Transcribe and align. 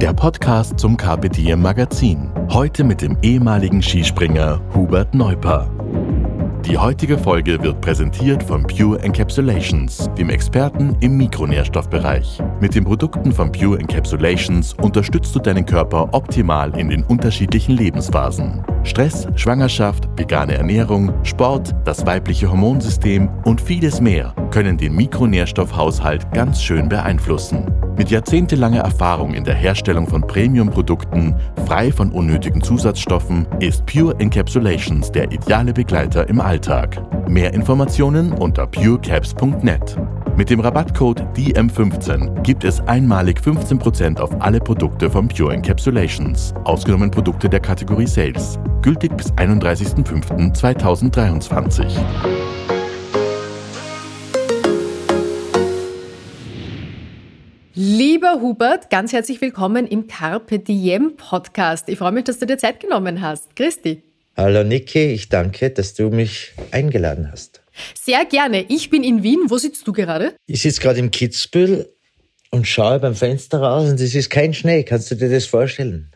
der 0.00 0.12
Podcast 0.12 0.78
zum 0.78 0.96
Diem 0.96 1.60
Magazin. 1.60 2.30
Heute 2.50 2.84
mit 2.84 3.02
dem 3.02 3.16
ehemaligen 3.22 3.82
Skispringer 3.82 4.60
Hubert 4.72 5.12
Neuper. 5.12 5.68
Die 6.64 6.78
heutige 6.78 7.18
Folge 7.18 7.60
wird 7.62 7.80
präsentiert 7.80 8.44
von 8.44 8.64
Pure 8.64 9.00
Encapsulations, 9.02 10.08
dem 10.16 10.30
Experten 10.30 10.96
im 11.00 11.16
Mikronährstoffbereich. 11.16 12.40
Mit 12.60 12.76
den 12.76 12.84
Produkten 12.84 13.32
von 13.32 13.50
Pure 13.50 13.80
Encapsulations 13.80 14.74
unterstützt 14.74 15.34
du 15.34 15.40
deinen 15.40 15.66
Körper 15.66 16.08
optimal 16.12 16.78
in 16.78 16.90
den 16.90 17.02
unterschiedlichen 17.02 17.76
Lebensphasen. 17.76 18.62
Stress, 18.88 19.28
Schwangerschaft, 19.36 20.08
vegane 20.16 20.54
Ernährung, 20.54 21.12
Sport, 21.22 21.74
das 21.84 22.06
weibliche 22.06 22.50
Hormonsystem 22.50 23.28
und 23.44 23.60
vieles 23.60 24.00
mehr 24.00 24.34
können 24.50 24.78
den 24.78 24.94
Mikronährstoffhaushalt 24.94 26.32
ganz 26.32 26.62
schön 26.62 26.88
beeinflussen. 26.88 27.66
Mit 27.98 28.10
jahrzehntelanger 28.10 28.80
Erfahrung 28.80 29.34
in 29.34 29.44
der 29.44 29.54
Herstellung 29.54 30.06
von 30.06 30.22
Premium-Produkten, 30.22 31.34
frei 31.66 31.92
von 31.92 32.10
unnötigen 32.12 32.62
Zusatzstoffen, 32.62 33.46
ist 33.60 33.84
Pure 33.86 34.14
Encapsulations 34.20 35.12
der 35.12 35.30
ideale 35.32 35.72
Begleiter 35.72 36.28
im 36.28 36.40
Alltag. 36.40 36.96
Mehr 37.28 37.52
Informationen 37.52 38.32
unter 38.32 38.66
purecaps.net. 38.66 39.96
Mit 40.38 40.48
dem 40.50 40.60
Rabattcode 40.60 41.22
DM15 41.36 42.42
gibt 42.42 42.62
es 42.62 42.78
einmalig 42.82 43.40
15% 43.40 44.20
auf 44.20 44.40
alle 44.40 44.60
Produkte 44.60 45.10
von 45.10 45.26
Pure 45.26 45.52
Encapsulations, 45.52 46.54
ausgenommen 46.62 47.10
Produkte 47.10 47.48
der 47.48 47.58
Kategorie 47.58 48.06
Sales, 48.06 48.56
gültig 48.80 49.16
bis 49.16 49.32
31.05.2023. 49.32 51.90
Lieber 57.74 58.40
Hubert, 58.40 58.90
ganz 58.90 59.12
herzlich 59.12 59.40
willkommen 59.40 59.88
im 59.88 60.06
Carpe 60.06 60.60
Diem 60.60 61.16
Podcast. 61.16 61.88
Ich 61.88 61.98
freue 61.98 62.12
mich, 62.12 62.22
dass 62.22 62.38
du 62.38 62.46
dir 62.46 62.58
Zeit 62.58 62.78
genommen 62.78 63.22
hast. 63.22 63.56
Christi. 63.56 64.04
Hallo 64.36 64.62
Niki, 64.62 65.00
ich 65.00 65.30
danke, 65.30 65.70
dass 65.70 65.94
du 65.94 66.10
mich 66.10 66.52
eingeladen 66.70 67.28
hast. 67.32 67.60
Sehr 68.00 68.24
gerne. 68.24 68.64
Ich 68.68 68.90
bin 68.90 69.02
in 69.02 69.22
Wien. 69.22 69.40
Wo 69.46 69.58
sitzt 69.58 69.86
du 69.86 69.92
gerade? 69.92 70.34
Ich 70.46 70.62
sitze 70.62 70.80
gerade 70.80 70.98
im 70.98 71.10
Kitzbühel 71.10 71.92
und 72.50 72.66
schaue 72.66 72.98
beim 72.98 73.14
Fenster 73.14 73.60
raus 73.60 73.88
und 73.90 74.00
es 74.00 74.14
ist 74.14 74.30
kein 74.30 74.54
Schnee. 74.54 74.82
Kannst 74.84 75.10
du 75.10 75.14
dir 75.14 75.28
das 75.28 75.46
vorstellen? 75.46 76.10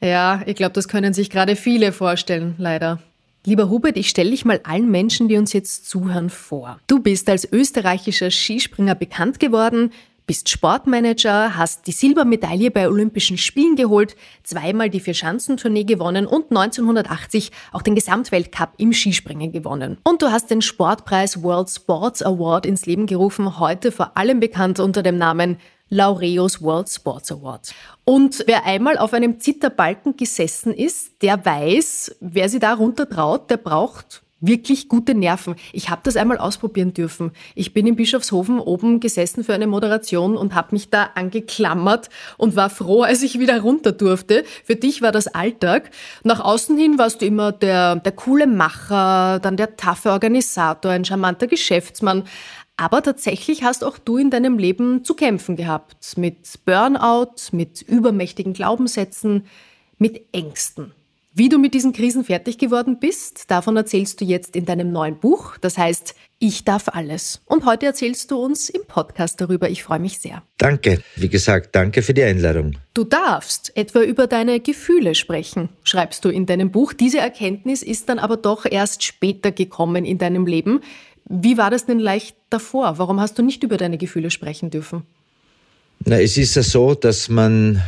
Ja, 0.00 0.42
ich 0.46 0.56
glaube, 0.56 0.72
das 0.72 0.88
können 0.88 1.12
sich 1.12 1.30
gerade 1.30 1.56
viele 1.56 1.92
vorstellen, 1.92 2.54
leider. 2.58 3.00
Lieber 3.44 3.68
Hubert, 3.70 3.96
ich 3.96 4.08
stelle 4.08 4.30
dich 4.30 4.44
mal 4.44 4.60
allen 4.64 4.90
Menschen, 4.90 5.28
die 5.28 5.36
uns 5.36 5.52
jetzt 5.52 5.88
zuhören, 5.88 6.28
vor. 6.28 6.78
Du 6.86 7.00
bist 7.00 7.28
als 7.28 7.50
österreichischer 7.50 8.30
Skispringer 8.30 8.94
bekannt 8.94 9.40
geworden, 9.40 9.92
bist 10.28 10.50
Sportmanager, 10.50 11.56
hast 11.56 11.86
die 11.86 11.92
Silbermedaille 11.92 12.70
bei 12.70 12.86
Olympischen 12.86 13.38
Spielen 13.38 13.76
geholt, 13.76 14.14
zweimal 14.44 14.90
die 14.90 15.00
Vierschanzentournee 15.00 15.84
gewonnen 15.84 16.26
und 16.26 16.50
1980 16.50 17.50
auch 17.72 17.80
den 17.80 17.94
Gesamtweltcup 17.94 18.74
im 18.76 18.92
Skispringen 18.92 19.52
gewonnen. 19.52 19.96
Und 20.04 20.20
du 20.20 20.30
hast 20.30 20.50
den 20.50 20.60
Sportpreis 20.60 21.42
World 21.42 21.70
Sports 21.70 22.22
Award 22.22 22.66
ins 22.66 22.84
Leben 22.84 23.06
gerufen, 23.06 23.58
heute 23.58 23.90
vor 23.90 24.18
allem 24.18 24.38
bekannt 24.38 24.80
unter 24.80 25.02
dem 25.02 25.16
Namen 25.16 25.56
Laureus 25.88 26.60
World 26.60 26.90
Sports 26.90 27.32
Award. 27.32 27.74
Und 28.04 28.44
wer 28.46 28.66
einmal 28.66 28.98
auf 28.98 29.14
einem 29.14 29.40
Zitterbalken 29.40 30.18
gesessen 30.18 30.74
ist, 30.74 31.22
der 31.22 31.42
weiß, 31.42 32.16
wer 32.20 32.50
sie 32.50 32.58
da 32.58 32.74
runter 32.74 33.08
traut, 33.08 33.48
der 33.48 33.56
braucht 33.56 34.22
wirklich 34.40 34.88
gute 34.88 35.14
Nerven. 35.14 35.56
Ich 35.72 35.90
habe 35.90 36.02
das 36.04 36.16
einmal 36.16 36.38
ausprobieren 36.38 36.94
dürfen. 36.94 37.32
Ich 37.54 37.72
bin 37.72 37.86
in 37.86 37.96
Bischofshofen 37.96 38.60
oben 38.60 39.00
gesessen 39.00 39.44
für 39.44 39.54
eine 39.54 39.66
Moderation 39.66 40.36
und 40.36 40.54
habe 40.54 40.68
mich 40.72 40.90
da 40.90 41.10
angeklammert 41.14 42.08
und 42.36 42.56
war 42.56 42.70
froh, 42.70 43.02
als 43.02 43.22
ich 43.22 43.38
wieder 43.38 43.60
runter 43.60 43.92
durfte. 43.92 44.44
Für 44.64 44.76
dich 44.76 45.02
war 45.02 45.12
das 45.12 45.26
Alltag. 45.28 45.90
Nach 46.22 46.40
außen 46.40 46.76
hin 46.76 46.98
warst 46.98 47.22
du 47.22 47.26
immer 47.26 47.52
der, 47.52 47.96
der 47.96 48.12
coole 48.12 48.46
Macher, 48.46 49.40
dann 49.40 49.56
der 49.56 49.76
taffe 49.76 50.10
Organisator, 50.10 50.92
ein 50.92 51.04
charmanter 51.04 51.46
Geschäftsmann. 51.46 52.24
Aber 52.76 53.02
tatsächlich 53.02 53.64
hast 53.64 53.82
auch 53.82 53.98
du 53.98 54.18
in 54.18 54.30
deinem 54.30 54.56
Leben 54.56 55.02
zu 55.02 55.14
kämpfen 55.14 55.56
gehabt. 55.56 56.16
Mit 56.16 56.64
Burnout, 56.64 57.34
mit 57.50 57.82
übermächtigen 57.82 58.52
Glaubenssätzen, 58.52 59.46
mit 59.98 60.22
Ängsten. 60.32 60.92
Wie 61.38 61.48
du 61.48 61.60
mit 61.60 61.72
diesen 61.72 61.92
Krisen 61.92 62.24
fertig 62.24 62.58
geworden 62.58 62.98
bist, 62.98 63.48
davon 63.48 63.76
erzählst 63.76 64.20
du 64.20 64.24
jetzt 64.24 64.56
in 64.56 64.64
deinem 64.64 64.90
neuen 64.90 65.20
Buch. 65.20 65.56
Das 65.60 65.78
heißt, 65.78 66.16
ich 66.40 66.64
darf 66.64 66.88
alles. 66.88 67.42
Und 67.44 67.64
heute 67.64 67.86
erzählst 67.86 68.32
du 68.32 68.38
uns 68.38 68.68
im 68.68 68.80
Podcast 68.88 69.40
darüber. 69.40 69.70
Ich 69.70 69.84
freue 69.84 70.00
mich 70.00 70.18
sehr. 70.18 70.42
Danke. 70.56 71.00
Wie 71.14 71.28
gesagt, 71.28 71.76
danke 71.76 72.02
für 72.02 72.12
die 72.12 72.24
Einladung. 72.24 72.74
Du 72.92 73.04
darfst 73.04 73.70
etwa 73.76 74.00
über 74.00 74.26
deine 74.26 74.58
Gefühle 74.58 75.14
sprechen, 75.14 75.68
schreibst 75.84 76.24
du 76.24 76.28
in 76.28 76.44
deinem 76.44 76.72
Buch. 76.72 76.92
Diese 76.92 77.18
Erkenntnis 77.18 77.84
ist 77.84 78.08
dann 78.08 78.18
aber 78.18 78.36
doch 78.36 78.66
erst 78.68 79.04
später 79.04 79.52
gekommen 79.52 80.04
in 80.04 80.18
deinem 80.18 80.44
Leben. 80.44 80.80
Wie 81.28 81.56
war 81.56 81.70
das 81.70 81.86
denn 81.86 82.00
leicht 82.00 82.34
davor? 82.50 82.98
Warum 82.98 83.20
hast 83.20 83.38
du 83.38 83.44
nicht 83.44 83.62
über 83.62 83.76
deine 83.76 83.96
Gefühle 83.96 84.32
sprechen 84.32 84.70
dürfen? 84.70 85.04
Na, 86.04 86.20
es 86.20 86.36
ist 86.36 86.56
ja 86.56 86.64
so, 86.64 86.96
dass 86.96 87.28
man 87.28 87.80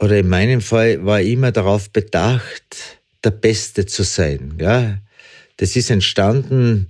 oder 0.00 0.18
in 0.18 0.28
meinem 0.28 0.60
Fall 0.60 1.04
war 1.04 1.20
immer 1.20 1.52
darauf 1.52 1.90
bedacht, 1.90 3.00
der 3.24 3.30
Beste 3.30 3.86
zu 3.86 4.04
sein. 4.04 4.54
Ja? 4.60 4.98
Das 5.56 5.76
ist 5.76 5.90
entstanden 5.90 6.88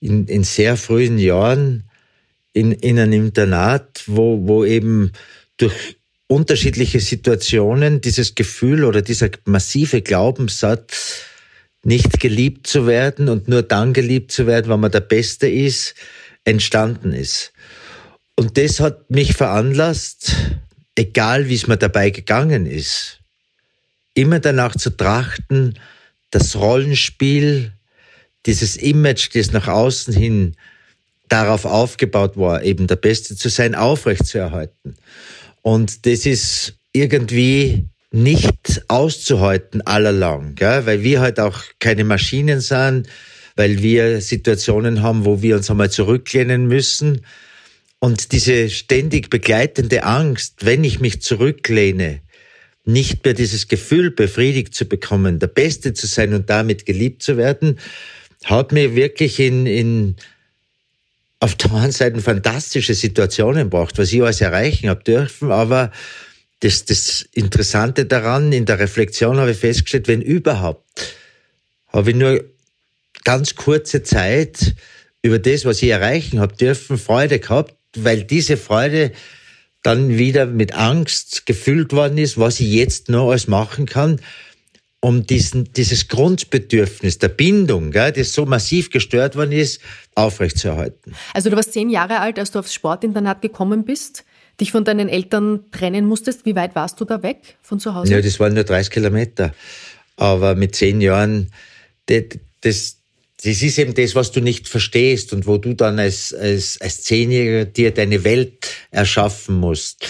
in, 0.00 0.26
in 0.26 0.44
sehr 0.44 0.76
frühen 0.76 1.18
Jahren 1.18 1.84
in, 2.52 2.72
in 2.72 2.98
einem 2.98 3.26
Internat, 3.26 4.02
wo, 4.06 4.46
wo 4.48 4.64
eben 4.64 5.12
durch 5.56 5.96
unterschiedliche 6.26 7.00
Situationen 7.00 8.00
dieses 8.00 8.34
Gefühl 8.34 8.84
oder 8.84 9.02
dieser 9.02 9.30
massive 9.44 10.02
Glaubenssatz, 10.02 11.22
nicht 11.84 12.18
geliebt 12.20 12.66
zu 12.66 12.86
werden 12.86 13.28
und 13.28 13.48
nur 13.48 13.62
dann 13.62 13.92
geliebt 13.92 14.32
zu 14.32 14.46
werden, 14.46 14.70
wenn 14.70 14.80
man 14.80 14.90
der 14.90 15.00
Beste 15.00 15.48
ist, 15.48 15.94
entstanden 16.44 17.12
ist. 17.12 17.52
Und 18.34 18.58
das 18.58 18.80
hat 18.80 19.10
mich 19.10 19.34
veranlasst, 19.34 20.34
egal 20.98 21.48
wie 21.48 21.54
es 21.54 21.68
mir 21.68 21.76
dabei 21.76 22.10
gegangen 22.10 22.66
ist, 22.66 23.20
immer 24.14 24.40
danach 24.40 24.74
zu 24.74 24.90
trachten, 24.90 25.78
das 26.30 26.56
Rollenspiel, 26.56 27.72
dieses 28.46 28.76
Image, 28.76 29.34
das 29.34 29.52
nach 29.52 29.68
außen 29.68 30.12
hin 30.12 30.56
darauf 31.28 31.64
aufgebaut 31.64 32.36
war, 32.36 32.62
eben 32.62 32.86
der 32.88 32.96
Beste 32.96 33.36
zu 33.36 33.48
sein, 33.48 33.74
aufrechtzuerhalten. 33.74 34.96
Und 35.62 36.04
das 36.06 36.26
ist 36.26 36.74
irgendwie 36.92 37.86
nicht 38.10 38.82
auszuhalten 38.88 39.82
allerlang, 39.82 40.54
gell? 40.54 40.86
weil 40.86 41.02
wir 41.02 41.20
halt 41.20 41.38
auch 41.38 41.60
keine 41.78 42.04
Maschinen 42.04 42.60
sind, 42.60 43.08
weil 43.54 43.82
wir 43.82 44.20
Situationen 44.20 45.02
haben, 45.02 45.24
wo 45.24 45.42
wir 45.42 45.56
uns 45.56 45.70
einmal 45.70 45.90
zurücklehnen 45.90 46.66
müssen 46.66 47.20
und 48.00 48.32
diese 48.32 48.70
ständig 48.70 49.30
begleitende 49.30 50.04
Angst, 50.04 50.64
wenn 50.64 50.84
ich 50.84 51.00
mich 51.00 51.20
zurücklehne, 51.20 52.20
nicht 52.84 53.24
mehr 53.24 53.34
dieses 53.34 53.68
Gefühl 53.68 54.10
befriedigt 54.10 54.74
zu 54.74 54.86
bekommen, 54.86 55.38
der 55.38 55.48
Beste 55.48 55.92
zu 55.92 56.06
sein 56.06 56.32
und 56.32 56.48
damit 56.48 56.86
geliebt 56.86 57.22
zu 57.22 57.36
werden, 57.36 57.78
hat 58.44 58.72
mir 58.72 58.94
wirklich 58.94 59.40
in, 59.40 59.66
in 59.66 60.16
auf 61.40 61.54
der 61.56 61.72
einen 61.74 61.92
Seite 61.92 62.20
fantastische 62.20 62.94
Situationen 62.94 63.64
gebracht, 63.64 63.98
was 63.98 64.12
ich 64.12 64.22
alles 64.22 64.40
erreichen 64.40 64.88
habe 64.88 65.04
dürfen, 65.04 65.52
aber 65.52 65.92
das, 66.60 66.84
das 66.84 67.28
Interessante 67.32 68.06
daran, 68.06 68.52
in 68.52 68.64
der 68.64 68.78
Reflexion 68.78 69.36
habe 69.36 69.52
ich 69.52 69.58
festgestellt, 69.58 70.08
wenn 70.08 70.22
überhaupt, 70.22 71.14
habe 71.88 72.10
ich 72.10 72.16
nur 72.16 72.44
ganz 73.22 73.54
kurze 73.54 74.02
Zeit 74.02 74.74
über 75.22 75.38
das, 75.38 75.64
was 75.64 75.82
ich 75.82 75.90
erreichen 75.90 76.40
habe 76.40 76.56
dürfen, 76.56 76.98
Freude 76.98 77.38
gehabt 77.38 77.77
weil 77.96 78.24
diese 78.24 78.56
Freude 78.56 79.12
dann 79.82 80.18
wieder 80.18 80.46
mit 80.46 80.74
Angst 80.74 81.46
gefüllt 81.46 81.92
worden 81.92 82.18
ist, 82.18 82.38
was 82.38 82.60
ich 82.60 82.72
jetzt 82.72 83.08
noch 83.08 83.30
alles 83.30 83.46
machen 83.46 83.86
kann, 83.86 84.20
um 85.00 85.26
diesen, 85.26 85.72
dieses 85.72 86.08
Grundbedürfnis 86.08 87.18
der 87.18 87.28
Bindung, 87.28 87.92
gell, 87.92 88.12
das 88.12 88.32
so 88.32 88.46
massiv 88.46 88.90
gestört 88.90 89.36
worden 89.36 89.52
ist, 89.52 89.80
aufrechtzuerhalten. 90.14 91.14
Also 91.34 91.50
du 91.50 91.56
warst 91.56 91.72
zehn 91.72 91.88
Jahre 91.88 92.18
alt, 92.20 92.38
als 92.38 92.50
du 92.50 92.58
aufs 92.58 92.74
Sportinternat 92.74 93.40
gekommen 93.40 93.84
bist. 93.84 94.24
dich 94.60 94.72
von 94.72 94.84
deinen 94.84 95.08
Eltern 95.08 95.70
trennen 95.70 96.04
musstest. 96.06 96.44
Wie 96.44 96.56
weit 96.56 96.74
warst 96.74 97.00
du 97.00 97.04
da 97.04 97.22
weg 97.22 97.56
von 97.62 97.78
zu 97.78 97.94
Hause? 97.94 98.12
Ja, 98.12 98.20
das 98.20 98.40
waren 98.40 98.54
nur 98.54 98.64
30 98.64 98.92
Kilometer. 98.92 99.54
Aber 100.16 100.56
mit 100.56 100.74
zehn 100.74 101.00
Jahren, 101.00 101.52
das, 102.60 102.97
das, 103.42 103.62
ist 103.62 103.78
eben 103.78 103.94
das, 103.94 104.14
was 104.14 104.32
du 104.32 104.40
nicht 104.40 104.68
verstehst 104.68 105.32
und 105.32 105.46
wo 105.46 105.58
du 105.58 105.74
dann 105.74 105.98
als, 105.98 106.34
als, 106.34 106.80
als 106.80 107.02
Zehnjähriger 107.02 107.64
dir 107.66 107.92
deine 107.92 108.24
Welt 108.24 108.68
erschaffen 108.90 109.56
musst. 109.56 110.06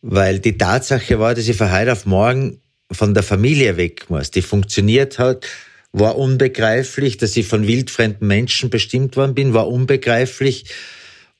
Weil 0.00 0.38
die 0.38 0.56
Tatsache 0.56 1.18
war, 1.18 1.34
dass 1.34 1.48
ich 1.48 1.56
von 1.56 1.70
heute 1.70 1.92
auf 1.92 2.06
morgen 2.06 2.60
von 2.90 3.14
der 3.14 3.22
Familie 3.22 3.76
weg 3.76 4.08
muss. 4.08 4.30
Die 4.30 4.42
funktioniert 4.42 5.18
hat, 5.18 5.46
war 5.92 6.16
unbegreiflich, 6.16 7.18
dass 7.18 7.36
ich 7.36 7.46
von 7.46 7.66
wildfremden 7.66 8.26
Menschen 8.26 8.70
bestimmt 8.70 9.16
worden 9.16 9.34
bin, 9.34 9.54
war 9.54 9.68
unbegreiflich. 9.68 10.64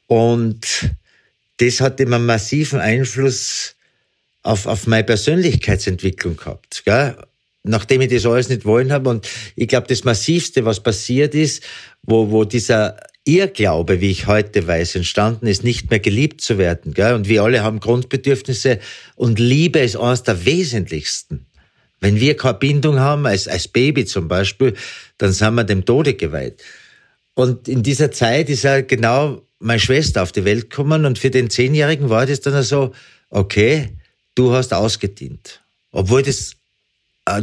Und 0.07 0.91
das 1.57 1.81
hat 1.81 2.01
immer 2.01 2.19
massiven 2.19 2.81
Einfluss 2.81 3.77
auf, 4.43 4.67
auf 4.67 4.87
meine 4.87 5.05
Persönlichkeitsentwicklung 5.05 6.37
gehabt. 6.37 6.83
Gell? 6.85 7.17
Nachdem 7.65 8.01
ich 8.01 8.09
das 8.11 8.27
alles 8.27 8.49
nicht 8.49 8.65
wollen 8.65 8.93
habe. 8.93 9.09
Und 9.09 9.29
ich 9.55 9.69
glaube, 9.69 9.87
das 9.87 10.05
Massivste, 10.05 10.65
was 10.65 10.83
passiert 10.83 11.35
ist, 11.35 11.63
wo, 12.03 12.31
wo 12.31 12.45
dieser 12.45 12.97
Irrglaube, 13.25 14.01
wie 14.01 14.11
ich 14.11 14.27
heute 14.27 14.67
weiß, 14.67 14.97
entstanden 14.97 15.47
ist, 15.47 15.63
nicht 15.63 15.91
mehr 15.91 16.01
geliebt 16.01 16.41
zu 16.41 16.59
werden. 16.59 16.93
Gell? 16.93 17.15
Und 17.15 17.29
wir 17.29 17.43
alle 17.43 17.63
haben 17.63 17.79
Grundbedürfnisse 17.79 18.81
und 19.15 19.39
Liebe 19.39 19.79
ist 19.79 19.97
eines 19.97 20.25
der 20.25 20.45
wesentlichsten. 20.45 21.47
Wenn 22.01 22.19
wir 22.19 22.37
keine 22.37 22.55
Bindung 22.55 22.99
haben, 22.99 23.27
als, 23.27 23.47
als 23.47 23.69
Baby 23.69 24.07
zum 24.07 24.27
Beispiel, 24.27 24.75
dann 25.19 25.33
sind 25.33 25.55
wir 25.55 25.63
dem 25.63 25.85
Tode 25.85 26.15
geweiht. 26.15 26.65
Und 27.35 27.69
in 27.69 27.85
dieser 27.85 28.11
Zeit 28.11 28.51
ist 28.51 28.65
ja 28.65 28.81
genau 28.81 29.43
meine 29.61 29.79
Schwester 29.79 30.25
auf 30.25 30.33
die 30.33 30.45
Welt 30.45 30.71
gekommen 30.71 31.05
und 31.05 31.19
für 31.19 31.31
den 31.31 31.49
Zehnjährigen 31.49 32.11
war 32.11 32.27
das 32.27 32.41
dann 32.41 32.61
so, 32.65 32.93
okay, 33.31 33.91
du 34.35 34.53
hast 34.53 34.75
ausgedient. 34.75 35.63
Obwohl 35.93 36.23
das 36.23 36.57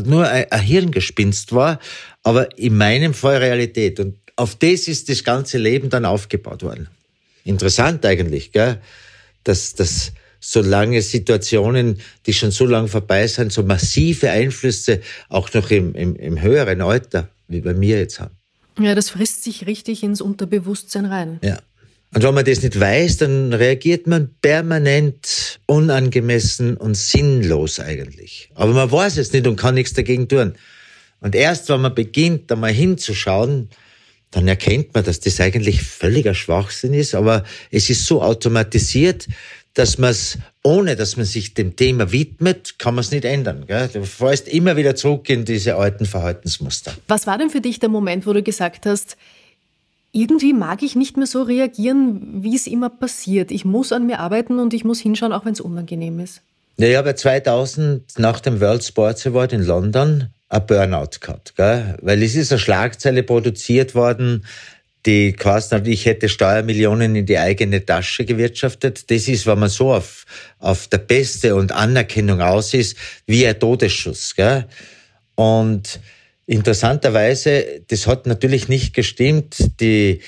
nur 0.05 0.27
ein 0.27 0.61
Hirngespinst 0.61 1.53
war, 1.53 1.79
aber 2.23 2.57
in 2.57 2.77
meinem 2.77 3.13
Fall 3.13 3.37
Realität. 3.37 3.99
Und 3.99 4.17
auf 4.35 4.55
das 4.55 4.87
ist 4.87 5.09
das 5.09 5.23
ganze 5.23 5.57
Leben 5.57 5.89
dann 5.89 6.05
aufgebaut 6.05 6.63
worden. 6.63 6.87
Interessant 7.43 8.05
eigentlich, 8.05 8.51
gell? 8.51 8.79
dass, 9.43 9.73
dass 9.73 10.11
so 10.39 10.61
lange 10.61 11.01
Situationen, 11.01 11.99
die 12.25 12.33
schon 12.33 12.51
so 12.51 12.65
lange 12.65 12.87
vorbei 12.87 13.27
sind, 13.27 13.51
so 13.51 13.63
massive 13.63 14.29
Einflüsse 14.29 15.01
auch 15.27 15.53
noch 15.53 15.69
im, 15.71 15.93
im, 15.95 16.15
im 16.15 16.41
höheren 16.41 16.81
Alter, 16.81 17.29
wie 17.47 17.61
bei 17.61 17.73
mir 17.73 17.99
jetzt 17.99 18.19
haben. 18.19 18.35
Ja, 18.79 18.95
das 18.95 19.09
frisst 19.09 19.43
sich 19.43 19.67
richtig 19.67 20.03
ins 20.03 20.21
Unterbewusstsein 20.21 21.05
rein. 21.05 21.39
Ja. 21.43 21.59
Und 22.13 22.23
wenn 22.23 22.33
man 22.33 22.45
das 22.45 22.63
nicht 22.63 22.79
weiß, 22.79 23.17
dann 23.17 23.53
reagiert 23.53 24.07
man 24.07 24.33
permanent 24.41 25.59
unangemessen 25.67 26.75
und 26.75 26.95
sinnlos 26.95 27.79
eigentlich. 27.79 28.49
Aber 28.55 28.73
man 28.73 28.91
weiß 28.91 29.17
es 29.17 29.31
nicht 29.31 29.45
und 29.45 29.57
kann 29.57 29.75
nichts 29.75 29.93
dagegen 29.93 30.27
tun. 30.27 30.53
Und 31.21 31.35
erst 31.35 31.69
wenn 31.69 31.81
man 31.81 31.93
beginnt, 31.93 32.49
da 32.49 32.55
mal 32.55 32.71
hinzuschauen, 32.71 33.69
dann 34.31 34.47
erkennt 34.47 34.93
man, 34.93 35.03
dass 35.03 35.19
das 35.19 35.39
eigentlich 35.39 35.81
völliger 35.81 36.33
Schwachsinn 36.33 36.93
ist, 36.93 37.15
aber 37.15 37.43
es 37.71 37.89
ist 37.89 38.05
so 38.05 38.21
automatisiert, 38.21 39.27
dass 39.73 39.97
man 39.97 40.11
es, 40.11 40.37
ohne 40.63 40.95
dass 40.95 41.15
man 41.15 41.25
sich 41.25 41.53
dem 41.53 41.75
Thema 41.75 42.11
widmet, 42.11 42.79
kann 42.79 42.95
man 42.95 43.03
es 43.03 43.11
nicht 43.11 43.25
ändern. 43.25 43.65
Gell? 43.67 43.87
Du 43.91 44.03
fällst 44.03 44.47
immer 44.47 44.75
wieder 44.75 44.95
zurück 44.95 45.29
in 45.29 45.45
diese 45.45 45.75
alten 45.75 46.05
Verhaltensmuster. 46.05 46.93
Was 47.07 47.27
war 47.27 47.37
denn 47.37 47.49
für 47.49 47.61
dich 47.61 47.79
der 47.79 47.89
Moment, 47.89 48.25
wo 48.25 48.33
du 48.33 48.43
gesagt 48.43 48.85
hast, 48.85 49.15
irgendwie 50.11 50.53
mag 50.53 50.81
ich 50.81 50.95
nicht 50.95 51.17
mehr 51.17 51.27
so 51.27 51.43
reagieren, 51.43 52.43
wie 52.43 52.55
es 52.55 52.67
immer 52.67 52.89
passiert. 52.89 53.51
Ich 53.51 53.65
muss 53.65 53.91
an 53.91 54.07
mir 54.07 54.19
arbeiten 54.19 54.59
und 54.59 54.73
ich 54.73 54.83
muss 54.83 54.99
hinschauen, 54.99 55.33
auch 55.33 55.45
wenn 55.45 55.53
es 55.53 55.61
unangenehm 55.61 56.19
ist. 56.19 56.41
Ja, 56.77 56.87
ich 56.87 56.95
habe 56.95 57.13
2000 57.13 58.17
nach 58.17 58.39
dem 58.39 58.61
World 58.61 58.83
Sports 58.83 59.27
Award 59.27 59.53
in 59.53 59.63
London 59.63 60.29
ein 60.47 60.65
Burnout 60.65 61.19
gehabt, 61.19 61.55
gell? 61.55 61.97
weil 62.01 62.23
es 62.23 62.35
ist 62.35 62.51
eine 62.51 62.59
Schlagzeile 62.59 63.21
produziert 63.21 63.93
worden, 63.93 64.45
die 65.05 65.35
hat, 65.43 65.87
ich 65.87 66.05
hätte 66.05 66.27
Steuermillionen 66.27 67.15
in 67.15 67.25
die 67.25 67.37
eigene 67.37 67.85
Tasche 67.85 68.25
gewirtschaftet. 68.25 69.09
Das 69.09 69.27
ist, 69.27 69.47
wenn 69.47 69.59
man 69.59 69.69
so 69.69 69.93
auf, 69.93 70.25
auf 70.59 70.87
der 70.87 70.97
Beste 70.97 71.55
und 71.55 71.71
Anerkennung 71.71 72.41
aus 72.41 72.73
ist, 72.73 72.97
wie 73.25 73.47
ein 73.47 73.57
Todesschuss. 73.59 74.35
Gell? 74.35 74.65
Und 75.35 75.99
interessanterweise, 76.49 77.81
das 77.87 78.07
hat 78.07 78.25
natürlich 78.25 78.67
nicht 78.67 78.95
gestimmt. 78.95 79.79
Die, 79.79 80.21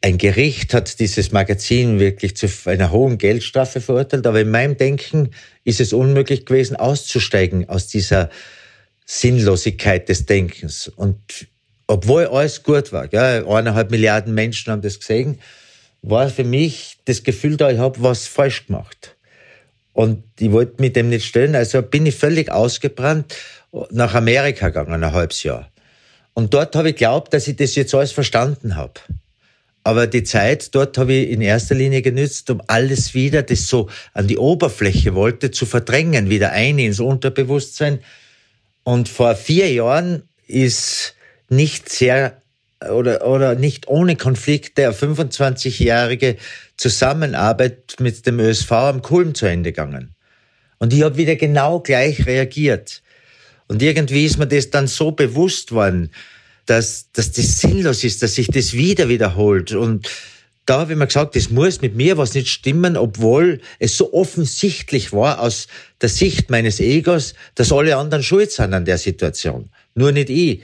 ein 0.00 0.16
Gericht 0.16 0.72
hat 0.72 1.00
dieses 1.00 1.32
Magazin 1.32 1.98
wirklich 1.98 2.36
zu 2.36 2.46
einer 2.66 2.92
hohen 2.92 3.18
Geldstrafe 3.18 3.80
verurteilt, 3.80 4.28
aber 4.28 4.40
in 4.40 4.50
meinem 4.50 4.76
Denken 4.76 5.30
ist 5.64 5.80
es 5.80 5.92
unmöglich 5.92 6.46
gewesen, 6.46 6.76
auszusteigen 6.76 7.68
aus 7.68 7.88
dieser 7.88 8.30
Sinnlosigkeit 9.04 10.08
des 10.08 10.24
Denkens. 10.24 10.86
Und 10.86 11.48
obwohl 11.88 12.26
alles 12.26 12.62
gut 12.62 12.92
war, 12.92 13.08
gell, 13.08 13.44
eineinhalb 13.48 13.90
Milliarden 13.90 14.32
Menschen 14.32 14.70
haben 14.70 14.82
das 14.82 15.00
gesehen, 15.00 15.40
war 16.00 16.28
für 16.28 16.44
mich 16.44 16.98
das 17.06 17.24
Gefühl 17.24 17.56
da, 17.56 17.72
ich 17.72 17.78
habe 17.78 18.00
was 18.00 18.28
falsch 18.28 18.68
gemacht. 18.68 19.16
Und 19.92 20.22
ich 20.38 20.52
wollte 20.52 20.80
mit 20.80 20.94
dem 20.94 21.08
nicht 21.08 21.26
stellen, 21.26 21.56
also 21.56 21.82
bin 21.82 22.06
ich 22.06 22.14
völlig 22.14 22.52
ausgebrannt 22.52 23.34
nach 23.90 24.14
Amerika 24.14 24.68
gegangen, 24.68 25.02
ein 25.02 25.12
halbes 25.12 25.42
Jahr. 25.42 25.70
Und 26.34 26.54
dort 26.54 26.74
habe 26.76 26.90
ich 26.90 26.96
geglaubt, 26.96 27.34
dass 27.34 27.48
ich 27.48 27.56
das 27.56 27.74
jetzt 27.74 27.94
alles 27.94 28.12
verstanden 28.12 28.76
habe. 28.76 28.94
Aber 29.82 30.06
die 30.06 30.24
Zeit 30.24 30.74
dort 30.74 30.98
habe 30.98 31.12
ich 31.14 31.30
in 31.30 31.40
erster 31.40 31.74
Linie 31.74 32.02
genützt, 32.02 32.50
um 32.50 32.60
alles 32.66 33.14
wieder, 33.14 33.42
das 33.42 33.66
so 33.66 33.88
an 34.12 34.26
die 34.26 34.38
Oberfläche 34.38 35.14
wollte, 35.14 35.50
zu 35.50 35.64
verdrängen, 35.64 36.28
wieder 36.28 36.52
ein 36.52 36.78
ins 36.78 37.00
Unterbewusstsein. 37.00 38.00
Und 38.82 39.08
vor 39.08 39.34
vier 39.34 39.72
Jahren 39.72 40.22
ist 40.46 41.14
nicht 41.48 41.88
sehr 41.88 42.40
oder, 42.88 43.26
oder 43.26 43.54
nicht 43.54 43.88
ohne 43.88 44.16
Konflikte 44.16 44.86
eine 44.86 44.94
25-jährige 44.94 46.36
Zusammenarbeit 46.76 47.96
mit 47.98 48.26
dem 48.26 48.40
ÖSV 48.40 48.72
am 48.72 49.02
Kulm 49.02 49.34
zu 49.34 49.46
Ende 49.46 49.72
gegangen. 49.72 50.14
Und 50.78 50.94
ich 50.94 51.02
habe 51.02 51.16
wieder 51.16 51.36
genau 51.36 51.80
gleich 51.80 52.26
reagiert. 52.26 53.02
Und 53.70 53.82
irgendwie 53.82 54.24
ist 54.24 54.36
mir 54.36 54.48
das 54.48 54.70
dann 54.70 54.88
so 54.88 55.12
bewusst 55.12 55.70
worden, 55.70 56.10
dass, 56.66 57.12
dass 57.12 57.30
das 57.30 57.58
sinnlos 57.58 58.02
ist, 58.02 58.20
dass 58.20 58.34
sich 58.34 58.48
das 58.48 58.72
wieder 58.72 59.08
wiederholt. 59.08 59.70
Und 59.70 60.10
da 60.66 60.80
habe 60.80 60.94
ich 60.94 60.98
mir 60.98 61.06
gesagt, 61.06 61.36
das 61.36 61.50
muss 61.50 61.80
mit 61.80 61.94
mir 61.94 62.18
was 62.18 62.34
nicht 62.34 62.48
stimmen, 62.48 62.96
obwohl 62.96 63.60
es 63.78 63.96
so 63.96 64.12
offensichtlich 64.12 65.12
war 65.12 65.38
aus 65.38 65.68
der 66.00 66.08
Sicht 66.08 66.50
meines 66.50 66.80
Egos, 66.80 67.34
dass 67.54 67.70
alle 67.70 67.96
anderen 67.96 68.24
schuld 68.24 68.50
sind 68.50 68.74
an 68.74 68.86
der 68.86 68.98
Situation. 68.98 69.70
Nur 69.94 70.10
nicht 70.10 70.30
ich. 70.30 70.62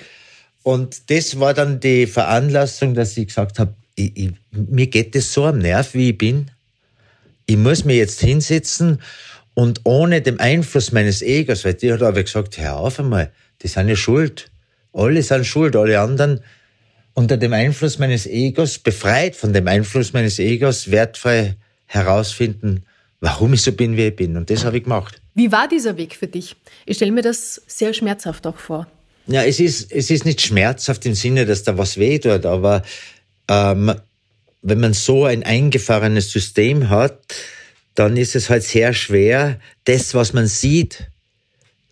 Und 0.65 1.09
das 1.09 1.39
war 1.39 1.55
dann 1.55 1.79
die 1.79 2.09
Veranlassung, 2.09 2.95
dass 2.95 3.17
ich 3.17 3.29
gesagt 3.29 3.61
habe, 3.61 3.73
ich, 3.95 4.17
ich, 4.17 4.31
mir 4.51 4.89
geht 4.89 5.15
es 5.15 5.33
so 5.33 5.45
am 5.45 5.59
Nerv, 5.59 5.95
wie 5.95 6.11
ich 6.11 6.19
bin. 6.19 6.51
Ich 7.47 7.57
muss 7.57 7.85
mir 7.85 7.95
jetzt 7.95 8.21
hinsetzen 8.21 8.99
und 9.57 9.81
ohne 9.85 10.21
den 10.21 10.39
Einfluss 10.39 10.93
meines 10.93 11.23
Egos, 11.23 11.65
weil 11.65 11.73
die 11.73 11.91
hat 11.91 12.03
aber 12.03 12.23
gesagt, 12.23 12.59
hör 12.59 12.77
auf 12.77 13.01
einmal, 13.01 13.33
die 13.63 13.69
sind 13.69 13.89
ja 13.89 13.97
schuld. 13.97 14.51
Alle 14.93 15.23
sind 15.23 15.47
schuld, 15.47 15.75
alle 15.75 15.99
anderen 15.99 16.41
unter 17.15 17.39
dem 17.39 17.55
Einfluss 17.55 17.99
meines 17.99 18.27
Egos, 18.27 18.79
befreit 18.79 19.35
von 19.35 19.55
dem 19.55 19.67
Einfluss 19.67 20.13
meines 20.13 20.39
Egos, 20.39 20.91
wertfrei 20.91 21.57
herausfinden, 21.87 22.85
warum 23.21 23.55
ich 23.55 23.63
so 23.63 23.73
bin, 23.73 23.97
wie 23.97 24.09
ich 24.09 24.17
bin. 24.17 24.37
Und 24.37 24.51
das 24.51 24.67
habe 24.67 24.77
ich 24.77 24.83
gemacht. 24.83 25.23
Wie 25.35 25.51
war 25.51 25.67
dieser 25.69 25.97
Weg 25.97 26.17
für 26.17 26.27
dich? 26.27 26.55
Ich 26.85 26.97
stelle 26.99 27.13
mir 27.13 27.23
das 27.23 27.63
sehr 27.67 27.95
schmerzhaft 27.95 28.47
auch 28.47 28.59
vor. 28.59 28.87
Ja, 29.27 29.43
es 29.43 29.59
ist, 29.59 29.91
es 29.91 30.11
ist 30.11 30.27
nicht 30.27 30.43
schmerzhaft 30.43 31.07
im 31.07 31.15
Sinne, 31.15 31.47
dass 31.47 31.63
da 31.63 31.79
was 31.79 31.97
weh 31.97 32.19
tut, 32.19 32.45
aber 32.45 32.83
ähm, 33.49 33.95
wenn 34.61 34.81
man 34.81 34.93
so 34.93 35.25
ein 35.25 35.45
eingefahrenes 35.45 36.31
System 36.31 36.91
hat, 36.91 37.35
dann 37.97 38.17
ist 38.17 38.37
es 38.37 38.51
halt 38.51 38.63
sehr 38.63 38.93
schwer, 38.93 39.59
das, 39.85 40.15
was 40.15 40.33
man 40.33 40.47
sieht, 40.47 41.11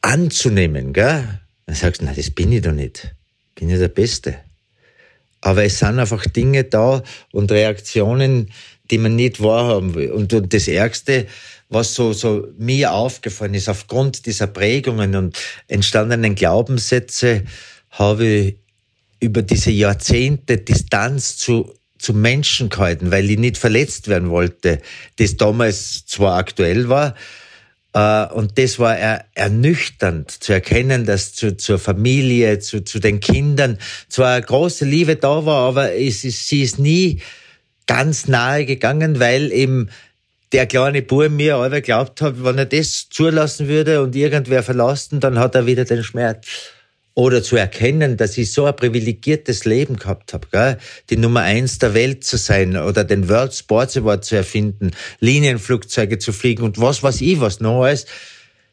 anzunehmen. 0.03 0.93
Gell? 0.93 1.41
Dann 1.67 1.75
sagst 1.75 2.01
du, 2.01 2.05
na, 2.05 2.13
das 2.13 2.31
bin 2.31 2.53
ich 2.53 2.63
doch 2.63 2.73
nicht. 2.73 3.15
Bin 3.55 3.71
ich 3.71 3.79
der 3.79 3.89
Beste. 3.89 4.37
Aber 5.41 5.65
es 5.65 5.79
sind 5.79 5.99
einfach 5.99 6.27
Dinge 6.27 6.65
da 6.65 7.03
und 7.33 7.51
Reaktionen, 7.51 8.51
die 8.91 8.99
man 8.99 9.17
nicht 9.17 9.43
wahrhaben 9.43 9.95
will. 9.95 10.13
Und, 10.13 10.33
und 10.35 10.53
das 10.53 10.69
Ärgste, 10.69 11.27
was 11.69 11.95
so, 11.95 12.13
so 12.13 12.49
mir 12.59 12.93
aufgefallen 12.93 13.55
ist, 13.55 13.69
aufgrund 13.69 14.27
dieser 14.27 14.47
Prägungen 14.47 15.17
und 15.17 15.39
entstandenen 15.69 16.35
Glaubenssätze, 16.35 17.45
habe 17.91 18.27
ich 18.27 18.57
über 19.21 19.43
diese 19.43 19.71
Jahrzehnte 19.71 20.59
Distanz 20.59 21.39
zu, 21.39 21.75
zu 22.05 22.13
Menschen 22.13 22.69
gehalten, 22.69 23.11
weil 23.11 23.31
ich 23.31 23.39
nicht 23.39 23.57
verletzt 23.57 24.09
werden 24.09 24.29
wollte, 24.29 24.81
das 25.17 25.37
damals 25.37 26.05
zwar 26.05 26.37
aktuell 26.37 26.89
war, 26.89 27.15
äh, 27.95 28.27
und 28.27 28.59
das 28.59 28.79
war 28.79 28.99
er, 28.99 29.25
ernüchternd 29.35 30.31
zu 30.31 30.53
erkennen, 30.53 31.07
dass 31.07 31.33
zu, 31.33 31.57
zur 31.57 31.79
Familie, 31.79 32.59
zu, 32.59 32.85
zu 32.85 32.99
den 32.99 33.21
Kindern 33.21 33.79
zwar 34.09 34.35
eine 34.35 34.45
große 34.45 34.85
Liebe 34.85 35.17
da 35.17 35.47
war, 35.47 35.69
aber 35.69 35.95
es 35.95 36.25
ist, 36.25 36.49
sie 36.49 36.63
ist 36.63 36.79
nie 36.79 37.23
ganz 37.87 38.29
nahe 38.29 38.67
gegangen, 38.67 39.21
weil 39.21 39.51
eben 39.53 39.89
der 40.53 40.67
kleine 40.67 41.03
Bub 41.03 41.31
mir 41.31 41.57
aber 41.57 41.81
glaubt 41.81 42.21
hat, 42.21 42.45
wenn 42.45 42.59
er 42.59 42.67
das 42.67 43.09
zulassen 43.11 43.69
würde 43.69 44.03
und 44.03 44.15
irgendwer 44.15 44.63
verlassen, 44.63 45.21
dann 45.21 45.39
hat 45.39 45.55
er 45.55 45.67
wieder 45.67 45.85
den 45.85 46.05
Schmerz. 46.05 46.47
Oder 47.17 47.45
zu 47.45 47.57
erkennen, 47.57 48.17
dass 48.17 48.37
ich 48.37 48.51
so 48.51 48.65
ein 48.67 48.75
privilegiertes 48.75 49.65
Leben 49.65 49.97
gehabt 49.97 50.33
habe, 50.33 50.49
gell? 50.51 50.79
die 51.11 51.17
Nummer 51.17 51.43
eins 51.43 51.79
der 51.79 51.95
Welt 51.95 52.25
zu 52.25 52.37
sein 52.37 52.77
oder 52.77 53.05
den 53.05 53.29
World 53.29 53.55
Sports 53.55 53.97
Award 53.97 54.25
zu 54.25 54.35
erfinden, 54.35 54.91
Linienflugzeuge 55.21 56.19
zu 56.19 56.33
fliegen 56.33 56.65
und 56.65 56.81
was 56.81 57.05
weiß 57.05 57.21
ich 57.21 57.39
was 57.41 57.61
noch 57.61 57.85
alles, 57.85 58.07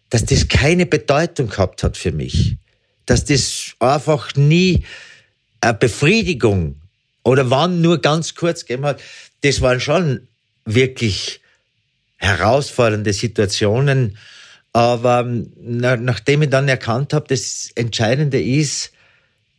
dass 0.09 0.25
das 0.25 0.47
keine 0.47 0.87
Bedeutung 0.87 1.49
gehabt 1.49 1.83
hat 1.83 1.97
für 1.97 2.11
mich. 2.11 2.57
Dass 3.05 3.25
das 3.25 3.73
einfach 3.79 4.35
nie 4.35 4.83
eine 5.61 5.75
Befriedigung 5.75 6.81
oder 7.23 7.49
wann 7.49 7.81
nur 7.81 8.01
ganz 8.01 8.35
kurz 8.35 8.65
gegeben 8.65 8.85
hat. 8.85 8.99
Das 9.41 9.61
waren 9.61 9.79
schon 9.79 10.27
wirklich 10.65 11.39
herausfordernde 12.17 13.13
Situationen, 13.13 14.17
aber 14.73 15.25
na, 15.57 15.97
nachdem 15.97 16.43
ich 16.43 16.49
dann 16.49 16.67
erkannt 16.67 17.13
habe, 17.13 17.27
das 17.27 17.69
Entscheidende 17.75 18.41
ist, 18.41 18.91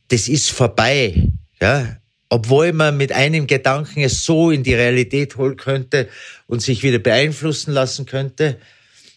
das 0.08 0.28
ist 0.28 0.50
vorbei. 0.50 1.28
Ja? 1.60 1.96
Obwohl 2.28 2.72
man 2.72 2.96
mit 2.96 3.12
einem 3.12 3.46
Gedanken 3.46 4.00
es 4.00 4.24
so 4.24 4.50
in 4.50 4.62
die 4.62 4.74
Realität 4.74 5.36
holen 5.36 5.56
könnte 5.56 6.08
und 6.46 6.62
sich 6.62 6.82
wieder 6.82 6.98
beeinflussen 6.98 7.72
lassen 7.72 8.06
könnte, 8.06 8.58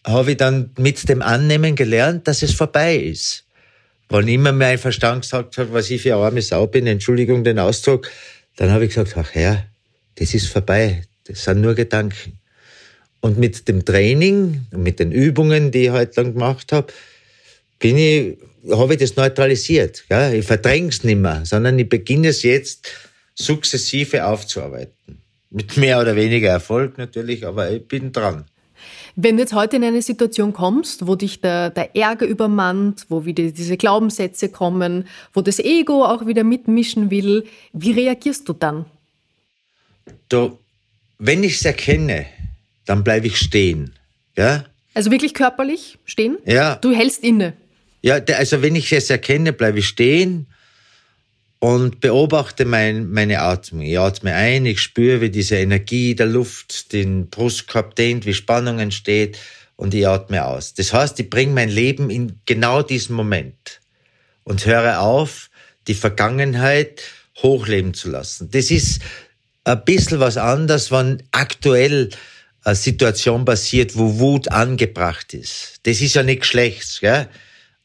habe 0.05 0.31
ich 0.31 0.37
dann 0.37 0.71
mit 0.77 1.07
dem 1.07 1.21
Annehmen 1.21 1.75
gelernt, 1.75 2.27
dass 2.27 2.43
es 2.43 2.53
vorbei 2.53 2.97
ist. 2.97 3.45
Wann 4.09 4.27
immer 4.27 4.51
mein 4.51 4.77
Verstand 4.77 5.21
gesagt 5.21 5.57
hat, 5.57 5.73
was 5.73 5.89
ich 5.89 6.01
für 6.01 6.13
eine 6.13 6.23
arme 6.23 6.41
Sau 6.41 6.67
bin, 6.67 6.85
Entschuldigung 6.85 7.43
den 7.43 7.57
Ausdruck, 7.57 8.11
dann 8.57 8.71
habe 8.71 8.85
ich 8.85 8.93
gesagt, 8.93 9.15
ach 9.17 9.33
Herr, 9.33 9.65
das 10.15 10.33
ist 10.33 10.47
vorbei. 10.47 11.03
Das 11.25 11.43
sind 11.43 11.61
nur 11.61 11.73
Gedanken. 11.73 12.39
Und 13.21 13.37
mit 13.39 13.67
dem 13.67 13.85
Training 13.85 14.65
und 14.71 14.83
mit 14.83 14.99
den 14.99 15.11
Übungen, 15.11 15.71
die 15.71 15.85
ich 15.85 15.91
heute 15.91 16.21
lang 16.21 16.33
gemacht 16.33 16.71
habe, 16.71 16.93
bin 17.79 17.97
ich, 17.97 18.37
habe 18.71 18.93
ich 18.93 18.99
das 18.99 19.15
neutralisiert. 19.15 20.05
Ja? 20.09 20.31
Ich 20.31 20.45
verdränge 20.45 20.89
es 20.89 21.03
nicht 21.03 21.17
mehr, 21.17 21.41
sondern 21.43 21.77
ich 21.79 21.89
beginne 21.89 22.29
es 22.29 22.43
jetzt 22.43 22.87
sukzessive 23.33 24.25
aufzuarbeiten. 24.25 25.21
Mit 25.49 25.77
mehr 25.77 25.99
oder 25.99 26.15
weniger 26.15 26.49
Erfolg 26.49 26.97
natürlich, 26.97 27.45
aber 27.45 27.71
ich 27.71 27.87
bin 27.87 28.11
dran. 28.11 28.45
Wenn 29.15 29.37
du 29.37 29.43
jetzt 29.43 29.53
heute 29.53 29.77
in 29.77 29.83
eine 29.85 30.01
Situation 30.01 30.51
kommst, 30.51 31.07
wo 31.07 31.15
dich 31.15 31.39
der, 31.39 31.69
der 31.69 31.95
Ärger 31.95 32.25
übermannt, 32.25 33.05
wo 33.07 33.23
wieder 33.23 33.49
diese 33.49 33.77
Glaubenssätze 33.77 34.49
kommen, 34.49 35.07
wo 35.33 35.41
das 35.41 35.59
Ego 35.59 36.03
auch 36.03 36.27
wieder 36.27 36.43
mitmischen 36.43 37.11
will, 37.11 37.45
wie 37.71 37.91
reagierst 37.91 38.49
du 38.49 38.53
dann? 38.53 38.85
Du, 40.27 40.59
wenn 41.17 41.43
ich 41.43 41.55
es 41.55 41.65
erkenne, 41.65 42.25
dann 42.85 43.03
bleibe 43.03 43.27
ich 43.27 43.37
stehen. 43.37 43.93
Ja? 44.37 44.65
Also 44.93 45.11
wirklich 45.11 45.33
körperlich 45.33 45.97
stehen? 46.05 46.37
Ja. 46.45 46.75
Du 46.75 46.91
hältst 46.93 47.23
inne. 47.23 47.53
Ja, 48.01 48.19
also 48.37 48.61
wenn 48.61 48.75
ich 48.75 48.93
es 48.93 49.09
erkenne, 49.09 49.51
bleibe 49.51 49.79
ich 49.79 49.87
stehen 49.87 50.47
und 51.59 51.99
beobachte 52.01 52.65
mein, 52.65 53.09
meine 53.09 53.41
Atmung. 53.41 53.81
Ich 53.81 53.97
atme 53.97 54.33
ein, 54.35 54.65
ich 54.65 54.79
spüre, 54.79 55.21
wie 55.21 55.31
diese 55.31 55.55
Energie 55.55 56.13
der 56.13 56.27
Luft 56.27 56.93
den 56.93 57.29
Brustkorb 57.29 57.95
dehnt, 57.95 58.25
wie 58.25 58.35
Spannung 58.35 58.79
entsteht 58.79 59.39
und 59.75 59.93
ich 59.93 60.07
atme 60.07 60.45
aus. 60.45 60.75
Das 60.75 60.93
heißt, 60.93 61.19
ich 61.19 61.29
bringe 61.29 61.53
mein 61.53 61.69
Leben 61.69 62.09
in 62.09 62.39
genau 62.45 62.83
diesen 62.83 63.15
Moment 63.15 63.81
und 64.43 64.65
höre 64.65 65.01
auf, 65.01 65.49
die 65.87 65.95
Vergangenheit 65.95 67.01
hochleben 67.41 67.93
zu 67.93 68.09
lassen. 68.09 68.49
Das 68.51 68.71
ist 68.71 69.01
ein 69.63 69.83
bisschen 69.83 70.19
was 70.19 70.37
anderes, 70.37 70.91
wenn 70.91 71.23
aktuell 71.31 72.09
Situation 72.73 73.45
passiert, 73.45 73.95
wo 73.95 74.17
Wut 74.17 74.51
angebracht 74.51 75.35
ist. 75.35 75.75
Das 75.83 76.01
ist 76.01 76.15
ja 76.15 76.23
nichts 76.23 76.47
Schlechtes, 76.47 76.99
gell? 76.99 77.27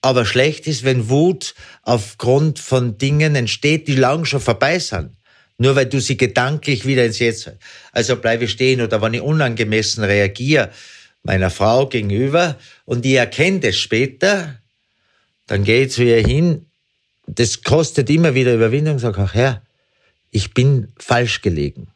Aber 0.00 0.24
schlecht 0.24 0.66
ist, 0.66 0.84
wenn 0.84 1.10
Wut 1.10 1.54
aufgrund 1.82 2.58
von 2.58 2.96
Dingen 2.96 3.36
entsteht, 3.36 3.86
die 3.86 3.96
lang 3.96 4.24
schon 4.24 4.40
vorbei 4.40 4.78
sind. 4.78 5.10
Nur 5.58 5.76
weil 5.76 5.84
du 5.84 6.00
sie 6.00 6.16
gedanklich 6.16 6.86
wieder 6.86 7.04
ins 7.04 7.18
Jetzt. 7.18 7.52
Also 7.92 8.16
bleibe 8.16 8.48
stehen 8.48 8.80
oder 8.80 9.02
wenn 9.02 9.12
ich 9.12 9.20
unangemessen 9.20 10.02
reagiere 10.02 10.70
meiner 11.22 11.50
Frau 11.50 11.86
gegenüber 11.86 12.56
und 12.86 13.04
die 13.04 13.14
erkennt 13.14 13.64
es 13.64 13.76
später, 13.76 14.58
dann 15.46 15.64
gehe 15.64 15.84
ich 15.84 15.92
zu 15.92 16.02
ihr 16.02 16.26
hin. 16.26 16.64
Das 17.26 17.62
kostet 17.62 18.08
immer 18.08 18.34
wieder 18.34 18.54
Überwindung. 18.54 18.98
Sag, 18.98 19.18
ach 19.18 19.34
Herr, 19.34 19.62
ich 20.30 20.54
bin 20.54 20.92
falsch 20.96 21.42
gelegen. 21.42 21.88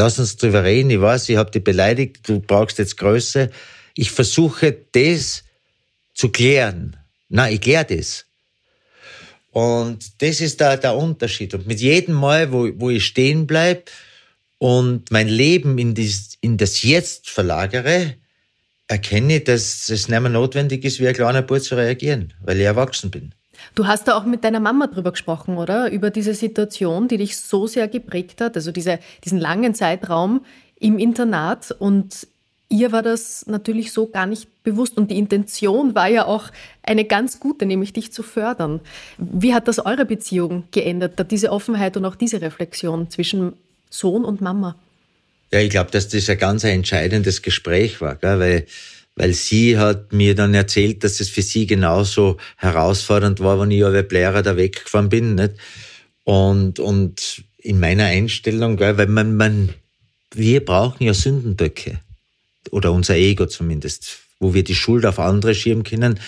Lass 0.00 0.18
uns 0.18 0.38
drüber 0.38 0.64
reden. 0.64 0.88
Ich 0.88 0.98
weiß, 0.98 1.28
ich 1.28 1.36
habe 1.36 1.50
dich 1.50 1.62
beleidigt, 1.62 2.26
du 2.26 2.40
brauchst 2.40 2.78
jetzt 2.78 2.96
Größe. 2.96 3.50
Ich 3.94 4.10
versuche 4.10 4.74
das 4.92 5.44
zu 6.14 6.30
klären. 6.30 6.96
Na, 7.28 7.50
ich 7.50 7.60
kläre 7.60 7.84
das. 7.84 8.24
Und 9.50 10.22
das 10.22 10.40
ist 10.40 10.58
da 10.62 10.78
der 10.78 10.96
Unterschied. 10.96 11.52
Und 11.52 11.66
mit 11.66 11.80
jedem 11.80 12.14
Mal, 12.14 12.50
wo, 12.50 12.70
wo 12.76 12.88
ich 12.88 13.04
stehen 13.04 13.46
bleib 13.46 13.90
und 14.56 15.10
mein 15.10 15.28
Leben 15.28 15.76
in, 15.76 15.92
dies, 15.92 16.38
in 16.40 16.56
das 16.56 16.80
Jetzt 16.80 17.28
verlagere, 17.28 18.14
erkenne 18.86 19.36
ich, 19.36 19.44
dass 19.44 19.90
es 19.90 20.08
nicht 20.08 20.18
mehr 20.18 20.30
notwendig 20.30 20.82
ist, 20.86 20.98
wie 21.00 21.08
ein 21.08 21.14
kleiner 21.14 21.42
Bub 21.42 21.60
zu 21.60 21.74
reagieren, 21.74 22.32
weil 22.40 22.56
ich 22.58 22.64
erwachsen 22.64 23.10
bin. 23.10 23.34
Du 23.74 23.86
hast 23.86 24.08
da 24.08 24.16
auch 24.16 24.24
mit 24.24 24.44
deiner 24.44 24.60
Mama 24.60 24.86
drüber 24.86 25.12
gesprochen, 25.12 25.56
oder? 25.56 25.90
Über 25.90 26.10
diese 26.10 26.34
Situation, 26.34 27.08
die 27.08 27.18
dich 27.18 27.36
so 27.36 27.66
sehr 27.66 27.88
geprägt 27.88 28.40
hat, 28.40 28.56
also 28.56 28.72
diese, 28.72 28.98
diesen 29.24 29.38
langen 29.38 29.74
Zeitraum 29.74 30.44
im 30.78 30.98
Internat. 30.98 31.70
Und 31.78 32.26
ihr 32.68 32.92
war 32.92 33.02
das 33.02 33.46
natürlich 33.46 33.92
so 33.92 34.06
gar 34.06 34.26
nicht 34.26 34.62
bewusst. 34.62 34.96
Und 34.96 35.10
die 35.10 35.18
Intention 35.18 35.94
war 35.94 36.08
ja 36.08 36.26
auch 36.26 36.50
eine 36.82 37.04
ganz 37.04 37.40
gute, 37.40 37.66
nämlich 37.66 37.92
dich 37.92 38.12
zu 38.12 38.22
fördern. 38.22 38.80
Wie 39.18 39.54
hat 39.54 39.68
das 39.68 39.78
eure 39.84 40.06
Beziehung 40.06 40.64
geändert, 40.70 41.30
diese 41.30 41.52
Offenheit 41.52 41.96
und 41.96 42.04
auch 42.04 42.16
diese 42.16 42.40
Reflexion 42.40 43.10
zwischen 43.10 43.54
Sohn 43.90 44.24
und 44.24 44.40
Mama? 44.40 44.76
Ja, 45.52 45.58
ich 45.58 45.70
glaube, 45.70 45.90
dass 45.90 46.08
das 46.08 46.30
ein 46.30 46.38
ganz 46.38 46.62
entscheidendes 46.62 47.42
Gespräch 47.42 48.00
war, 48.00 48.14
gell? 48.14 48.38
weil 48.38 48.66
weil 49.20 49.34
sie 49.34 49.76
hat 49.76 50.14
mir 50.14 50.34
dann 50.34 50.54
erzählt, 50.54 51.04
dass 51.04 51.20
es 51.20 51.28
für 51.28 51.42
sie 51.42 51.66
genauso 51.66 52.38
herausfordernd 52.56 53.38
war, 53.40 53.60
wenn 53.60 53.70
ich 53.70 53.84
als 53.84 54.10
Lehrer 54.10 54.42
da 54.42 54.56
weggefahren 54.56 55.10
bin. 55.10 55.34
Nicht? 55.34 55.56
Und, 56.24 56.78
und 56.78 57.44
in 57.58 57.78
meiner 57.78 58.06
Einstellung, 58.06 58.80
weil 58.80 59.06
man, 59.08 59.36
man, 59.36 59.74
wir 60.32 60.64
brauchen 60.64 61.04
ja 61.04 61.12
Sündenböcke. 61.12 62.00
Oder 62.70 62.92
unser 62.92 63.14
Ego 63.16 63.44
zumindest, 63.44 64.20
wo 64.38 64.54
wir 64.54 64.64
die 64.64 64.74
Schuld 64.74 65.04
auf 65.04 65.18
andere 65.18 65.54
schieben 65.54 65.82
können, 65.82 66.18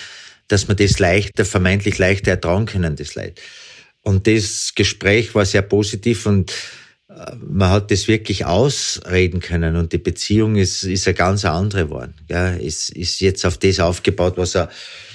dass 0.49 0.69
wir 0.69 0.75
das 0.75 0.99
leichter, 0.99 1.47
vermeintlich 1.47 1.97
leichter 1.97 2.33
ertragen 2.33 2.67
können, 2.67 2.97
das 2.97 3.15
Leid. 3.15 3.41
Und 4.03 4.27
das 4.27 4.73
Gespräch 4.75 5.35
war 5.35 5.47
sehr 5.47 5.63
positiv 5.63 6.27
und 6.27 6.53
man 7.49 7.71
hat 7.71 7.91
das 7.91 8.09
wirklich 8.09 8.45
ausreden 8.45 9.41
können 9.41 9.76
und 9.76 9.93
die 9.93 9.99
Beziehung 9.99 10.57
ist, 10.57 10.85
ist 10.85 11.07
eine 11.07 11.14
ganz 11.14 11.45
andere 11.45 11.85
geworden. 11.85 12.14
Ja, 12.29 12.50
ist, 12.50 12.91
ist 12.91 13.21
jetzt 13.21 13.45
auf 13.45 13.59
das 13.59 13.81
aufgebaut, 13.81 14.35
was 14.37 14.57
eine 14.57 14.69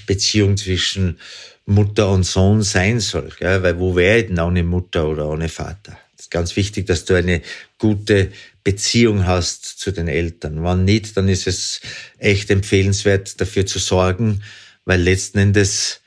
Beziehung 0.06 0.58
zwischen 0.58 1.20
Mutter 1.66 2.10
und 2.10 2.24
Sohn 2.24 2.64
sein 2.64 3.00
soll. 3.00 3.30
Ja, 3.40 3.62
weil 3.62 3.78
wo 3.80 3.96
wäre 3.96 4.20
ich 4.20 4.28
denn 4.28 4.40
ohne 4.40 4.64
Mutter 4.64 5.08
oder 5.08 5.28
ohne 5.30 5.50
Vater? 5.50 5.98
Es 6.16 6.26
ist 6.26 6.32
ganz 6.32 6.56
wichtig, 6.56 6.88
dass 6.88 7.06
du 7.06 7.14
eine 7.14 7.42
gute 7.78 8.32
Beziehung 8.64 9.28
hast 9.28 9.66
zu 9.66 9.92
den 9.92 10.08
Eltern. 10.08 10.64
Wenn 10.64 10.86
nicht, 10.86 11.16
dann 11.16 11.30
ist 11.30 11.46
es 11.46 11.82
echt 12.18 12.50
empfehlenswert, 12.50 13.40
dafür 13.40 13.66
zu 13.66 13.80
sorgen, 13.80 14.44
weil 14.86 15.02
letzten 15.02 15.38
Endes 15.40 16.02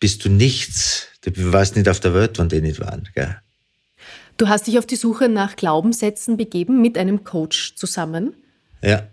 bist 0.00 0.24
du 0.24 0.30
nichts. 0.30 1.08
Du 1.20 1.52
warst 1.52 1.76
nicht 1.76 1.88
auf 1.88 2.00
der 2.00 2.14
Welt, 2.14 2.38
wenn 2.38 2.48
die 2.48 2.60
nicht 2.60 2.80
waren. 2.80 3.08
Gell? 3.14 3.36
Du 4.36 4.48
hast 4.48 4.66
dich 4.66 4.78
auf 4.78 4.86
die 4.86 4.96
Suche 4.96 5.28
nach 5.28 5.56
Glaubenssätzen 5.56 6.36
begeben 6.36 6.80
mit 6.80 6.98
einem 6.98 7.24
Coach 7.24 7.74
zusammen. 7.76 8.34
Ja. 8.82 9.06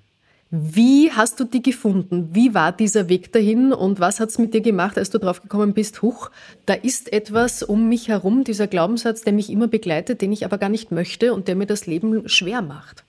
Wie 0.51 1.11
hast 1.11 1.39
du 1.39 1.43
die 1.43 1.61
gefunden? 1.61 2.29
Wie 2.33 2.55
war 2.55 2.71
dieser 2.71 3.07
Weg 3.07 3.31
dahin 3.31 3.71
und 3.71 3.99
was 3.99 4.19
hat 4.19 4.29
es 4.29 4.39
mit 4.39 4.55
dir 4.55 4.61
gemacht, 4.61 4.97
als 4.97 5.11
du 5.11 5.19
drauf 5.19 5.43
gekommen 5.43 5.73
bist, 5.73 6.01
huch, 6.01 6.31
da 6.65 6.73
ist 6.73 7.13
etwas 7.13 7.61
um 7.61 7.87
mich 7.87 8.07
herum, 8.07 8.43
dieser 8.43 8.65
Glaubenssatz, 8.65 9.21
der 9.21 9.33
mich 9.33 9.51
immer 9.51 9.67
begleitet, 9.67 10.23
den 10.23 10.31
ich 10.31 10.45
aber 10.45 10.57
gar 10.57 10.69
nicht 10.69 10.91
möchte 10.91 11.35
und 11.35 11.47
der 11.47 11.55
mir 11.55 11.67
das 11.67 11.85
Leben 11.85 12.27
schwer 12.27 12.63
macht? 12.63 13.03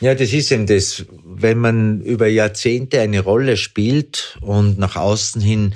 Ja, 0.00 0.16
das 0.16 0.32
ist 0.32 0.50
eben 0.50 0.66
das, 0.66 1.04
wenn 1.24 1.58
man 1.58 2.00
über 2.00 2.26
Jahrzehnte 2.26 3.00
eine 3.00 3.20
Rolle 3.20 3.56
spielt 3.56 4.36
und 4.40 4.78
nach 4.78 4.96
außen 4.96 5.40
hin 5.40 5.74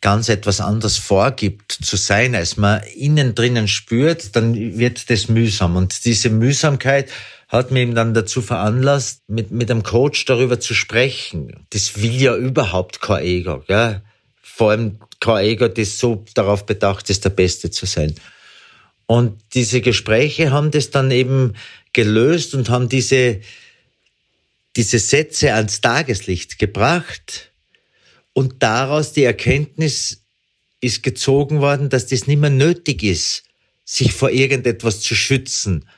ganz 0.00 0.28
etwas 0.28 0.60
anders 0.60 0.96
vorgibt 0.96 1.72
zu 1.72 1.96
sein, 1.96 2.34
als 2.34 2.56
man 2.56 2.82
innen 2.94 3.34
drinnen 3.34 3.68
spürt, 3.68 4.36
dann 4.36 4.54
wird 4.78 5.10
das 5.10 5.28
mühsam. 5.28 5.76
Und 5.76 6.04
diese 6.04 6.30
Mühsamkeit 6.30 7.10
hat 7.48 7.70
mich 7.70 7.82
eben 7.82 7.94
dann 7.94 8.14
dazu 8.14 8.42
veranlasst, 8.42 9.22
mit, 9.28 9.50
mit 9.50 9.70
einem 9.70 9.82
Coach 9.82 10.24
darüber 10.26 10.60
zu 10.60 10.74
sprechen. 10.74 11.66
Das 11.70 12.00
will 12.00 12.20
ja 12.20 12.36
überhaupt 12.36 13.00
kein 13.00 13.24
Ego, 13.24 13.62
gell? 13.66 14.02
Vor 14.42 14.70
allem 14.70 14.98
kein 15.20 15.44
Ego, 15.44 15.68
das 15.68 15.98
so 15.98 16.24
darauf 16.34 16.66
bedacht 16.66 17.08
ist, 17.10 17.24
der 17.24 17.30
Beste 17.30 17.70
zu 17.70 17.86
sein. 17.86 18.14
Und 19.06 19.40
diese 19.54 19.80
Gespräche 19.80 20.52
haben 20.52 20.70
das 20.70 20.90
dann 20.90 21.10
eben 21.10 21.54
gelöst 21.94 22.54
und 22.54 22.68
haben 22.68 22.90
diese, 22.90 23.40
diese 24.76 24.98
Sätze 24.98 25.54
ans 25.54 25.80
Tageslicht 25.80 26.58
gebracht 26.58 27.48
und 28.38 28.62
daraus 28.62 29.12
die 29.12 29.24
Erkenntnis 29.24 30.22
ist 30.80 31.02
gezogen 31.02 31.60
worden, 31.60 31.88
dass 31.88 32.06
das 32.06 32.28
nicht 32.28 32.38
mehr 32.38 32.50
nötig 32.50 33.02
ist, 33.02 33.42
sich 33.84 34.12
vor 34.12 34.30
irgendetwas 34.30 35.00
zu 35.00 35.16
schützen, 35.16 35.88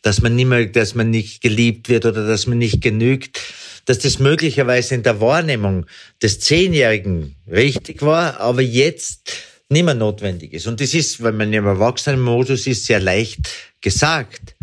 dass 0.00 0.22
man 0.22 0.34
nicht 0.36 0.46
mehr, 0.46 0.64
dass 0.64 0.94
man 0.94 1.10
nicht 1.10 1.42
geliebt 1.42 1.90
wird 1.90 2.06
oder 2.06 2.26
dass 2.26 2.46
man 2.46 2.56
nicht 2.56 2.80
genügt, 2.80 3.42
dass 3.84 3.98
das 3.98 4.18
möglicherweise 4.18 4.94
in 4.94 5.02
der 5.02 5.20
Wahrnehmung 5.20 5.84
des 6.22 6.40
Zehnjährigen 6.40 7.36
richtig 7.46 8.00
war, 8.00 8.40
aber 8.40 8.62
jetzt 8.62 9.34
nicht 9.68 9.84
mehr 9.84 9.92
notwendig 9.92 10.54
ist. 10.54 10.66
Und 10.66 10.80
das 10.80 10.94
ist, 10.94 11.22
wenn 11.22 11.36
man 11.36 11.52
im 11.52 11.66
Erwachsenenmodus 11.66 12.66
ist, 12.66 12.86
sehr 12.86 13.00
leicht 13.00 13.50
gesagt. 13.82 14.56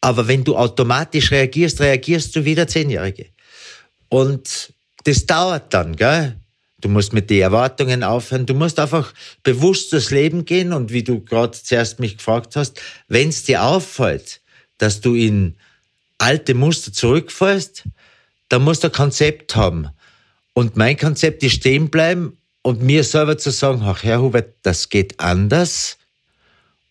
Aber 0.00 0.26
wenn 0.26 0.42
du 0.42 0.56
automatisch 0.56 1.30
reagierst, 1.32 1.80
reagierst 1.80 2.34
du 2.34 2.46
wie 2.46 2.54
der 2.54 2.66
Zehnjährige. 2.66 3.26
Und 4.08 4.72
das 5.04 5.26
dauert 5.26 5.74
dann, 5.74 5.94
gell? 5.94 6.40
Du 6.80 6.88
musst 6.88 7.12
mit 7.12 7.30
den 7.30 7.40
Erwartungen 7.40 8.02
aufhören. 8.02 8.46
Du 8.46 8.54
musst 8.54 8.78
einfach 8.78 9.12
bewusst 9.42 9.92
durchs 9.92 10.10
Leben 10.10 10.44
gehen. 10.44 10.72
Und 10.72 10.92
wie 10.92 11.02
du 11.02 11.20
gerade 11.24 11.52
zuerst 11.52 12.00
mich 12.00 12.18
gefragt 12.18 12.56
hast, 12.56 12.80
wenn 13.08 13.30
es 13.30 13.44
dir 13.44 13.62
auffällt, 13.62 14.40
dass 14.78 15.00
du 15.00 15.14
in 15.14 15.56
alte 16.18 16.54
Muster 16.54 16.92
zurückfallst, 16.92 17.84
dann 18.48 18.62
musst 18.62 18.84
du 18.84 18.88
ein 18.88 18.92
Konzept 18.92 19.56
haben. 19.56 19.88
Und 20.52 20.76
mein 20.76 20.96
Konzept 20.96 21.42
ist 21.42 21.54
stehen 21.54 21.90
bleiben 21.90 22.38
und 22.62 22.82
mir 22.82 23.04
selber 23.04 23.38
zu 23.38 23.50
sagen, 23.50 23.82
ach 23.84 24.02
Herr 24.02 24.20
Hubert, 24.20 24.54
das 24.62 24.88
geht 24.88 25.20
anders. 25.20 25.98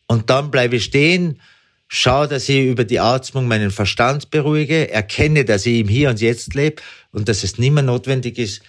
Und 0.07 0.29
dann 0.29 0.51
bleibe 0.51 0.75
ich 0.77 0.85
stehen, 0.85 1.41
schaue, 1.87 2.27
dass 2.27 2.49
ich 2.49 2.65
über 2.65 2.83
die 2.83 2.99
Atmung 2.99 3.47
meinen 3.47 3.71
Verstand 3.71 4.29
beruhige, 4.29 4.91
erkenne, 4.91 5.45
dass 5.45 5.65
ich 5.65 5.79
im 5.79 5.87
Hier 5.87 6.09
und 6.09 6.21
Jetzt 6.21 6.53
lebe 6.53 6.81
und 7.11 7.27
dass 7.27 7.43
es 7.43 7.57
nicht 7.57 7.71
mehr 7.71 7.83
notwendig 7.83 8.37
ist, 8.37 8.61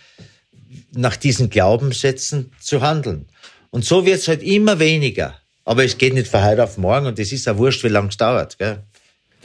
nach 0.93 1.17
diesen 1.17 1.51
Glaubenssätzen 1.51 2.53
zu 2.61 2.81
handeln. 2.81 3.27
Und 3.71 3.85
so 3.85 4.07
wird 4.07 4.19
es 4.19 4.29
halt 4.29 4.43
immer 4.43 4.79
weniger. 4.79 5.35
Aber 5.65 5.85
es 5.85 5.99
geht 5.99 6.15
nicht 6.15 6.29
von 6.29 6.45
heute 6.45 6.63
auf 6.63 6.79
morgen 6.79 7.07
und 7.07 7.19
es 7.19 7.33
ist 7.33 7.49
auch 7.49 7.59
wurscht, 7.59 7.83
wie 7.85 7.89
lange 7.89 8.09
es 8.09 8.17
dauert. 8.17 8.59
Gell? 8.59 8.83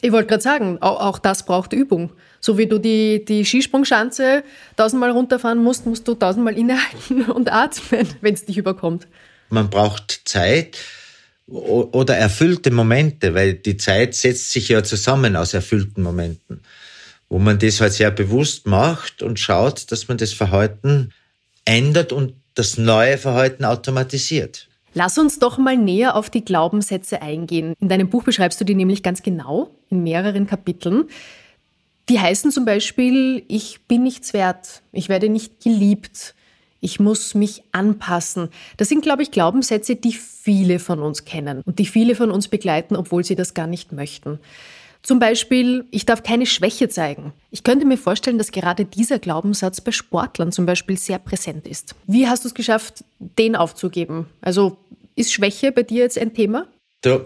Ich 0.02 0.12
wollte 0.12 0.28
gerade 0.28 0.44
sagen, 0.44 0.78
auch, 0.82 1.00
auch, 1.00 1.20
das 1.20 1.46
braucht 1.46 1.74
Übung. 1.74 2.12
So 2.40 2.58
wie 2.58 2.66
du 2.66 2.80
die, 2.80 3.24
die 3.24 3.46
Skisprungschanze 3.46 4.44
tausendmal 4.76 5.12
runterfahren 5.12 5.64
musst, 5.64 5.86
musst 5.86 6.08
du 6.08 6.16
tausendmal 6.16 6.58
innehalten 6.58 7.26
und 7.32 7.52
atmen, 7.52 8.08
wenn 8.22 8.34
es 8.34 8.46
dich 8.46 8.58
überkommt. 8.58 9.08
Man 9.50 9.70
braucht 9.70 10.22
Zeit 10.26 10.78
oder 11.48 12.16
erfüllte 12.16 12.72
Momente, 12.72 13.34
weil 13.34 13.56
die 13.56 13.78
Zeit 13.78 14.16
setzt 14.16 14.52
sich 14.52 14.70
ja 14.70 14.84
zusammen 14.84 15.36
aus 15.36 15.54
erfüllten 15.54 16.02
Momenten, 16.02 16.62
wo 17.32 17.40
man 17.40 17.58
das 17.58 17.80
halt 17.80 17.94
sehr 17.94 18.12
bewusst 18.12 18.68
macht 18.68 19.24
und 19.24 19.40
schaut, 19.40 19.90
dass 19.94 20.10
man 20.10 20.18
das 20.18 20.34
Verhalten 20.34 21.14
ändert 21.64 22.12
und 22.12 22.34
das 22.56 22.78
neue 22.78 23.18
Verhalten 23.18 23.64
automatisiert. 23.64 24.68
Lass 24.94 25.18
uns 25.18 25.40
doch 25.40 25.58
mal 25.58 25.78
näher 25.78 26.18
auf 26.18 26.30
die 26.30 26.44
Glaubenssätze 26.44 27.22
eingehen. 27.22 27.74
In 27.80 27.88
deinem 27.88 28.10
Buch 28.10 28.24
beschreibst 28.24 28.60
du 28.60 28.66
die 28.66 28.76
nämlich 28.76 29.02
ganz 29.02 29.24
genau 29.24 29.72
in 29.90 30.04
mehreren 30.04 30.46
Kapiteln. 30.46 31.06
Die 32.10 32.20
heißen 32.20 32.52
zum 32.52 32.66
Beispiel, 32.66 33.46
ich 33.48 33.80
bin 33.88 34.04
nichts 34.04 34.34
wert, 34.34 34.82
ich 34.92 35.08
werde 35.08 35.30
nicht 35.30 35.62
geliebt, 35.64 36.36
ich 36.82 37.00
muss 37.00 37.34
mich 37.34 37.64
anpassen. 37.72 38.50
Das 38.76 38.90
sind, 38.90 39.04
glaube 39.04 39.24
ich, 39.24 39.32
Glaubenssätze, 39.32 39.96
die 39.96 40.12
viele 40.12 40.80
von 40.80 41.00
uns 41.00 41.24
kennen 41.24 41.62
und 41.66 41.80
die 41.80 41.86
viele 41.86 42.16
von 42.16 42.30
uns 42.30 42.50
begleiten, 42.50 42.98
obwohl 42.98 43.24
sie 43.24 43.36
das 43.36 43.54
gar 43.54 43.68
nicht 43.68 43.94
möchten. 43.94 44.40
Zum 45.04 45.20
Beispiel, 45.20 45.86
ich 45.92 46.06
darf 46.06 46.22
keine 46.22 46.46
Schwäche 46.46 46.88
zeigen. 46.88 47.34
Ich 47.50 47.64
könnte 47.64 47.86
mir 47.86 47.98
vorstellen, 47.98 48.38
dass 48.38 48.52
gerade 48.52 48.86
dieser 48.86 49.18
Glaubenssatz 49.18 49.82
bei 49.82 49.92
Sportlern 49.92 50.52
zum 50.52 50.66
Beispiel 50.66 50.98
sehr 50.98 51.18
präsent 51.18 51.68
ist. 51.68 51.96
Wie 52.06 52.28
hast 52.28 52.44
du 52.44 52.50
es 52.50 52.54
geschafft, 52.54 53.04
den 53.20 53.56
aufzugeben? 53.56 54.28
Also 54.42 54.78
ist 55.16 55.34
Schwäche 55.34 55.72
bei 55.72 55.84
dir 55.84 56.04
jetzt 56.04 56.20
ein 56.20 56.34
Thema? 56.34 56.68
Du, 57.02 57.26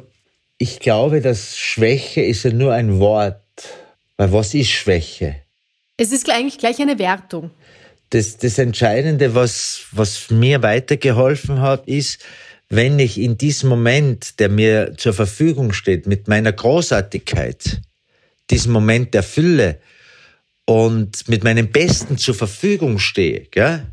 ich 0.57 0.79
glaube, 0.79 1.19
dass 1.19 1.57
Schwäche 1.57 2.21
ist 2.21 2.43
ja 2.43 2.51
nur 2.51 2.73
ein 2.73 2.99
Wort. 2.99 3.41
Weil 4.17 4.31
was 4.31 4.53
ist 4.53 4.69
Schwäche? 4.69 5.35
Es 5.97 6.11
ist 6.11 6.29
eigentlich 6.29 6.57
gleich 6.57 6.81
eine 6.81 6.99
Wertung. 6.99 7.51
Das, 8.11 8.37
das 8.37 8.57
Entscheidende, 8.57 9.35
was, 9.35 9.87
was 9.91 10.29
mir 10.29 10.61
weitergeholfen 10.61 11.59
hat, 11.59 11.87
ist, 11.87 12.23
wenn 12.69 12.99
ich 12.99 13.19
in 13.19 13.37
diesem 13.37 13.69
Moment, 13.69 14.39
der 14.39 14.49
mir 14.49 14.93
zur 14.97 15.13
Verfügung 15.13 15.73
steht, 15.73 16.07
mit 16.07 16.27
meiner 16.27 16.51
Großartigkeit, 16.51 17.81
diesen 18.49 18.71
Moment 18.71 19.13
der 19.13 19.23
Fülle 19.23 19.79
und 20.65 21.27
mit 21.27 21.43
meinem 21.43 21.71
Besten 21.71 22.17
zur 22.17 22.35
Verfügung 22.35 22.99
stehe, 22.99 23.47
gell, 23.51 23.85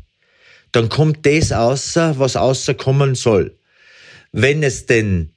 dann 0.71 0.89
kommt 0.89 1.25
das 1.25 1.51
außer, 1.51 2.17
was 2.17 2.35
außer 2.35 2.73
kommen 2.73 3.15
soll. 3.15 3.55
Wenn 4.31 4.63
es 4.63 4.87
denn 4.87 5.29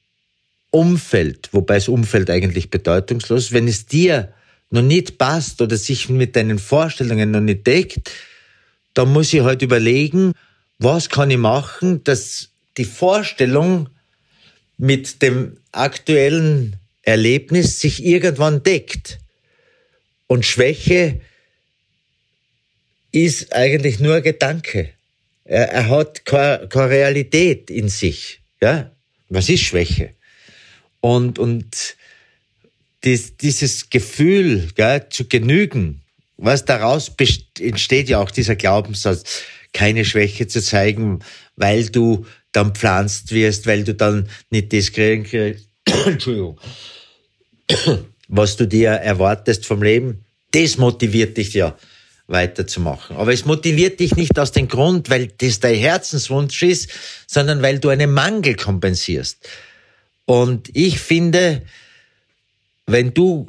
Umfeld, 0.71 1.51
wobei 1.53 1.75
das 1.75 1.89
Umfeld 1.89 2.31
eigentlich 2.31 2.71
bedeutungslos, 2.71 3.53
wenn 3.53 3.69
es 3.69 3.87
dir 3.87 4.33
noch 4.71 4.83
nicht 4.83 5.19
passt 5.19 5.61
oder 5.61 5.77
sich 5.77 6.09
mit 6.09 6.37
deinen 6.37 6.59
Vorstellungen 6.59 7.31
noch 7.31 7.41
nicht 7.41 7.67
deckt, 7.67 8.11
dann 8.95 9.13
muss 9.13 9.33
ich 9.33 9.43
halt 9.43 9.63
überlegen, 9.63 10.33
was 10.79 11.09
kann 11.11 11.31
ich 11.31 11.39
machen, 11.39 12.03
dass 12.05 12.51
die 12.77 12.85
Vorstellung 12.85 13.89
mit 14.79 15.23
dem 15.23 15.59
aktuellen 15.73 16.77
Erlebnis 17.03 17.81
sich 17.81 18.05
irgendwann 18.05 18.63
deckt. 18.63 19.19
Und 20.27 20.45
Schwäche 20.45 21.21
ist 23.13 23.53
eigentlich 23.53 24.01
nur 24.01 24.21
Gedanke. 24.21 24.91
Er, 25.45 25.71
er 25.71 25.89
hat 25.89 26.25
keine, 26.25 26.69
keine, 26.69 26.91
Realität 26.91 27.71
in 27.71 27.89
sich. 27.89 28.41
Ja? 28.61 28.91
Was 29.29 29.49
ist 29.49 29.63
Schwäche? 29.63 30.15
Und, 31.01 31.39
und 31.39 31.97
dies, 33.05 33.37
dieses 33.37 33.89
Gefühl 33.89 34.69
gell, 34.75 35.09
zu 35.09 35.29
genügen, 35.29 36.03
was 36.37 36.65
daraus 36.65 37.13
entsteht 37.61 38.09
ja 38.09 38.19
auch 38.19 38.31
dieser 38.31 38.57
Glaubenssatz, 38.57 39.43
keine 39.73 40.05
Schwäche 40.05 40.47
zu 40.49 40.61
zeigen, 40.61 41.21
weil 41.55 41.89
du 41.89 42.27
dann 42.57 42.75
pflanzt 42.75 43.33
wirst, 43.33 43.67
weil 43.67 43.85
du 43.85 43.95
dann 43.95 44.29
nicht 44.51 44.73
das 44.73 44.91
kriegen 44.93 45.25
kriegst, 45.25 45.69
Entschuldigung, 46.07 46.59
was 48.29 48.57
du 48.57 48.67
dir 48.67 48.91
erwartest 48.91 49.67
vom 49.67 49.83
Leben, 49.83 50.25
das 50.53 50.79
motiviert 50.79 51.37
dich 51.37 51.53
ja 51.53 51.77
weiterzumachen. 52.29 53.17
Aber 53.17 53.33
es 53.33 53.45
motiviert 53.45 54.01
dich 54.01 54.17
nicht 54.17 54.39
aus 54.39 54.53
dem 54.53 54.69
Grund, 54.69 55.11
weil 55.11 55.29
das 55.39 55.61
dein 55.61 55.77
Herzenswunsch 55.77 56.63
ist, 56.63 56.91
sondern 57.27 57.63
weil 57.63 57.79
du 57.79 57.91
einen 57.91 58.13
Mangel 58.13 58.57
kompensierst. 58.57 59.49
Und 60.25 60.71
ich 60.75 60.99
finde, 60.99 61.63
wenn 62.87 63.15
du 63.15 63.47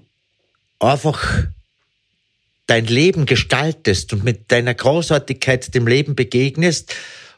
einfach 0.79 1.47
dein 2.67 2.85
Leben 2.85 3.25
gestaltest 3.25 4.13
und 4.13 4.23
mit 4.23 4.51
deiner 4.51 4.73
Großartigkeit 4.73 5.73
dem 5.73 5.87
Leben 5.87 6.15
begegnest, 6.15 6.93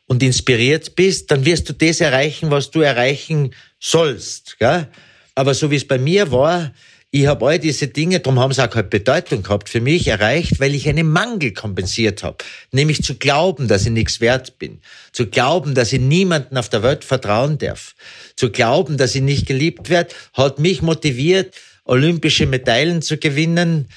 und 0.10 0.24
inspiriert 0.24 0.96
bist, 0.96 1.30
dann 1.30 1.46
wirst 1.46 1.70
du 1.70 1.74
das 1.74 2.02
erreichen, 2.02 2.50
was 2.50 2.72
du 2.72 2.82
erreichen 2.82 3.54
sollst. 3.80 4.58
Gell? 4.58 4.88
Aber 5.36 5.54
so 5.54 5.70
wie 5.70 5.76
es 5.76 5.88
bei 5.88 6.00
mir 6.00 6.32
war, 6.32 6.74
ich 7.12 7.28
habe 7.28 7.46
all 7.48 7.60
diese 7.60 7.88
Dinge, 7.88 8.20
darum 8.20 8.40
haben 8.40 8.52
sie 8.52 8.64
auch 8.64 8.70
keine 8.72 8.88
Bedeutung 8.88 9.44
gehabt, 9.44 9.70
für 9.70 9.82
mich 9.82 10.08
erreicht, 10.08 10.60
weil 10.60 10.74
ich 10.74 10.90
einen 10.90 11.10
Mangel 11.10 11.54
kompensiert 11.54 12.24
habe. 12.24 12.38
Nämlich 12.72 13.04
zu 13.04 13.16
glauben, 13.16 13.68
dass 13.68 13.86
ich 13.86 13.92
nichts 13.92 14.20
wert 14.20 14.58
bin. 14.58 14.80
Zu 15.12 15.28
glauben, 15.28 15.76
dass 15.76 15.94
ich 15.94 16.02
niemanden 16.02 16.58
auf 16.58 16.70
der 16.70 16.82
Welt 16.82 17.04
vertrauen 17.04 17.60
darf. 17.60 17.96
Zu 18.36 18.52
glauben, 18.52 18.98
dass 18.98 19.14
ich 19.14 19.22
nicht 19.22 19.46
geliebt 19.46 19.90
werde, 19.90 20.14
hat 20.34 20.58
mich 20.58 20.82
motiviert, 20.82 21.56
olympische 21.86 22.48
Medaillen 22.48 23.04
zu 23.04 23.18
gewinnen, 23.18 23.88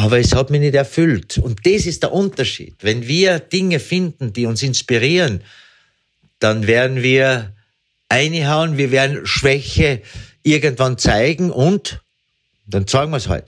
aber 0.00 0.18
es 0.18 0.34
hat 0.34 0.48
mich 0.48 0.60
nicht 0.60 0.74
erfüllt. 0.74 1.36
Und 1.36 1.66
das 1.66 1.84
ist 1.84 2.02
der 2.02 2.12
Unterschied. 2.12 2.74
Wenn 2.80 3.06
wir 3.06 3.38
Dinge 3.38 3.78
finden, 3.78 4.32
die 4.32 4.46
uns 4.46 4.62
inspirieren, 4.62 5.42
dann 6.38 6.66
werden 6.66 7.02
wir 7.02 7.52
einhauen, 8.08 8.78
wir 8.78 8.92
werden 8.92 9.26
Schwäche 9.26 10.00
irgendwann 10.42 10.96
zeigen 10.96 11.50
und 11.50 12.00
dann 12.66 12.86
zeigen 12.86 13.10
wir 13.10 13.18
es 13.18 13.28
halt. 13.28 13.44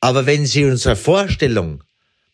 Aber 0.00 0.26
wenn 0.26 0.44
sie 0.44 0.64
unsere 0.64 0.96
Vorstellung 0.96 1.84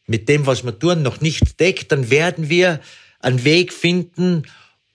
mit 0.07 0.31
dem, 0.31 0.47
was 0.47 0.65
wir 0.65 0.79
tun, 0.79 1.03
noch 1.03 1.21
nicht 1.21 1.61
deckt, 1.61 1.93
dann 1.93 2.11
werden 2.11 2.49
wir 2.49 2.81
einen 3.21 3.45
Weg 3.45 3.75
finden, 3.75 4.45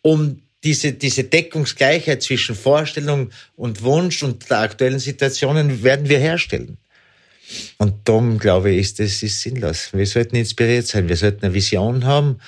um 0.01 0.41
diese, 0.63 0.93
diese 0.93 1.25
Deckungsgleichheit 1.25 2.23
zwischen 2.23 2.55
Vorstellung 2.55 3.29
und 3.55 3.83
Wunsch 3.83 4.23
und 4.23 4.49
der 4.49 4.61
aktuellen 4.61 4.99
Situationen 4.99 5.83
werden 5.83 6.09
wir 6.09 6.17
herstellen. 6.17 6.79
Und 7.77 7.93
darum 8.05 8.39
glaube 8.39 8.71
ich, 8.71 8.79
ist 8.79 8.99
das 8.99 9.23
ist 9.23 9.41
sinnlos. 9.41 9.89
Wir 9.93 10.05
sollten 10.05 10.35
inspiriert 10.35 10.87
sein, 10.87 11.09
wir 11.09 11.17
sollten 11.17 11.45
eine 11.45 11.53
Vision 11.53 12.05
haben 12.05 12.39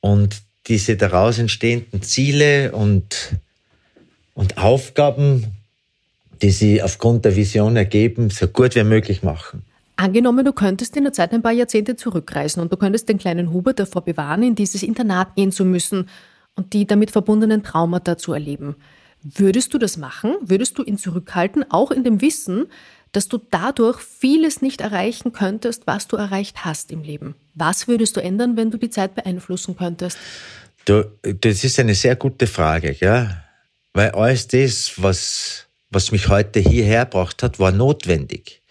und 0.00 0.36
diese 0.66 0.96
daraus 0.96 1.38
entstehenden 1.38 2.02
Ziele 2.02 2.72
und, 2.72 3.36
und 4.34 4.58
Aufgaben, 4.58 5.46
die 6.42 6.50
sie 6.50 6.82
aufgrund 6.82 7.24
der 7.24 7.36
Vision 7.36 7.76
ergeben, 7.76 8.30
so 8.30 8.46
gut 8.46 8.74
wie 8.74 8.84
möglich 8.84 9.22
machen. 9.22 9.62
Angenommen, 9.96 10.44
du 10.44 10.52
könntest 10.52 10.96
in 10.96 11.04
der 11.04 11.12
Zeit 11.12 11.32
ein 11.32 11.42
paar 11.42 11.52
Jahrzehnte 11.52 11.94
zurückreisen 11.94 12.62
und 12.62 12.72
du 12.72 12.76
könntest 12.78 13.08
den 13.08 13.18
kleinen 13.18 13.52
Hubert 13.52 13.80
davor 13.80 14.02
bewahren, 14.02 14.42
in 14.42 14.54
dieses 14.54 14.82
Internat 14.82 15.34
gehen 15.36 15.52
zu 15.52 15.64
müssen 15.64 16.08
und 16.54 16.72
die 16.72 16.86
damit 16.86 17.10
verbundenen 17.10 17.62
Traumata 17.62 18.16
zu 18.16 18.32
erleben. 18.32 18.76
Würdest 19.22 19.74
du 19.74 19.78
das 19.78 19.98
machen? 19.98 20.36
Würdest 20.40 20.78
du 20.78 20.82
ihn 20.82 20.96
zurückhalten, 20.96 21.70
auch 21.70 21.90
in 21.90 22.04
dem 22.04 22.22
Wissen, 22.22 22.68
dass 23.12 23.28
du 23.28 23.38
dadurch 23.50 24.00
vieles 24.00 24.62
nicht 24.62 24.80
erreichen 24.80 25.32
könntest, 25.32 25.86
was 25.86 26.06
du 26.06 26.16
erreicht 26.16 26.64
hast 26.64 26.92
im 26.92 27.02
Leben? 27.02 27.34
Was 27.54 27.88
würdest 27.88 28.16
du 28.16 28.20
ändern, 28.20 28.56
wenn 28.56 28.70
du 28.70 28.78
die 28.78 28.90
Zeit 28.90 29.14
beeinflussen 29.14 29.76
könntest? 29.76 30.18
Du, 30.84 31.10
das 31.22 31.64
ist 31.64 31.78
eine 31.78 31.94
sehr 31.94 32.16
gute 32.16 32.46
Frage, 32.46 32.96
ja. 33.00 33.44
Weil 33.92 34.10
alles 34.10 34.46
das, 34.46 34.92
was, 34.96 35.66
was 35.90 36.12
mich 36.12 36.28
heute 36.28 36.60
hierher 36.60 37.04
gebracht 37.04 37.42
hat, 37.42 37.58
war 37.58 37.72
notwendig. 37.72 38.62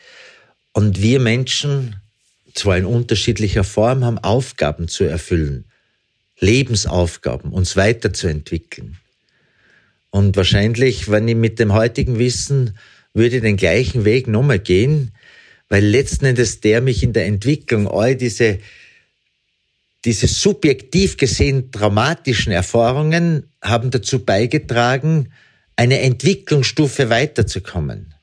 Und 0.72 1.02
wir 1.02 1.20
Menschen, 1.20 1.98
zwar 2.54 2.78
in 2.78 2.86
unterschiedlicher 2.86 3.64
Form, 3.64 4.06
haben 4.06 4.18
Aufgaben 4.20 4.88
zu 4.88 5.04
erfüllen. 5.04 5.66
Lebensaufgaben, 6.40 7.52
uns 7.52 7.76
weiterzuentwickeln. 7.76 8.98
Und 10.10 10.38
wahrscheinlich, 10.38 11.12
wenn 11.12 11.28
ich 11.28 11.36
mit 11.36 11.60
dem 11.60 11.74
heutigen 11.74 12.18
Wissen 12.18 12.78
würde 13.20 13.42
den 13.42 13.58
gleichen 13.58 14.06
Weg 14.06 14.28
nochmal 14.28 14.60
gehen, 14.60 15.12
weil 15.68 15.86
letzten 15.86 16.26
Endes 16.26 16.62
der 16.62 16.82
mich 16.82 17.04
in 17.04 17.14
der 17.14 17.28
Entwicklung 17.28 17.88
all 17.88 18.16
diese, 18.16 18.58
diese 20.06 20.28
subjektiv 20.28 21.18
gesehen 21.18 21.70
dramatischen 21.70 22.52
Erfahrungen 22.52 23.44
haben 23.62 23.92
dazu 23.92 24.26
beigetragen, 24.26 25.32
eine 25.76 26.00
Entwicklungsstufe 26.00 27.10
weiterzukommen. 27.10 28.14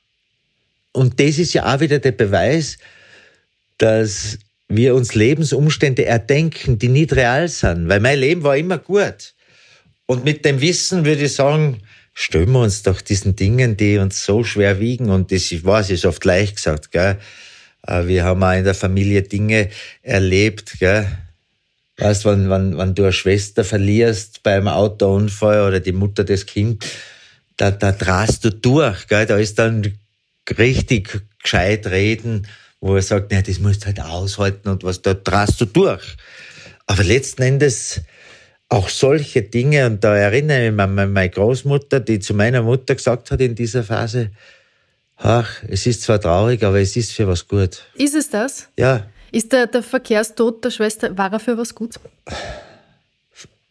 Und 0.91 1.19
das 1.19 1.37
ist 1.37 1.53
ja 1.53 1.73
auch 1.73 1.79
wieder 1.79 1.99
der 1.99 2.11
Beweis, 2.11 2.77
dass 3.77 4.39
wir 4.67 4.95
uns 4.95 5.13
Lebensumstände 5.13 6.05
erdenken, 6.05 6.79
die 6.79 6.89
nicht 6.89 7.13
real 7.13 7.47
sind, 7.47 7.87
weil 7.87 7.99
mein 7.99 8.19
Leben 8.19 8.43
war 8.43 8.57
immer 8.57 8.79
gut. 8.79 9.35
Und 10.07 10.25
mit 10.25 10.43
dem 10.43 10.59
Wissen 10.59 11.05
würde 11.05 11.25
ich 11.25 11.33
sagen, 11.33 11.81
stellen 12.19 12.51
wir 12.51 12.61
uns 12.61 12.81
doch 12.81 12.99
diesen 12.99 13.35
Dingen, 13.35 13.77
die 13.77 13.99
uns 13.99 14.25
so 14.25 14.43
schwer 14.43 14.79
wiegen. 14.79 15.11
Und 15.11 15.31
das 15.31 15.51
war 15.63 15.81
es 15.81 15.91
ist 15.91 16.03
oft 16.03 16.25
leicht 16.25 16.55
gesagt, 16.55 16.91
gell? 16.91 17.19
Äh, 17.85 18.07
wir 18.07 18.23
haben 18.23 18.43
auch 18.43 18.53
in 18.53 18.63
der 18.63 18.73
Familie 18.73 19.21
Dinge 19.21 19.69
erlebt, 20.01 20.79
gell? 20.79 21.05
Weißt, 21.97 22.25
wenn, 22.25 22.49
wenn, 22.49 22.75
wenn 22.75 22.95
du 22.95 23.03
eine 23.03 23.13
Schwester 23.13 23.63
verlierst 23.63 24.41
beim 24.41 24.67
Autounfall 24.67 25.67
oder 25.67 25.79
die 25.79 25.91
Mutter 25.91 26.23
des 26.23 26.47
Kind, 26.47 26.87
da, 27.55 27.69
da 27.69 27.91
drast 27.91 28.43
du 28.45 28.49
durch, 28.49 29.05
gell? 29.07 29.27
Da 29.27 29.37
ist 29.37 29.59
dann 29.59 29.93
richtig 30.57 31.21
gescheit 31.43 31.85
reden, 31.85 32.47
wo 32.81 32.95
er 32.95 33.03
sagt, 33.03 33.27
na, 33.29 33.43
das 33.43 33.59
musst 33.59 33.83
du 33.83 33.85
halt 33.87 33.99
aushalten 33.99 34.69
und 34.69 34.83
was, 34.83 35.03
da 35.03 35.13
drast 35.13 35.61
du 35.61 35.65
durch. 35.65 36.17
Aber 36.87 37.03
letzten 37.03 37.43
Endes, 37.43 38.01
auch 38.69 38.89
solche 38.89 39.43
Dinge, 39.43 39.85
und 39.85 40.03
da 40.03 40.15
erinnere 40.15 40.67
ich 40.67 40.71
mich 40.71 40.81
an 40.81 40.95
meine 40.95 41.29
Großmutter, 41.29 41.99
die 41.99 42.19
zu 42.19 42.33
meiner 42.33 42.61
Mutter 42.61 42.95
gesagt 42.95 43.31
hat 43.31 43.39
in 43.39 43.55
dieser 43.55 43.83
Phase, 43.83 44.31
ach, 45.15 45.63
es 45.67 45.85
ist 45.85 46.03
zwar 46.03 46.19
traurig, 46.19 46.63
aber 46.63 46.79
es 46.79 46.95
ist 46.95 47.13
für 47.13 47.27
was 47.27 47.47
gut. 47.47 47.83
Ist 47.95 48.15
es 48.15 48.29
das? 48.29 48.69
Ja. 48.77 49.07
Ist 49.31 49.51
der, 49.53 49.67
der 49.67 49.83
Verkehrstod 49.83 50.63
der 50.63 50.71
Schwester, 50.71 51.17
war 51.17 51.31
er 51.31 51.39
für 51.39 51.57
was 51.57 51.73
gut? 51.73 51.95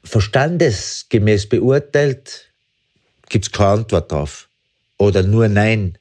Verstandesgemäß 0.02 1.48
beurteilt, 1.48 2.50
gibt's 3.28 3.50
keine 3.50 3.80
Antwort 3.80 4.12
drauf. 4.12 4.48
Oder 4.98 5.22
nur 5.22 5.48
Nein. 5.48 5.98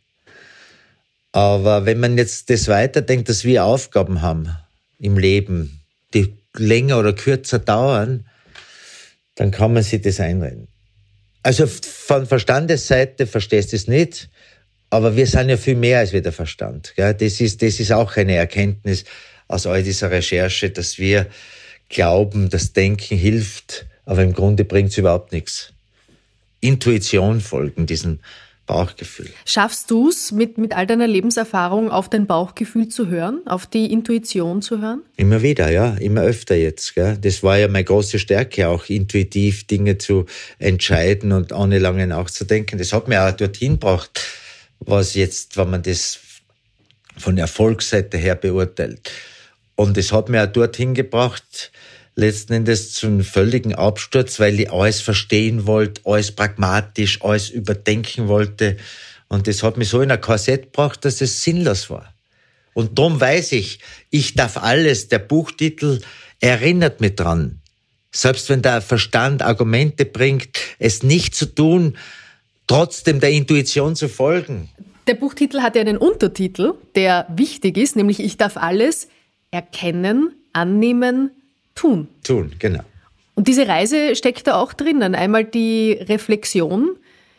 Aber 1.32 1.86
wenn 1.86 2.00
man 2.00 2.18
jetzt 2.18 2.50
das 2.50 2.70
weiterdenkt, 2.70 3.28
dass 3.28 3.44
wir 3.44 3.66
Aufgaben 3.66 4.22
haben 4.22 4.56
im 5.00 5.18
Leben, 5.18 5.82
die 6.14 6.34
länger 6.56 6.98
oder 7.00 7.12
kürzer 7.12 7.60
dauern, 7.60 8.26
dann 9.36 9.52
kann 9.52 9.74
man 9.74 9.84
sich 9.84 10.02
das 10.02 10.20
einreden. 10.20 10.68
Also 11.44 11.68
von 11.68 12.26
Verstandesseite 12.26 13.28
verstehst 13.28 13.72
du 13.72 13.76
es 13.76 13.88
nicht, 13.88 14.30
aber 14.90 15.16
wir 15.16 15.28
sind 15.28 15.50
ja 15.50 15.58
viel 15.58 15.76
mehr 15.76 16.00
als 16.00 16.14
wir 16.14 16.22
der 16.22 16.32
Verstand. 16.32 16.94
Das, 16.98 17.42
ist, 17.42 17.62
das 17.62 17.80
ist 17.80 17.92
auch 17.92 18.16
eine 18.18 18.36
Erkenntnis 18.36 19.04
aus 19.48 19.68
all 19.68 19.84
dieser 19.84 20.10
Recherche, 20.10 20.70
dass 20.70 20.98
wir 20.98 21.28
glauben, 21.90 22.50
das 22.50 22.74
Denken 22.74 23.18
hilft, 23.18 23.86
aber 24.06 24.24
im 24.24 24.34
Grunde 24.34 24.66
bringt 24.66 24.92
es 24.92 24.98
überhaupt 24.98 25.32
nichts. 25.32 25.74
Intuition 26.62 27.42
folgen, 27.42 27.86
diesen 27.86 28.22
Bauchgefühl. 28.66 29.30
Schaffst 29.46 29.92
du 29.92 30.10
es 30.10 30.32
mit, 30.32 30.58
mit 30.58 30.76
all 30.76 30.88
deiner 30.88 31.08
Lebenserfahrung 31.08 31.92
auf 31.92 32.10
dein 32.10 32.26
Bauchgefühl 32.26 32.88
zu 32.88 33.08
hören, 33.08 33.42
auf 33.46 33.68
die 33.68 33.92
Intuition 33.92 34.62
zu 34.62 34.82
hören? 34.82 35.04
Immer 35.18 35.42
wieder, 35.42 35.70
ja, 35.70 35.96
immer 35.96 36.22
öfter 36.22 36.56
jetzt. 36.56 36.96
Gell? 36.96 37.18
Das 37.20 37.44
war 37.44 37.58
ja 37.58 37.68
meine 37.68 37.84
große 37.84 38.18
Stärke, 38.18 38.68
auch 38.68 38.90
intuitiv 38.90 39.68
Dinge 39.68 39.98
zu 39.98 40.26
entscheiden 40.58 41.32
und 41.32 41.54
ohne 41.54 41.78
lange 41.80 42.08
nachzudenken. 42.08 42.80
Das 42.80 42.92
hat 42.92 43.08
mir 43.08 43.24
auch 43.24 43.32
dorthin 43.32 43.74
gebracht, 43.74 44.22
was 44.80 45.14
jetzt, 45.14 45.58
wenn 45.58 45.70
man 45.70 45.84
das 45.84 46.20
von 47.18 47.38
Erfolgsseite 47.38 48.18
her 48.18 48.36
beurteilt. 48.36 49.12
Und 49.76 49.98
es 49.98 50.12
hat 50.12 50.30
mir 50.30 50.44
auch 50.44 50.52
dorthin 50.52 50.94
gebracht, 50.94 51.72
letzten 52.16 52.54
Endes 52.54 52.94
zu 52.94 53.08
einem 53.08 53.24
völligen 53.24 53.76
Absturz, 53.76 54.40
weil 54.40 54.60
ich 54.60 54.72
alles 54.72 55.02
verstehen 55.02 55.68
wollte, 55.68 56.02
alles 56.06 56.32
pragmatisch, 56.32 57.22
alles 57.22 57.50
überdenken 57.50 58.28
wollte. 58.28 58.78
Und 59.28 59.48
das 59.48 59.64
hat 59.64 59.78
mich 59.78 59.90
so 59.90 60.02
in 60.02 60.12
ein 60.12 60.22
Korsett 60.22 60.64
gebracht, 60.64 61.04
dass 61.04 61.22
es 61.22 61.44
sinnlos 61.44 61.90
war. 61.90 62.14
Und 62.74 62.98
darum 62.98 63.20
weiß 63.20 63.54
ich, 63.54 63.80
ich 64.10 64.34
darf 64.36 64.58
alles, 64.58 65.08
der 65.08 65.20
Buchtitel 65.20 66.02
erinnert 66.40 67.02
mich 67.02 67.16
dran. 67.16 67.62
Selbst 68.12 68.50
wenn 68.50 68.62
der 68.62 68.82
Verstand 68.82 69.42
Argumente 69.42 70.06
bringt, 70.06 70.58
es 70.80 71.04
nicht 71.04 71.36
zu 71.36 71.48
tun, 71.48 71.98
trotzdem 72.68 73.20
der 73.20 73.32
Intuition 73.32 73.96
zu 73.96 74.08
folgen. 74.08 74.70
Der 75.08 75.16
Buchtitel 75.16 75.62
hat 75.62 75.76
ja 75.76 75.82
einen 75.82 75.98
Untertitel, 75.98 76.74
der 76.96 77.28
wichtig 77.30 77.78
ist, 77.78 77.96
nämlich 77.96 78.20
Ich 78.20 78.38
darf 78.38 78.58
alles 78.58 79.08
erkennen, 79.52 80.34
annehmen, 80.54 81.32
tun. 81.76 82.08
Tun, 82.24 82.54
genau. 82.58 82.82
Und 83.36 83.48
diese 83.48 83.68
Reise 83.68 84.16
steckt 84.16 84.48
da 84.48 84.56
auch 84.56 84.74
drinnen. 84.74 85.14
Einmal 85.14 85.44
die 85.44 85.92
Reflexion, 85.92 86.96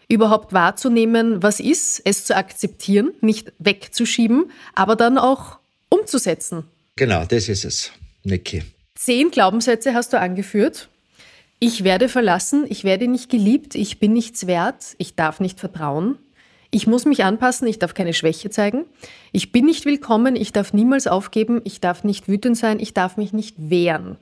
überhaupt 0.09 0.53
wahrzunehmen, 0.53 1.43
was 1.43 1.59
ist, 1.59 2.01
es 2.05 2.25
zu 2.25 2.37
akzeptieren, 2.37 3.13
nicht 3.21 3.53
wegzuschieben, 3.59 4.51
aber 4.75 4.95
dann 4.95 5.19
auch 5.19 5.59
umzusetzen. 5.89 6.65
Genau, 6.97 7.25
das 7.25 7.49
ist 7.49 7.65
es, 7.65 7.93
Niki. 8.23 8.63
Zehn 8.95 9.31
Glaubenssätze 9.31 9.95
hast 9.95 10.13
du 10.13 10.21
angeführt. 10.21 10.89
Ich 11.59 11.85
werde 11.85 12.09
verlassen, 12.09 12.67
ich 12.69 12.85
werde 12.85 13.09
nicht 13.09 13.31
geliebt, 13.31 13.75
ich 13.75 13.99
bin 13.99 14.13
nichts 14.13 14.47
wert, 14.47 14.95
ich 14.99 15.15
darf 15.15 15.41
nicht 15.41 15.59
vertrauen. 15.59 16.19
Ich 16.77 16.87
muss 16.87 17.07
mich 17.07 17.25
anpassen, 17.25 17.67
ich 17.67 17.79
darf 17.79 17.95
keine 17.95 18.13
Schwäche 18.13 18.51
zeigen. 18.51 18.85
Ich 19.33 19.51
bin 19.51 19.65
nicht 19.65 19.87
willkommen, 19.87 20.37
ich 20.37 20.53
darf 20.53 20.75
niemals 20.75 21.07
aufgeben, 21.07 21.63
ich 21.65 21.81
darf 21.81 22.05
nicht 22.05 22.29
wütend 22.29 22.59
sein, 22.59 22.81
ich 22.81 22.93
darf 22.93 23.17
mich 23.17 23.33
nicht 23.33 23.55
wehren. 23.57 24.19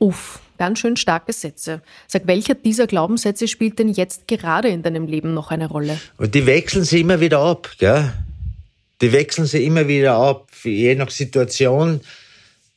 Uff, 0.00 0.40
ganz 0.58 0.80
schön 0.80 0.96
starke 0.96 1.32
Sätze. 1.32 1.80
Sag, 2.08 2.26
welcher 2.26 2.56
dieser 2.56 2.88
Glaubenssätze 2.88 3.46
spielt 3.46 3.78
denn 3.78 3.88
jetzt 3.88 4.26
gerade 4.26 4.66
in 4.66 4.82
deinem 4.82 5.06
Leben 5.06 5.32
noch 5.32 5.52
eine 5.52 5.68
Rolle? 5.68 5.96
Die 6.18 6.44
wechseln 6.44 6.82
sie 6.82 7.02
immer 7.02 7.20
wieder 7.20 7.38
ab, 7.38 7.70
gell? 7.78 8.12
Die 9.00 9.12
wechseln 9.12 9.46
sie 9.46 9.64
immer 9.64 9.86
wieder 9.86 10.16
ab, 10.16 10.48
je 10.64 10.96
nach 10.96 11.10
Situation, 11.10 12.00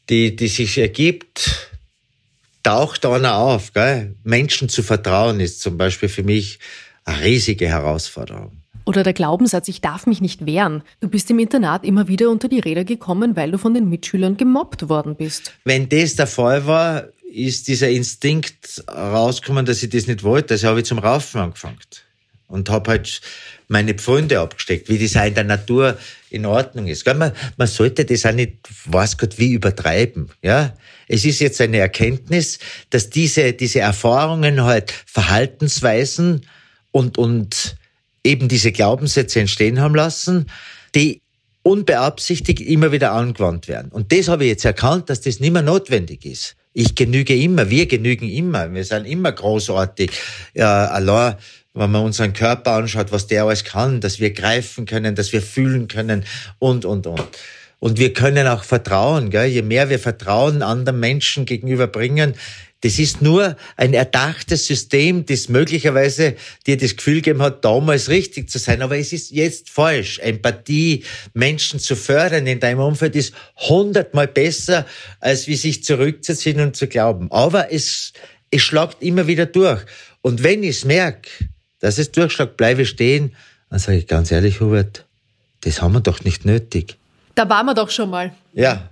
die, 0.08 0.36
die 0.36 0.50
sich 0.50 0.78
ergibt, 0.78 1.72
taucht 2.62 3.04
einer 3.08 3.38
auf, 3.38 3.74
gell? 3.74 4.14
Menschen 4.24 4.70
zu 4.70 4.84
vertrauen 4.84 5.40
ist 5.40 5.62
zum 5.62 5.80
Beispiel 5.80 6.10
für 6.10 6.22
mich 6.22 6.60
eine 7.06 7.24
riesige 7.24 7.68
Herausforderung. 7.68 8.62
Oder 8.86 9.04
der 9.04 9.14
Glaubenssatz, 9.14 9.68
ich 9.68 9.82
darf 9.82 10.06
mich 10.06 10.22
nicht 10.22 10.46
wehren. 10.46 10.84
Du 11.00 11.08
bist 11.08 11.30
im 11.32 11.40
Internat 11.40 11.84
immer 11.84 12.08
wieder 12.08 12.30
unter 12.30 12.48
die 12.48 12.60
Räder 12.60 12.84
gekommen, 12.84 13.36
weil 13.36 13.52
du 13.52 13.58
von 13.58 13.74
den 13.74 13.90
Mitschülern 13.90 14.38
gemobbt 14.38 14.90
worden 14.90 15.16
bist. 15.16 15.54
Wenn 15.64 15.90
das 15.90 16.16
der 16.16 16.28
Fall 16.28 16.68
war, 16.68 17.06
ist 17.32 17.68
dieser 17.68 17.90
Instinkt 17.90 18.84
rausgekommen, 18.88 19.66
dass 19.66 19.84
ich 19.84 19.90
das 19.90 20.08
nicht 20.08 20.24
wollte. 20.24 20.54
Also 20.54 20.68
habe 20.68 20.80
ich 20.80 20.86
zum 20.86 21.00
Raufen 21.00 21.42
angefangen 21.42 21.78
und 22.48 22.70
habe 22.70 22.92
halt 22.92 23.22
meine 23.68 23.96
Pfründe 23.96 24.40
abgesteckt, 24.40 24.90
wie 24.90 25.00
das 25.00 25.18
auch 25.18 25.26
in 25.26 25.34
der 25.34 25.44
Natur 25.44 25.98
in 26.30 26.46
Ordnung 26.46 26.88
ist. 26.88 27.06
Man, 27.08 27.32
man 27.58 27.68
sollte 27.68 28.06
das 28.06 28.26
auch 28.26 28.34
nicht, 28.34 28.58
weiß 28.86 29.18
Gott, 29.18 29.40
wie 29.40 29.54
übertreiben. 29.54 30.30
Ja, 30.42 30.76
es 31.08 31.26
ist 31.26 31.40
jetzt 31.40 31.60
eine 31.62 31.78
Erkenntnis, 31.78 32.60
dass 32.90 33.10
diese 33.10 33.54
diese 33.54 33.80
Erfahrungen 33.80 34.64
halt 34.64 34.92
Verhaltensweisen 34.92 36.46
und 36.92 37.18
und 37.18 37.76
eben 38.26 38.48
diese 38.48 38.72
Glaubenssätze 38.72 39.40
entstehen 39.40 39.80
haben 39.80 39.96
lassen, 39.96 40.48
die 40.96 41.22
unbeabsichtigt 41.64 42.62
immer 42.62 42.92
wieder 42.92 43.12
angewandt 43.12 43.68
werden. 43.68 43.92
Und 43.92 44.12
das 44.12 44.28
habe 44.28 44.44
ich 44.44 44.50
jetzt 44.50 44.66
erkannt, 44.66 45.10
dass 45.10 45.22
das 45.22 45.40
nicht 45.40 45.52
mehr 45.52 45.62
notwendig 45.62 46.26
ist. 46.26 46.56
Ich 46.74 46.96
genüge 46.96 47.36
immer, 47.36 47.70
wir 47.70 47.88
genügen 47.88 48.30
immer, 48.30 48.72
wir 48.74 48.84
sind 48.84 49.06
immer 49.06 49.32
großartig. 49.32 50.12
Ja, 50.54 50.88
allein, 50.88 51.36
wenn 51.74 51.92
man 51.92 52.04
unseren 52.04 52.34
Körper 52.34 52.74
anschaut, 52.74 53.12
was 53.12 53.28
der 53.28 53.46
alles 53.46 53.64
kann, 53.64 54.02
dass 54.02 54.20
wir 54.20 54.32
greifen 54.32 54.86
können, 54.86 55.16
dass 55.16 55.34
wir 55.34 55.42
fühlen 55.42 55.88
können 55.88 56.26
und, 56.60 56.86
und, 56.86 57.08
und. 57.08 57.24
Und 57.80 58.00
wir 58.00 58.14
können 58.14 58.48
auch 58.48 58.64
vertrauen. 58.64 59.30
Gell? 59.30 59.48
Je 59.48 59.62
mehr 59.62 59.90
wir 59.90 60.00
Vertrauen 60.00 60.62
anderen 60.62 61.00
Menschen 61.00 61.46
gegenüberbringen, 61.46 62.34
das 62.82 63.00
ist 63.00 63.22
nur 63.22 63.56
ein 63.78 63.94
erdachtes 63.94 64.68
System, 64.68 65.26
das 65.26 65.50
möglicherweise 65.50 66.36
dir 66.68 66.78
das 66.78 66.96
Gefühl 66.96 67.16
gegeben 67.16 67.42
hat, 67.42 67.66
damals 67.66 68.10
richtig 68.10 68.50
zu 68.50 68.60
sein. 68.60 68.82
Aber 68.82 68.98
es 68.98 69.12
ist 69.12 69.32
jetzt 69.32 69.70
falsch. 69.70 70.20
Empathie, 70.20 71.04
Menschen 71.34 71.80
zu 71.80 71.96
fördern 71.96 72.46
in 72.46 72.60
deinem 72.60 72.80
Umfeld 72.80 73.16
ist 73.16 73.34
hundertmal 73.56 74.28
besser, 74.28 74.86
als 75.20 75.48
wie 75.48 75.56
sich 75.56 75.84
zurückzuziehen 75.84 76.60
und 76.60 76.76
zu 76.76 76.88
glauben. 76.88 77.32
Aber 77.32 77.72
es, 77.72 78.14
es 78.52 78.62
schlagt 78.62 79.02
immer 79.02 79.26
wieder 79.26 79.48
durch. 79.48 79.82
Und 80.22 80.44
wenn 80.44 80.62
ich 80.62 80.78
es 80.78 80.86
merke, 80.86 81.30
dass 81.80 81.98
es 81.98 82.12
durchschlagt, 82.12 82.58
bleibe 82.58 82.86
stehen, 82.86 83.36
dann 83.70 83.80
sage 83.80 83.98
ich 83.98 84.08
ganz 84.08 84.32
ehrlich, 84.32 84.60
Hubert, 84.60 85.06
das 85.62 85.82
haben 85.82 85.94
wir 85.94 86.02
doch 86.02 86.24
nicht 86.24 86.46
nötig. 86.46 86.98
Da 87.34 87.50
waren 87.50 87.66
wir 87.66 87.74
doch 87.74 87.90
schon 87.90 88.10
mal. 88.10 88.34
Ja. 88.54 88.90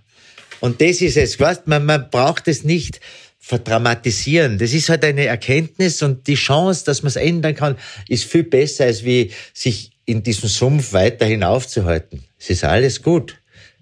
Und 0.60 0.82
das 0.82 1.02
ist 1.02 1.18
es. 1.18 1.40
Weißt, 1.40 1.68
man, 1.68 1.86
man 1.86 2.10
braucht 2.10 2.48
es 2.48 2.64
nicht 2.64 3.00
verdramatisieren. 3.46 4.58
Das 4.58 4.74
ist 4.74 4.88
halt 4.88 5.04
eine 5.04 5.26
Erkenntnis 5.26 6.02
und 6.02 6.28
die 6.28 6.36
Chance, 6.36 6.86
dass 6.86 7.04
man 7.04 7.10
es 7.10 7.18
ändern 7.18 7.54
kann, 7.56 7.76
ist 8.08 8.24
viel 8.24 8.44
besser, 8.44 8.86
als 8.86 9.04
wie 9.04 9.32
sich 9.54 9.92
in 10.06 10.24
diesem 10.24 10.48
Sumpf 10.48 10.94
weiter 10.94 11.26
hinaufzuhalten. 11.26 12.24
Es 12.40 12.50
ist 12.50 12.64
alles 12.64 13.04
gut. 13.04 13.36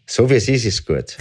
So 0.07 0.31
wie 0.31 0.33
es 0.33 0.47
ist, 0.47 0.65
ist 0.65 0.87
gut. 0.87 1.15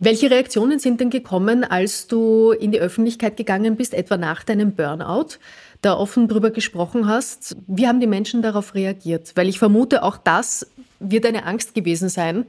Welche 0.00 0.28
Reaktionen 0.28 0.80
sind 0.80 1.00
denn 1.00 1.08
gekommen, 1.08 1.62
als 1.62 2.08
du 2.08 2.50
in 2.50 2.72
die 2.72 2.80
Öffentlichkeit 2.80 3.36
gegangen 3.36 3.76
bist, 3.76 3.94
etwa 3.94 4.16
nach 4.16 4.42
deinem 4.42 4.72
Burnout, 4.72 5.38
da 5.80 5.94
offen 5.94 6.26
drüber 6.26 6.50
gesprochen 6.50 7.06
hast? 7.06 7.56
Wie 7.68 7.86
haben 7.86 8.00
die 8.00 8.08
Menschen 8.08 8.42
darauf 8.42 8.74
reagiert? 8.74 9.30
Weil 9.36 9.48
ich 9.48 9.60
vermute, 9.60 10.02
auch 10.02 10.16
das 10.16 10.66
wird 10.98 11.26
eine 11.26 11.46
Angst 11.46 11.76
gewesen 11.76 12.08
sein, 12.08 12.44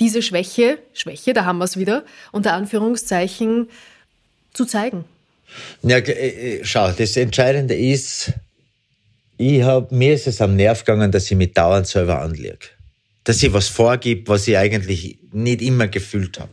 diese 0.00 0.22
Schwäche, 0.22 0.78
Schwäche, 0.92 1.34
da 1.34 1.44
haben 1.44 1.58
wir 1.58 1.64
es 1.64 1.76
wieder, 1.76 2.04
unter 2.32 2.54
Anführungszeichen, 2.54 3.68
zu 4.52 4.64
zeigen? 4.64 5.04
Ja, 5.82 5.98
äh, 5.98 6.58
äh, 6.58 6.64
schau, 6.64 6.90
das 6.92 7.16
Entscheidende 7.16 7.74
ist, 7.74 8.32
ich 9.36 9.62
hab, 9.62 9.92
mir 9.92 10.14
ist 10.14 10.26
es 10.26 10.40
am 10.40 10.56
Nerv 10.56 10.84
gegangen, 10.84 11.12
dass 11.12 11.30
ich 11.30 11.36
mich 11.36 11.52
dauernd 11.52 11.86
selber 11.86 12.20
anlege. 12.20 12.58
Dass 13.24 13.42
ich 13.42 13.52
was 13.52 13.68
vorgib, 13.68 14.28
was 14.28 14.48
ich 14.48 14.56
eigentlich 14.56 15.18
nicht 15.32 15.62
immer 15.62 15.86
gefühlt 15.86 16.40
habe. 16.40 16.50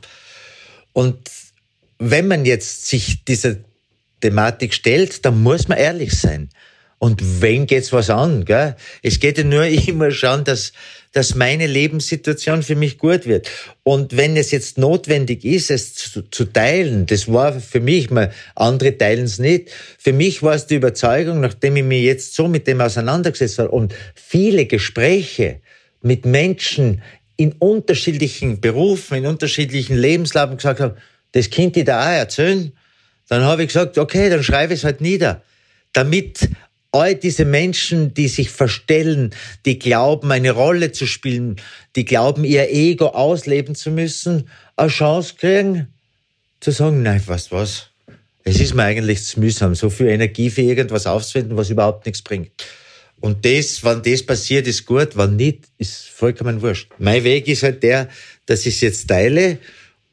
Und 0.94 1.18
wenn 1.98 2.28
man 2.28 2.46
jetzt 2.46 2.88
sich 2.88 3.24
dieser 3.26 3.58
Thematik 4.22 4.74
stellt, 4.74 5.26
dann 5.26 5.42
muss 5.42 5.68
man 5.68 5.78
ehrlich 5.78 6.14
sein. 6.20 6.50
Und 7.00 7.42
wen 7.42 7.66
geht's 7.66 7.92
was 7.92 8.10
an? 8.10 8.46
Gell? 8.46 8.76
Es 9.02 9.20
geht 9.20 9.38
ja 9.38 9.44
nur 9.44 9.66
immer 9.88 10.12
schauen, 10.12 10.44
dass, 10.44 10.74
dass 11.16 11.34
meine 11.34 11.66
Lebenssituation 11.66 12.62
für 12.62 12.76
mich 12.76 12.98
gut 12.98 13.26
wird. 13.26 13.50
Und 13.84 14.18
wenn 14.18 14.36
es 14.36 14.52
jetzt 14.52 14.78
notwendig 14.78 15.46
ist, 15.46 15.72
es 15.72 15.96
zu, 15.96 16.30
zu 16.30 16.44
teilen, 16.44 17.06
das 17.06 17.32
war 17.32 17.58
für 17.62 17.80
mich, 17.80 18.10
mal, 18.10 18.34
andere 18.54 18.98
teilen 18.98 19.24
es 19.24 19.40
nicht. 19.40 19.72
Für 19.98 20.12
mich 20.12 20.44
war 20.44 20.56
es 20.56 20.68
die 20.68 20.76
Überzeugung, 20.76 21.40
nachdem 21.40 21.78
ich 21.78 21.86
mich 21.86 22.04
jetzt 22.04 22.36
so 22.36 22.50
mit 22.50 22.68
dem 22.68 22.82
auseinandergesetzt 22.82 23.60
habe 23.60 23.72
und 23.72 23.96
viele 24.14 24.66
Gespräche 24.66 25.62
mit 26.02 26.26
Menschen 26.26 27.02
in 27.38 27.54
unterschiedlichen 27.54 28.60
Berufen, 28.60 29.20
in 29.20 29.26
unterschiedlichen 29.26 29.96
Lebenslagen 29.96 30.58
gesagt 30.58 30.82
habe, 30.82 30.98
das 31.32 31.50
Kind 31.50 31.78
ich 31.78 31.86
da 31.86 32.04
auch 32.04 32.18
erzählen, 32.18 32.74
dann 33.30 33.44
habe 33.44 33.62
ich 33.64 33.70
gesagt, 33.70 33.98
okay, 33.98 34.30
dann 34.30 34.44
schreibe 34.44 34.74
ich 34.74 34.82
es 34.82 34.84
halt 34.84 35.00
nieder, 35.00 35.44
damit 35.94 36.50
all 36.96 37.16
diese 37.16 37.46
Menschen, 37.46 38.14
die 38.14 38.28
sich 38.28 38.50
verstellen, 38.50 39.36
die 39.66 39.78
glauben, 39.78 40.32
eine 40.32 40.52
Rolle 40.52 40.92
zu 40.92 41.06
spielen, 41.06 41.58
die 41.96 42.06
glauben, 42.06 42.46
ihr 42.46 42.72
Ego 42.72 43.08
ausleben 43.08 43.76
zu 43.76 43.92
müssen, 43.92 44.50
eine 44.78 44.90
Chance 44.90 45.36
kriegen, 45.38 45.88
zu 46.62 46.72
sagen, 46.72 47.04
nein, 47.04 47.22
was, 47.26 47.52
was? 47.52 47.90
Es 48.44 48.60
ist 48.60 48.74
mir 48.74 48.84
eigentlich 48.84 49.24
zu 49.24 49.40
mühsam, 49.40 49.76
so 49.76 49.90
viel 49.90 50.08
Energie 50.08 50.50
für 50.50 50.62
irgendwas 50.62 51.06
aufzuwenden, 51.06 51.58
was 51.58 51.70
überhaupt 51.70 52.06
nichts 52.06 52.22
bringt. 52.22 52.52
Und 53.20 53.44
das, 53.44 53.84
wenn 53.84 54.02
das 54.04 54.24
passiert, 54.24 54.68
ist 54.68 54.86
gut, 54.86 55.18
wenn 55.18 55.36
nicht, 55.36 55.66
ist 55.78 56.06
vollkommen 56.06 56.62
wurscht. 56.62 56.92
Mein 56.98 57.24
Weg 57.24 57.48
ist 57.48 57.64
halt 57.64 57.84
der, 57.84 58.08
dass 58.46 58.66
ich 58.66 58.76
es 58.76 58.82
jetzt 58.82 59.08
teile 59.08 59.58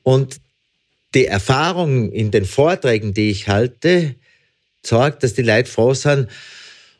und 0.02 0.40
die 1.14 1.26
Erfahrung 1.26 2.10
in 2.10 2.30
den 2.30 2.44
Vorträgen, 2.44 3.12
die 3.12 3.30
ich 3.30 3.48
halte, 3.48 4.14
zeigt, 4.82 5.22
dass 5.22 5.34
die 5.34 5.42
Leute 5.42 5.70
froh 5.70 5.94
sind, 5.94 6.28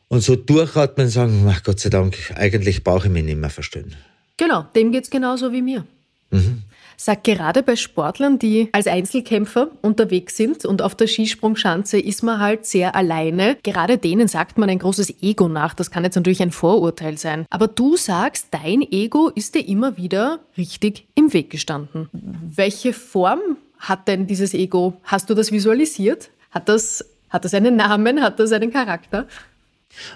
und 0.07 0.21
so 0.21 0.35
durchatmen 0.35 1.07
und 1.07 1.11
sagen, 1.11 1.45
ach 1.49 1.63
Gott 1.63 1.79
sei 1.79 1.89
Dank, 1.89 2.33
eigentlich 2.35 2.83
brauche 2.83 3.07
ich 3.07 3.13
mich 3.13 3.23
nicht 3.23 3.37
mehr 3.37 3.49
verstehen. 3.49 3.95
Genau, 4.37 4.65
dem 4.75 4.91
geht 4.91 5.05
es 5.05 5.09
genauso 5.09 5.51
wie 5.51 5.61
mir. 5.61 5.85
Mhm. 6.31 6.63
Sag 6.97 7.23
gerade 7.23 7.63
bei 7.63 7.75
Sportlern, 7.75 8.39
die 8.39 8.69
als 8.71 8.87
Einzelkämpfer 8.87 9.69
unterwegs 9.81 10.37
sind 10.37 10.63
und 10.65 10.81
auf 10.81 10.95
der 10.95 11.07
Skisprungschanze 11.07 11.99
ist 11.99 12.23
man 12.23 12.39
halt 12.39 12.65
sehr 12.65 12.95
alleine. 12.95 13.57
Gerade 13.63 13.97
denen 13.97 14.27
sagt 14.27 14.57
man 14.57 14.69
ein 14.69 14.79
großes 14.79 15.21
Ego 15.21 15.47
nach. 15.47 15.73
Das 15.73 15.91
kann 15.91 16.03
jetzt 16.03 16.15
natürlich 16.15 16.41
ein 16.41 16.51
Vorurteil 16.51 17.17
sein. 17.17 17.45
Aber 17.49 17.67
du 17.67 17.97
sagst, 17.97 18.47
dein 18.51 18.81
Ego 18.81 19.29
ist 19.29 19.55
dir 19.55 19.67
immer 19.67 19.97
wieder 19.97 20.39
richtig 20.57 21.07
im 21.15 21.33
Weg 21.33 21.49
gestanden. 21.49 22.09
Welche 22.11 22.93
Form 22.93 23.41
hat 23.79 24.07
denn 24.07 24.27
dieses 24.27 24.53
Ego? 24.53 24.93
Hast 25.03 25.29
du 25.29 25.33
das 25.33 25.51
visualisiert? 25.51 26.29
Hat 26.51 26.69
das, 26.69 27.03
hat 27.29 27.43
das 27.43 27.53
einen 27.53 27.75
Namen? 27.75 28.21
Hat 28.21 28.39
das 28.39 28.51
einen 28.51 28.71
Charakter? 28.71 29.27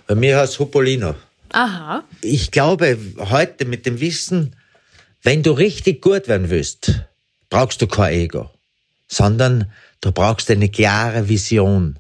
Bei 0.06 0.16
mir 0.16 0.38
heißt 0.38 0.60
Hupolino. 0.60 1.16
Aha. 1.50 2.04
Ich 2.22 2.52
glaube, 2.52 2.98
heute 3.18 3.66
mit 3.66 3.86
dem 3.86 4.00
Wissen, 4.00 4.56
wenn 5.24 5.44
du 5.44 5.52
richtig 5.52 6.02
gut 6.02 6.28
werden 6.28 6.50
willst, 6.50 7.04
brauchst 7.50 7.82
du 7.82 7.88
kein 7.88 8.14
Ego, 8.14 8.50
sondern 9.08 9.72
du 10.02 10.12
brauchst 10.12 10.50
eine 10.52 10.70
klare 10.70 11.30
Vision. 11.30 12.00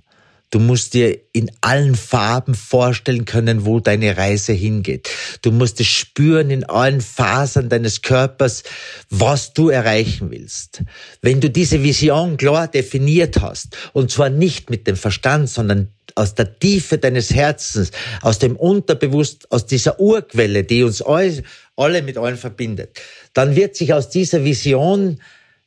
Du 0.49 0.59
musst 0.59 0.93
dir 0.93 1.19
in 1.33 1.51
allen 1.59 1.95
Farben 1.95 2.55
vorstellen 2.55 3.25
können, 3.25 3.65
wo 3.65 3.81
deine 3.81 4.15
Reise 4.15 4.53
hingeht. 4.53 5.09
Du 5.41 5.51
musst 5.51 5.81
es 5.81 5.87
spüren 5.87 6.49
in 6.49 6.63
allen 6.63 7.01
Fasern 7.01 7.67
deines 7.67 8.01
Körpers, 8.01 8.63
was 9.09 9.51
du 9.51 9.67
erreichen 9.67 10.31
willst. 10.31 10.83
Wenn 11.21 11.41
du 11.41 11.49
diese 11.49 11.83
Vision 11.83 12.37
klar 12.37 12.69
definiert 12.69 13.41
hast, 13.41 13.75
und 13.91 14.09
zwar 14.09 14.29
nicht 14.29 14.69
mit 14.69 14.87
dem 14.87 14.95
Verstand, 14.95 15.49
sondern 15.49 15.89
aus 16.17 16.33
der 16.33 16.57
Tiefe 16.59 16.97
deines 16.97 17.33
Herzens, 17.33 17.91
aus 18.21 18.39
dem 18.39 18.55
Unterbewusst, 18.55 19.51
aus 19.51 19.65
dieser 19.65 19.99
Urquelle, 19.99 20.63
die 20.63 20.83
uns 20.83 21.01
alle 21.01 22.01
mit 22.01 22.17
allen 22.17 22.37
verbindet, 22.37 22.99
dann 23.33 23.55
wird 23.55 23.75
sich 23.75 23.93
aus 23.93 24.09
dieser 24.09 24.43
Vision 24.43 25.21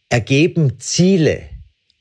ergeben 0.08 0.80
Ziele 0.80 1.42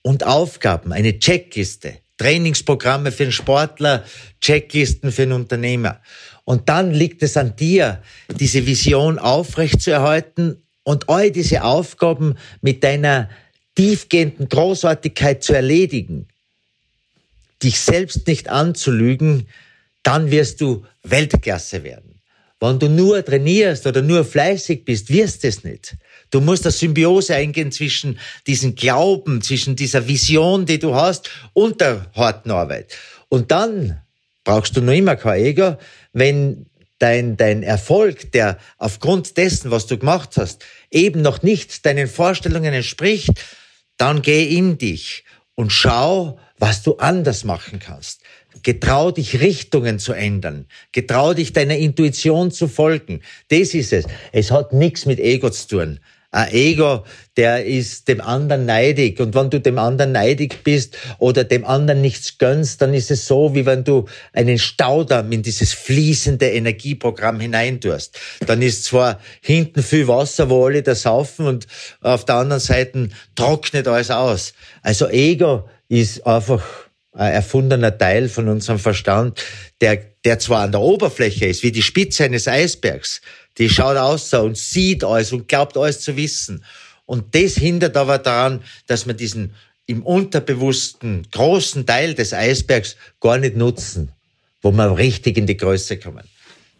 und 0.01 0.25
Aufgaben, 0.25 0.91
eine 0.91 1.19
Checkliste, 1.19 1.93
Trainingsprogramme 2.17 3.12
für 3.12 3.23
einen 3.23 3.31
Sportler, 3.31 4.03
Checklisten 4.41 5.12
für 5.12 5.23
einen 5.23 5.33
Unternehmer. 5.33 6.01
Und 6.43 6.69
dann 6.69 6.91
liegt 6.91 7.21
es 7.21 7.38
an 7.38 7.55
dir, 7.55 8.01
diese 8.39 8.65
Vision 8.65 9.19
aufrechtzuerhalten 9.19 10.63
und 10.83 11.07
all 11.07 11.29
diese 11.29 11.63
Aufgaben 11.63 12.35
mit 12.62 12.83
deiner 12.83 13.29
tiefgehenden 13.75 14.49
Großartigkeit 14.49 15.43
zu 15.43 15.53
erledigen 15.53 16.27
dich 17.61 17.79
selbst 17.79 18.27
nicht 18.27 18.49
anzulügen, 18.49 19.47
dann 20.03 20.31
wirst 20.31 20.61
du 20.61 20.85
Weltklasse 21.03 21.83
werden. 21.83 22.21
Wenn 22.59 22.77
du 22.77 22.89
nur 22.89 23.23
trainierst 23.23 23.87
oder 23.87 24.01
nur 24.01 24.25
fleißig 24.25 24.83
bist, 24.83 25.09
wirst 25.09 25.45
es 25.45 25.63
nicht. 25.63 25.95
Du 26.29 26.41
musst 26.41 26.65
eine 26.65 26.71
Symbiose 26.71 27.35
eingehen 27.35 27.71
zwischen 27.71 28.19
diesem 28.47 28.75
Glauben, 28.75 29.41
zwischen 29.41 29.75
dieser 29.75 30.07
Vision, 30.07 30.65
die 30.65 30.79
du 30.79 30.93
hast 30.93 31.29
und 31.53 31.79
der 31.79 32.11
harten 32.13 32.51
Arbeit. 32.51 32.97
Und 33.29 33.51
dann 33.51 34.01
brauchst 34.43 34.75
du 34.75 34.81
noch 34.81 34.93
immer 34.93 35.15
kein 35.15 35.41
Ego, 35.41 35.77
wenn 36.11 36.65
dein, 36.97 37.37
dein 37.37 37.63
Erfolg, 37.63 38.31
der 38.33 38.57
aufgrund 38.77 39.37
dessen, 39.37 39.71
was 39.71 39.87
du 39.87 39.97
gemacht 39.97 40.35
hast, 40.35 40.65
eben 40.91 41.21
noch 41.21 41.41
nicht 41.41 41.85
deinen 41.85 42.07
Vorstellungen 42.07 42.73
entspricht, 42.73 43.31
dann 43.95 44.21
geh 44.21 44.43
in 44.43 44.77
dich 44.77 45.23
und 45.55 45.71
schau, 45.71 46.39
was 46.59 46.83
du 46.83 46.97
anders 46.97 47.43
machen 47.43 47.79
kannst. 47.79 48.21
Getrau 48.63 49.11
dich 49.11 49.39
Richtungen 49.39 49.97
zu 49.97 50.13
ändern. 50.13 50.67
Getrau 50.91 51.33
dich 51.33 51.53
deiner 51.53 51.77
Intuition 51.77 52.51
zu 52.51 52.67
folgen. 52.67 53.21
Das 53.47 53.73
ist 53.73 53.93
es. 53.93 54.05
Es 54.31 54.51
hat 54.51 54.73
nichts 54.73 55.05
mit 55.05 55.19
Ego 55.19 55.49
zu 55.49 55.67
tun. 55.67 55.99
Ein 56.31 56.53
Ego, 56.53 57.05
der 57.37 57.65
ist 57.65 58.07
dem 58.07 58.21
anderen 58.21 58.67
neidig. 58.67 59.19
Und 59.19 59.33
wenn 59.33 59.49
du 59.49 59.59
dem 59.59 59.79
anderen 59.79 60.11
neidig 60.11 60.63
bist 60.63 60.95
oder 61.17 61.43
dem 61.43 61.65
anderen 61.65 62.01
nichts 62.01 62.37
gönnst, 62.37 62.83
dann 62.83 62.93
ist 62.93 63.09
es 63.09 63.25
so, 63.25 63.55
wie 63.55 63.65
wenn 63.65 63.83
du 63.83 64.05
einen 64.33 64.59
Staudamm 64.59 65.31
in 65.31 65.41
dieses 65.41 65.73
fließende 65.73 66.51
Energieprogramm 66.51 67.39
hineintust. 67.39 68.19
Dann 68.45 68.61
ist 68.61 68.83
zwar 68.83 69.19
hinten 69.41 69.81
viel 69.81 70.07
Wasser, 70.07 70.51
wo 70.51 70.65
alle 70.65 70.83
da 70.83 70.93
saufen 70.93 71.47
und 71.47 71.65
auf 72.01 72.25
der 72.25 72.35
anderen 72.35 72.61
Seite 72.61 73.09
trocknet 73.35 73.87
alles 73.87 74.11
aus. 74.11 74.53
Also 74.83 75.09
Ego 75.09 75.67
ist 75.89 76.25
einfach 76.25 76.63
ein 77.12 77.34
erfundener 77.34 77.97
Teil 77.97 78.30
von 78.30 78.47
unserem 78.47 78.80
Verstand, 78.80 79.43
der, 79.82 79.97
der 80.23 80.39
zwar 80.39 80.62
an 80.62 80.71
der 80.71 80.82
Oberfläche 80.82 81.47
ist, 81.47 81.63
wie 81.63 81.71
die 81.71 81.82
Spitze 81.82 82.23
eines 82.23 82.47
Eisbergs, 82.47 83.21
die 83.58 83.69
schaut 83.69 83.97
aus 83.97 84.34
und 84.34 84.58
sieht 84.58 85.04
alles 85.04 85.34
und 85.34 85.47
glaubt 85.47 85.75
alles 85.75 85.99
zu 85.99 86.15
wissen. 86.15 86.63
Und 87.06 87.34
das 87.36 87.56
hindert 87.56 87.97
aber 87.97 88.19
daran, 88.19 88.63
dass 88.86 89.08
wir 89.08 89.15
diesen 89.15 89.56
im 89.88 90.04
unterbewussten 90.04 91.28
großen 91.32 91.86
Teil 91.86 92.13
des 92.13 92.32
Eisbergs 92.32 92.95
gar 93.19 93.39
nicht 93.39 93.58
nutzen, 93.58 94.12
wo 94.62 94.71
wir 94.71 94.95
richtig 94.95 95.38
in 95.38 95.47
die 95.47 95.58
Größe 95.58 95.97
kommen. 95.97 96.23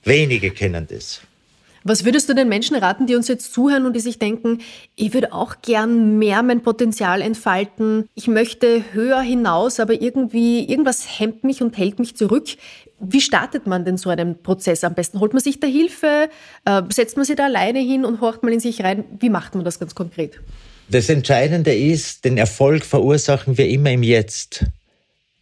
Wenige 0.04 0.52
kennen 0.52 0.88
das. 0.88 1.22
Was 1.84 2.06
würdest 2.06 2.30
du 2.30 2.36
den 2.36 2.50
Menschen 2.50 2.76
raten, 2.76 3.08
die 3.08 3.16
uns 3.16 3.28
jetzt 3.28 3.54
zuhören 3.54 3.86
und 3.86 3.96
die 3.96 4.00
sich 4.00 4.20
denken, 4.20 4.60
ich 4.96 5.14
würde 5.14 5.34
auch 5.34 5.56
gern 5.62 6.18
mehr 6.18 6.44
mein 6.44 6.62
Potenzial 6.62 7.22
entfalten, 7.22 8.08
ich 8.16 8.28
möchte 8.28 8.84
höher 8.94 9.22
hinaus, 9.22 9.80
aber 9.80 10.02
irgendwie 10.02 10.70
irgendwas 10.70 11.20
hemmt 11.20 11.44
mich 11.44 11.62
und 11.62 11.78
hält 11.78 12.00
mich 12.00 12.16
zurück. 12.16 12.48
Wie 13.00 13.22
startet 13.22 13.66
man 13.66 13.86
denn 13.86 13.98
so 13.98 14.10
einen 14.10 14.42
Prozess 14.44 14.84
am 14.84 14.94
besten? 14.94 15.20
Holt 15.20 15.34
man 15.34 15.42
sich 15.42 15.60
da 15.60 15.68
Hilfe? 15.68 16.30
Äh, 16.66 16.82
setzt 16.90 17.16
man 17.16 17.26
sich 17.26 17.38
da 17.38 17.46
alleine 17.46 17.80
hin 17.80 18.04
und 18.04 18.20
horcht 18.20 18.44
mal 18.44 18.52
in 18.52 18.60
sich 18.60 18.84
rein? 18.84 19.06
Wie 19.20 19.30
macht 19.30 19.56
man 19.56 19.64
das 19.64 19.80
ganz 19.80 19.96
konkret? 19.96 20.42
Das 20.90 21.08
Entscheidende 21.08 21.74
ist, 21.74 22.26
den 22.26 22.38
Erfolg 22.38 22.84
verursachen 22.84 23.58
wir 23.58 23.70
immer 23.70 23.92
im 23.92 24.04
Jetzt. 24.04 24.66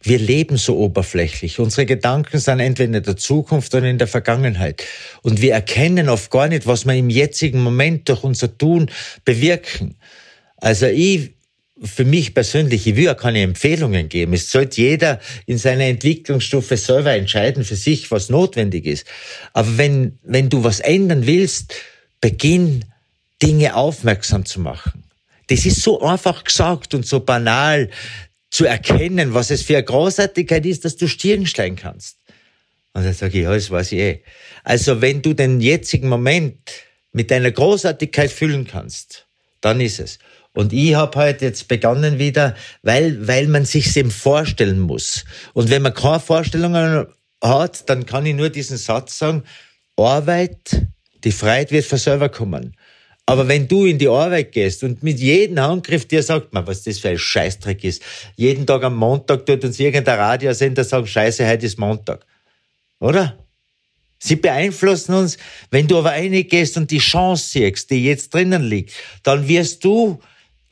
Wir 0.00 0.18
leben 0.18 0.56
so 0.56 0.78
oberflächlich. 0.78 1.58
Unsere 1.58 1.84
Gedanken 1.84 2.38
sind 2.38 2.60
entweder 2.60 2.98
in 2.98 3.02
der 3.02 3.16
Zukunft 3.16 3.74
oder 3.74 3.86
in 3.86 3.98
der 3.98 4.06
Vergangenheit. 4.06 4.84
Und 5.22 5.40
wir 5.42 5.52
erkennen 5.52 6.08
oft 6.08 6.30
gar 6.30 6.48
nicht, 6.48 6.66
was 6.66 6.86
wir 6.86 6.94
im 6.94 7.10
jetzigen 7.10 7.60
Moment 7.60 8.08
durch 8.08 8.22
unser 8.22 8.56
Tun 8.56 8.90
bewirken. 9.24 9.96
Also 10.56 10.86
ich, 10.86 11.32
für 11.82 12.04
mich 12.04 12.32
persönlich, 12.32 12.86
ich 12.86 12.96
will 12.96 13.04
ja 13.04 13.14
keine 13.14 13.42
Empfehlungen 13.42 14.08
geben. 14.08 14.34
Es 14.34 14.50
sollte 14.50 14.80
jeder 14.80 15.20
in 15.46 15.58
seiner 15.58 15.84
Entwicklungsstufe 15.84 16.76
selber 16.76 17.12
entscheiden 17.12 17.64
für 17.64 17.76
sich, 17.76 18.10
was 18.10 18.28
notwendig 18.28 18.86
ist. 18.86 19.06
Aber 19.52 19.78
wenn, 19.78 20.18
wenn 20.22 20.48
du 20.48 20.62
was 20.62 20.78
ändern 20.80 21.26
willst, 21.26 21.74
beginn 22.20 22.84
Dinge 23.42 23.74
aufmerksam 23.74 24.44
zu 24.44 24.60
machen. 24.60 25.04
Das 25.48 25.64
ist 25.64 25.82
so 25.82 26.02
einfach 26.02 26.44
gesagt 26.44 26.94
und 26.94 27.06
so 27.06 27.20
banal 27.20 27.88
zu 28.50 28.64
erkennen, 28.64 29.34
was 29.34 29.50
es 29.50 29.62
für 29.62 29.74
eine 29.74 29.84
Großartigkeit 29.84 30.64
ist, 30.66 30.84
dass 30.84 30.96
du 30.96 31.06
Stirn 31.06 31.46
steigen 31.46 31.76
kannst. 31.76 32.16
Und 32.94 33.04
dann 33.04 33.14
sage 33.14 33.38
ich, 33.38 33.44
ja, 33.44 33.52
das 33.52 33.70
weiß 33.70 33.92
ich 33.92 33.98
eh. 33.98 34.22
Also 34.64 35.00
wenn 35.00 35.22
du 35.22 35.34
den 35.34 35.60
jetzigen 35.60 36.08
Moment 36.08 36.58
mit 37.12 37.30
deiner 37.30 37.50
Großartigkeit 37.50 38.30
füllen 38.30 38.66
kannst, 38.66 39.26
dann 39.60 39.80
ist 39.80 40.00
es. 40.00 40.18
Und 40.54 40.72
ich 40.72 40.94
habe 40.94 41.18
halt 41.18 41.42
jetzt 41.42 41.68
begonnen 41.68 42.18
wieder, 42.18 42.56
weil, 42.82 43.28
weil 43.28 43.46
man 43.48 43.64
sich 43.64 43.96
eben 43.96 44.10
vorstellen 44.10 44.80
muss. 44.80 45.24
Und 45.52 45.70
wenn 45.70 45.82
man 45.82 45.94
keine 45.94 46.20
Vorstellungen 46.20 47.06
hat, 47.42 47.88
dann 47.88 48.06
kann 48.06 48.26
ich 48.26 48.34
nur 48.34 48.50
diesen 48.50 48.78
Satz 48.78 49.18
sagen, 49.18 49.44
Arbeit, 49.96 50.86
die 51.24 51.32
Freiheit 51.32 51.70
wird 51.70 51.84
von 51.84 51.98
selber 51.98 52.28
kommen. 52.28 52.76
Aber 53.28 53.46
wenn 53.46 53.68
du 53.68 53.84
in 53.84 53.98
die 53.98 54.08
Arbeit 54.08 54.52
gehst 54.52 54.82
und 54.82 55.02
mit 55.02 55.20
jedem 55.20 55.60
Handgriff 55.60 56.08
dir 56.08 56.22
sagt, 56.22 56.54
man, 56.54 56.66
was 56.66 56.84
das 56.84 56.98
für 56.98 57.10
ein 57.10 57.18
Scheißdreck 57.18 57.84
ist, 57.84 58.02
jeden 58.36 58.66
Tag 58.66 58.82
am 58.84 58.96
Montag 58.96 59.44
tut 59.44 59.62
uns 59.66 59.78
irgendein 59.78 60.18
Radiosender 60.18 60.82
sagen, 60.82 61.06
scheiße, 61.06 61.46
heute 61.46 61.66
ist 61.66 61.78
Montag. 61.78 62.24
Oder? 63.00 63.36
Sie 64.18 64.36
beeinflussen 64.36 65.12
uns. 65.12 65.36
Wenn 65.70 65.86
du 65.86 65.98
aber 65.98 66.12
reingehst 66.12 66.78
und 66.78 66.90
die 66.90 67.00
Chance 67.00 67.50
siehst, 67.50 67.90
die 67.90 68.02
jetzt 68.02 68.32
drinnen 68.32 68.62
liegt, 68.62 68.94
dann 69.24 69.46
wirst 69.46 69.84
du 69.84 70.18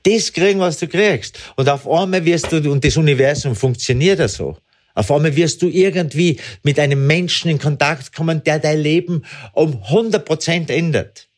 das 0.02 0.32
kriegen, 0.32 0.60
was 0.60 0.78
du 0.78 0.88
kriegst. 0.88 1.38
Und 1.56 1.68
auf 1.68 1.86
einmal 1.86 2.24
wirst 2.24 2.50
du, 2.50 2.56
und 2.72 2.82
das 2.82 2.96
Universum 2.96 3.54
funktioniert 3.54 4.18
ja 4.18 4.28
so. 4.28 4.56
Auf 4.94 5.12
einmal 5.12 5.36
wirst 5.36 5.60
du 5.60 5.68
irgendwie 5.68 6.40
mit 6.62 6.80
einem 6.80 7.06
Menschen 7.06 7.50
in 7.50 7.58
Kontakt 7.58 8.14
kommen, 8.14 8.42
der 8.42 8.60
dein 8.60 8.78
Leben 8.78 9.26
um 9.52 9.74
100 9.82 10.24
Prozent 10.24 10.70
ändert. 10.70 11.28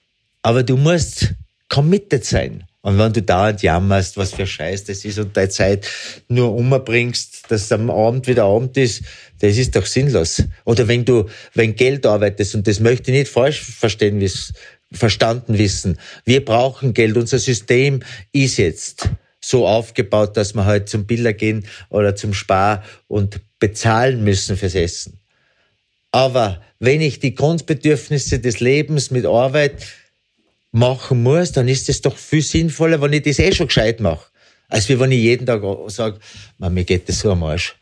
Aber 0.42 0.62
du 0.62 0.76
musst 0.76 1.34
committed 1.68 2.24
sein. 2.24 2.64
Und 2.80 2.98
wenn 2.98 3.12
du 3.12 3.22
dauernd 3.22 3.62
jammerst, 3.62 4.16
was 4.16 4.32
für 4.32 4.46
Scheiß 4.46 4.84
das 4.84 5.04
ist 5.04 5.18
und 5.18 5.36
deine 5.36 5.48
Zeit 5.48 5.86
nur 6.28 6.54
umbringst, 6.54 7.44
dass 7.48 7.70
am 7.72 7.90
Abend 7.90 8.26
wieder 8.26 8.44
Abend 8.44 8.76
ist, 8.76 9.02
das 9.40 9.58
ist 9.58 9.76
doch 9.76 9.84
sinnlos. 9.84 10.42
Oder 10.64 10.88
wenn 10.88 11.04
du, 11.04 11.26
wenn 11.54 11.74
Geld 11.74 12.06
arbeitest, 12.06 12.54
und 12.54 12.66
das 12.66 12.80
möchte 12.80 13.10
ich 13.10 13.18
nicht 13.18 13.30
falsch 13.30 13.60
verstehen, 13.60 14.20
verstanden 14.92 15.58
wissen. 15.58 15.98
Wir 16.24 16.44
brauchen 16.44 16.94
Geld. 16.94 17.16
Unser 17.16 17.38
System 17.38 18.00
ist 18.32 18.56
jetzt 18.56 19.10
so 19.40 19.66
aufgebaut, 19.66 20.36
dass 20.36 20.54
wir 20.54 20.64
halt 20.64 20.88
zum 20.88 21.06
Biller 21.06 21.32
gehen 21.32 21.66
oder 21.90 22.16
zum 22.16 22.32
Spar 22.32 22.82
und 23.06 23.40
bezahlen 23.58 24.24
müssen 24.24 24.56
fürs 24.56 24.74
Essen. 24.74 25.20
Aber 26.10 26.62
wenn 26.78 27.00
ich 27.00 27.20
die 27.20 27.34
Grundbedürfnisse 27.34 28.38
des 28.38 28.60
Lebens 28.60 29.10
mit 29.10 29.26
Arbeit 29.26 29.84
machen 30.72 31.22
muss, 31.22 31.52
dann 31.52 31.68
ist 31.68 31.88
es 31.88 32.00
doch 32.00 32.16
viel 32.16 32.42
sinnvoller, 32.42 33.00
wenn 33.00 33.12
ich 33.12 33.22
das 33.22 33.38
eh 33.38 33.52
schon 33.52 33.68
gescheit 33.68 34.00
mache. 34.00 34.26
Als 34.68 34.88
wenn 34.88 35.12
ich 35.12 35.20
jeden 35.20 35.46
Tag 35.46 35.62
sage, 35.88 36.18
mir 36.58 36.84
geht 36.84 37.08
das 37.08 37.20
so 37.20 37.32
am 37.32 37.42
Arsch. 37.42 37.74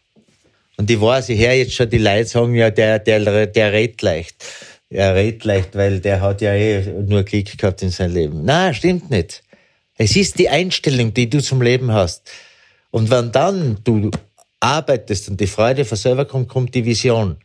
Und 0.76 0.90
ich 0.90 1.00
weiß, 1.00 1.30
ich 1.30 1.40
höre 1.40 1.54
jetzt 1.54 1.72
schon 1.72 1.90
die 1.90 1.98
Leute 1.98 2.26
sagen, 2.26 2.54
ja, 2.54 2.70
der, 2.70 2.98
der, 2.98 3.46
der 3.46 3.72
redet 3.72 4.02
leicht. 4.02 4.44
Er 4.88 5.14
redet 5.14 5.44
leicht, 5.44 5.74
weil 5.74 6.00
der 6.00 6.20
hat 6.20 6.42
ja 6.42 6.54
eh 6.54 6.82
nur 7.06 7.24
Klick 7.24 7.58
gehabt 7.58 7.82
in 7.82 7.90
seinem 7.90 8.14
Leben. 8.14 8.42
Na, 8.44 8.72
stimmt 8.72 9.10
nicht. 9.10 9.42
Es 9.96 10.14
ist 10.14 10.38
die 10.38 10.48
Einstellung, 10.48 11.12
die 11.14 11.28
du 11.28 11.42
zum 11.42 11.62
Leben 11.62 11.92
hast. 11.92 12.30
Und 12.90 13.10
wenn 13.10 13.32
dann 13.32 13.78
du 13.82 14.10
arbeitest 14.60 15.30
und 15.30 15.40
die 15.40 15.46
Freude 15.46 15.84
von 15.84 15.98
selber 15.98 16.24
kommt, 16.24 16.48
kommt 16.48 16.74
die 16.74 16.84
Vision. 16.84 17.38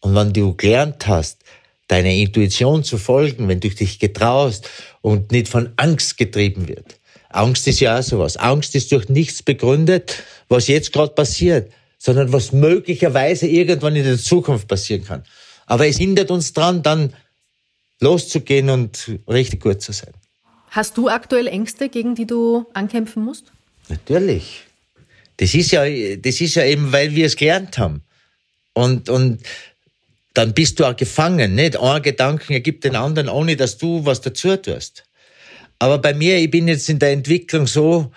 Und 0.00 0.14
wenn 0.14 0.32
du 0.32 0.54
gelernt 0.54 1.06
hast, 1.06 1.42
deiner 1.90 2.10
Intuition 2.10 2.84
zu 2.84 2.98
folgen, 2.98 3.48
wenn 3.48 3.60
du 3.60 3.68
dich 3.68 3.98
getraust 3.98 4.68
und 5.00 5.32
nicht 5.32 5.48
von 5.48 5.70
Angst 5.76 6.16
getrieben 6.16 6.68
wird. 6.68 7.00
Angst 7.30 7.66
ist 7.66 7.80
ja 7.80 7.98
auch 7.98 8.02
sowas. 8.02 8.36
Angst 8.36 8.74
ist 8.74 8.92
durch 8.92 9.08
nichts 9.08 9.42
begründet, 9.42 10.22
was 10.48 10.68
jetzt 10.68 10.92
gerade 10.92 11.12
passiert, 11.12 11.72
sondern 11.98 12.32
was 12.32 12.52
möglicherweise 12.52 13.46
irgendwann 13.46 13.96
in 13.96 14.04
der 14.04 14.18
Zukunft 14.18 14.68
passieren 14.68 15.04
kann. 15.04 15.24
Aber 15.66 15.86
es 15.86 15.98
hindert 15.98 16.30
uns 16.30 16.52
dran, 16.52 16.82
dann 16.82 17.14
loszugehen 18.00 18.70
und 18.70 19.18
richtig 19.28 19.60
gut 19.60 19.82
zu 19.82 19.92
sein. 19.92 20.12
Hast 20.70 20.96
du 20.96 21.08
aktuell 21.08 21.48
Ängste, 21.48 21.88
gegen 21.88 22.14
die 22.14 22.26
du 22.26 22.66
ankämpfen 22.72 23.24
musst? 23.24 23.52
Natürlich. 23.88 24.62
Das 25.36 25.54
ist 25.54 25.72
ja, 25.72 25.82
das 26.16 26.40
ist 26.40 26.54
ja 26.54 26.64
eben, 26.64 26.92
weil 26.92 27.14
wir 27.14 27.26
es 27.26 27.36
gelernt 27.36 27.78
haben. 27.78 28.02
Und, 28.72 29.08
und 29.08 29.42
dann 30.40 30.54
bist 30.54 30.80
du 30.80 30.86
auch 30.86 30.96
gefangen. 30.96 31.54
Nicht 31.54 31.78
ein 31.78 32.00
Gedanken 32.00 32.54
ergibt 32.54 32.84
den 32.84 32.96
anderen, 32.96 33.28
ohne 33.28 33.56
dass 33.56 33.76
du 33.76 34.06
was 34.06 34.22
dazu 34.22 34.56
tust. 34.56 35.04
Aber 35.78 35.98
bei 35.98 36.14
mir, 36.14 36.38
ich 36.38 36.50
bin 36.50 36.66
jetzt 36.66 36.88
in 36.88 36.98
der 36.98 37.10
Entwicklung 37.10 37.66
so, 37.66 38.10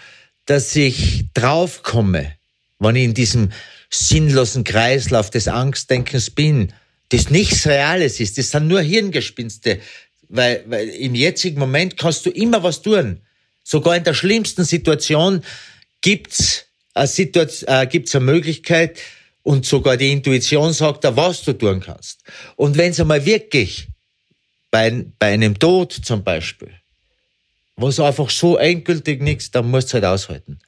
dass 0.45 0.73
ich 0.73 1.25
draufkomme, 1.33 2.31
wenn 2.79 2.95
ich 2.95 3.03
in 3.03 3.13
diesem 3.13 3.51
sinnlosen 3.89 4.63
Kreislauf 4.63 5.31
des 5.31 5.49
Angstdenkens 5.49 6.29
bin, 6.29 6.71
das 7.09 7.29
nichts 7.29 7.67
Reales 7.67 8.21
ist, 8.21 8.38
das 8.38 8.51
sind 8.51 8.69
nur 8.69 8.79
Hirngespinste, 8.79 9.81
weil, 10.29 10.63
weil 10.67 10.88
im 10.88 11.15
jetzigen 11.15 11.59
Moment 11.59 11.97
kannst 11.97 12.25
du 12.25 12.29
immer 12.29 12.63
was 12.63 12.81
tun. 12.81 13.19
Sogar 13.65 13.97
in 13.97 14.05
der 14.05 14.13
schlimmsten 14.13 14.63
Situation 14.63 15.43
gibt's 15.99 16.67
eine, 16.93 17.07
Situation, 17.07 17.69
äh, 17.69 17.86
gibt's 17.86 18.15
eine 18.15 18.23
Möglichkeit, 18.23 18.97
und 19.43 19.65
sogar 19.65 19.97
die 19.97 20.12
Intuition 20.12 20.73
sagt 20.73 21.03
was 21.03 21.43
du 21.43 21.53
tun 21.53 21.82
kannst. 21.82 22.21
Und 22.56 22.77
wenn 22.77 22.91
es 22.91 22.99
einmal 22.99 23.25
wirklich 23.25 23.88
bei, 24.71 25.06
bei 25.19 25.34
einem 25.34 25.60
Tod 25.60 25.93
zum 25.93 26.23
Beispiel, 26.23 26.71
was 27.75 27.99
einfach 27.99 28.29
so 28.29 28.58
endgültig 28.58 29.21
nichts, 29.21 29.51
dann 29.51 29.69
musst 29.69 29.89
du 29.89 29.95
halt 29.95 30.06
aushalten. 30.06 30.60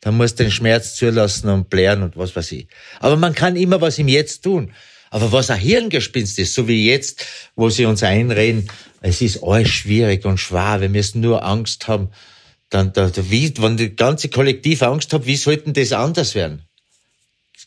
Dann 0.00 0.16
musst 0.16 0.38
du 0.38 0.44
den 0.44 0.52
Schmerz 0.52 0.96
zulassen 0.96 1.48
und 1.48 1.70
blären 1.70 2.02
und 2.02 2.16
was 2.16 2.34
weiß 2.36 2.52
ich. 2.52 2.68
Aber 3.00 3.16
man 3.16 3.34
kann 3.34 3.56
immer 3.56 3.80
was 3.80 3.98
im 3.98 4.08
Jetzt 4.08 4.42
tun. 4.42 4.72
Aber 5.10 5.32
was 5.32 5.50
ein 5.50 5.58
Hirngespinst 5.58 6.38
ist, 6.38 6.54
so 6.54 6.68
wie 6.68 6.88
jetzt, 6.88 7.24
wo 7.54 7.70
sie 7.70 7.86
uns 7.86 8.02
einreden, 8.02 8.68
es 9.00 9.20
ist 9.20 9.42
alles 9.42 9.68
schwierig 9.68 10.24
und 10.24 10.38
schwer, 10.38 10.80
wir 10.80 10.88
müssen 10.88 11.20
nur 11.20 11.44
Angst 11.44 11.88
haben, 11.88 12.10
dann, 12.70 12.92
da, 12.92 13.10
wie, 13.30 13.52
wenn 13.58 13.76
die 13.76 13.94
ganze 13.94 14.28
Kollektiv 14.28 14.82
Angst 14.82 15.12
hat, 15.12 15.26
wie 15.26 15.36
sollten 15.36 15.72
das 15.72 15.92
anders 15.92 16.34
werden? 16.34 16.62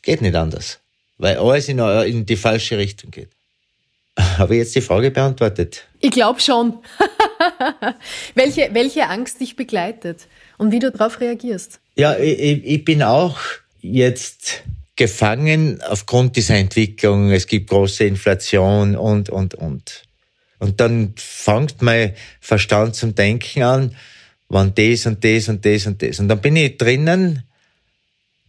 Geht 0.02 0.22
nicht 0.22 0.36
anders, 0.36 0.80
weil 1.18 1.38
alles 1.38 1.70
in, 1.70 1.80
in 1.80 2.26
die 2.26 2.36
falsche 2.36 2.78
Richtung 2.78 3.12
geht. 3.12 3.30
Habe 4.38 4.56
ich 4.56 4.60
jetzt 4.60 4.76
die 4.76 4.82
Frage 4.82 5.12
beantwortet? 5.12 5.86
Ich 6.00 6.12
glaube 6.12 6.40
schon. 6.42 6.80
welche, 8.36 8.70
welche 8.74 9.08
Angst 9.08 9.40
dich 9.40 9.56
begleitet 9.56 10.28
und 10.58 10.72
wie 10.72 10.80
du 10.80 10.92
darauf 10.92 11.20
reagierst? 11.20 11.80
Ja, 11.96 12.18
ich, 12.18 12.66
ich 12.66 12.86
bin 12.86 13.04
auch 13.04 13.38
jetzt 13.82 14.64
gefangen 14.96 15.82
aufgrund 15.82 16.36
dieser 16.36 16.56
Entwicklung. 16.56 17.32
Es 17.32 17.48
gibt 17.48 17.70
große 17.70 18.04
Inflation 18.04 18.96
und, 18.96 19.30
und, 19.30 19.56
und. 19.56 20.04
Und 20.60 20.82
dann 20.82 21.14
fängt 21.16 21.82
mein 21.82 22.14
Verstand 22.42 22.96
zum 22.96 23.16
Denken 23.16 23.64
an, 23.64 23.96
wann 24.50 24.74
das 24.76 25.06
und 25.06 25.24
das 25.24 25.48
und 25.48 25.66
das 25.66 25.86
und 25.86 26.02
das. 26.02 26.20
Und 26.20 26.28
dann 26.28 26.42
bin 26.42 26.58
ich 26.58 26.78
drinnen 26.78 27.44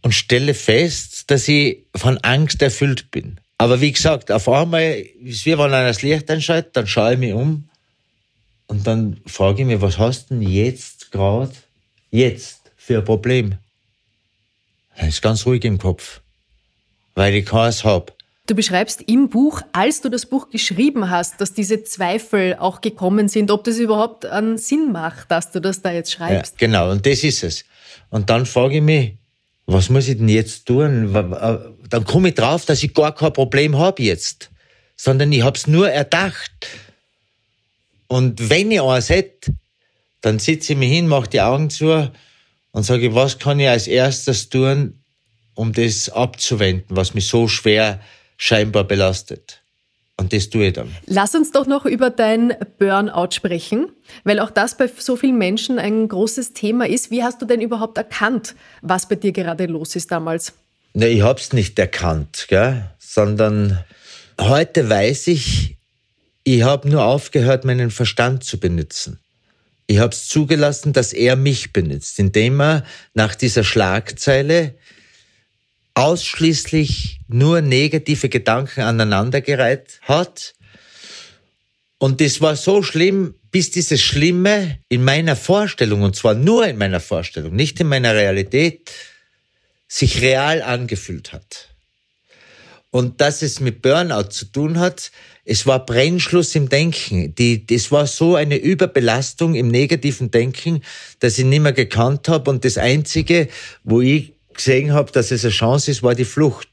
und 0.01 0.13
stelle 0.13 0.53
fest, 0.53 1.29
dass 1.31 1.47
ich 1.47 1.85
von 1.95 2.17
Angst 2.19 2.61
erfüllt 2.61 3.11
bin. 3.11 3.39
Aber 3.57 3.81
wie 3.81 3.91
gesagt, 3.91 4.31
auf 4.31 4.49
einmal 4.49 5.03
ist 5.23 5.45
wie 5.45 5.51
wenn 5.51 5.65
einer 5.65 5.87
das 5.87 6.01
Licht 6.01 6.29
einschaltet, 6.31 6.75
dann 6.75 6.87
schaue 6.87 7.13
ich 7.13 7.19
mich 7.19 7.33
um 7.33 7.69
Und 8.65 8.87
dann 8.87 9.21
frage 9.27 9.61
ich 9.61 9.67
mich, 9.67 9.81
was 9.81 9.99
hast 9.99 10.31
du 10.31 10.35
denn 10.35 10.43
jetzt 10.43 11.11
gerade, 11.11 11.51
jetzt 12.09 12.71
für 12.75 12.99
ein 12.99 13.05
Problem? 13.05 13.55
Dann 14.97 15.09
ist 15.09 15.21
ganz 15.21 15.45
ruhig 15.45 15.63
im 15.63 15.77
Kopf, 15.77 16.21
weil 17.13 17.35
ich 17.35 17.45
keins 17.45 17.83
hab. 17.83 18.15
Du 18.47 18.55
beschreibst 18.55 19.03
im 19.03 19.29
Buch, 19.29 19.61
als 19.71 20.01
du 20.01 20.09
das 20.09 20.25
Buch 20.25 20.49
geschrieben 20.49 21.09
hast, 21.09 21.39
dass 21.39 21.53
diese 21.53 21.83
Zweifel 21.83 22.55
auch 22.59 22.81
gekommen 22.81 23.29
sind, 23.29 23.51
ob 23.51 23.63
das 23.63 23.77
überhaupt 23.77 24.25
einen 24.25 24.57
Sinn 24.57 24.91
macht, 24.91 25.29
dass 25.29 25.51
du 25.51 25.61
das 25.61 25.81
da 25.81 25.91
jetzt 25.91 26.11
schreibst. 26.11 26.59
Ja, 26.59 26.67
genau, 26.67 26.91
und 26.91 27.05
das 27.05 27.23
ist 27.23 27.43
es. 27.43 27.63
Und 28.09 28.29
dann 28.29 28.45
frage 28.45 28.77
ich 28.77 28.81
mich, 28.81 29.13
was 29.71 29.89
muss 29.89 30.07
ich 30.07 30.17
denn 30.17 30.29
jetzt 30.29 30.65
tun? 30.65 31.13
Dann 31.13 32.05
komme 32.05 32.29
ich 32.29 32.35
drauf, 32.35 32.65
dass 32.65 32.83
ich 32.83 32.93
gar 32.93 33.13
kein 33.13 33.33
Problem 33.33 33.77
habe 33.77 34.03
jetzt, 34.03 34.49
sondern 34.95 35.31
ich 35.31 35.43
hab's 35.43 35.67
nur 35.67 35.89
erdacht. 35.89 36.51
Und 38.07 38.49
wenn 38.49 38.71
ich 38.71 38.81
eins 38.81 39.09
hätte, 39.09 39.53
dann 40.21 40.39
sitze 40.39 40.73
ich 40.73 40.79
mich 40.79 40.91
hin, 40.91 41.07
mache 41.07 41.29
die 41.29 41.41
Augen 41.41 41.69
zu 41.69 42.11
und 42.71 42.83
sage, 42.83 43.15
was 43.15 43.39
kann 43.39 43.59
ich 43.59 43.67
als 43.67 43.87
erstes 43.87 44.49
tun, 44.49 45.01
um 45.55 45.73
das 45.73 46.09
abzuwenden, 46.09 46.95
was 46.95 47.13
mich 47.13 47.27
so 47.27 47.47
schwer 47.47 48.01
scheinbar 48.37 48.83
belastet. 48.83 49.60
Und 50.17 50.33
das 50.33 50.49
tue 50.49 50.67
ich 50.67 50.73
dann. 50.73 50.89
Lass 51.07 51.33
uns 51.33 51.51
doch 51.51 51.65
noch 51.65 51.85
über 51.85 52.09
dein 52.09 52.53
Burnout 52.77 53.31
sprechen, 53.31 53.91
weil 54.23 54.39
auch 54.39 54.51
das 54.51 54.77
bei 54.77 54.87
so 54.95 55.15
vielen 55.15 55.37
Menschen 55.37 55.79
ein 55.79 56.07
großes 56.07 56.53
Thema 56.53 56.87
ist. 56.87 57.09
Wie 57.09 57.23
hast 57.23 57.41
du 57.41 57.45
denn 57.45 57.61
überhaupt 57.61 57.97
erkannt, 57.97 58.55
was 58.81 59.07
bei 59.07 59.15
dir 59.15 59.31
gerade 59.31 59.65
los 59.65 59.95
ist 59.95 60.11
damals? 60.11 60.53
Ne, 60.93 61.07
ich 61.07 61.21
hab's 61.21 61.53
nicht 61.53 61.79
erkannt, 61.79 62.45
gell? 62.49 62.91
sondern 62.99 63.83
heute 64.39 64.89
weiß 64.89 65.27
ich, 65.27 65.77
ich 66.43 66.63
habe 66.63 66.89
nur 66.89 67.03
aufgehört, 67.03 67.65
meinen 67.65 67.91
Verstand 67.91 68.43
zu 68.43 68.59
benutzen. 68.59 69.19
Ich 69.87 69.99
habe 69.99 70.13
es 70.13 70.27
zugelassen, 70.27 70.93
dass 70.93 71.11
er 71.11 71.35
mich 71.35 71.73
benutzt, 71.73 72.17
indem 72.19 72.61
er 72.61 72.85
nach 73.13 73.35
dieser 73.35 73.63
Schlagzeile 73.63 74.75
ausschließlich 75.93 77.21
nur 77.27 77.61
negative 77.61 78.29
Gedanken 78.29 78.81
aneinandergereiht 78.81 79.99
hat. 80.03 80.53
Und 81.97 82.21
das 82.21 82.41
war 82.41 82.55
so 82.55 82.81
schlimm, 82.81 83.35
bis 83.51 83.71
dieses 83.71 84.01
Schlimme 84.01 84.79
in 84.89 85.03
meiner 85.03 85.35
Vorstellung, 85.35 86.01
und 86.01 86.15
zwar 86.15 86.33
nur 86.33 86.65
in 86.65 86.77
meiner 86.77 86.99
Vorstellung, 86.99 87.55
nicht 87.55 87.79
in 87.79 87.87
meiner 87.87 88.15
Realität, 88.15 88.91
sich 89.87 90.21
real 90.21 90.61
angefühlt 90.61 91.33
hat. 91.33 91.67
Und 92.91 93.21
dass 93.21 93.41
es 93.41 93.59
mit 93.59 93.81
Burnout 93.81 94.29
zu 94.31 94.45
tun 94.45 94.79
hat, 94.79 95.11
es 95.45 95.65
war 95.65 95.85
Brennschluss 95.85 96.55
im 96.55 96.69
Denken. 96.69 97.33
Die, 97.35 97.65
das 97.65 97.91
war 97.91 98.05
so 98.05 98.35
eine 98.35 98.57
Überbelastung 98.57 99.55
im 99.55 99.69
negativen 99.69 100.29
Denken, 100.29 100.81
dass 101.19 101.37
ich 101.39 101.45
nicht 101.45 101.61
mehr 101.61 101.73
gekannt 101.73 102.27
habe. 102.27 102.49
Und 102.49 102.63
das 102.63 102.77
Einzige, 102.77 103.47
wo 103.83 104.01
ich 104.01 104.33
gesehen 104.63 104.93
habe, 104.93 105.11
dass 105.11 105.31
es 105.31 105.43
eine 105.43 105.51
Chance 105.51 105.91
ist, 105.91 106.03
war 106.03 106.15
die 106.15 106.25
Flucht. 106.25 106.67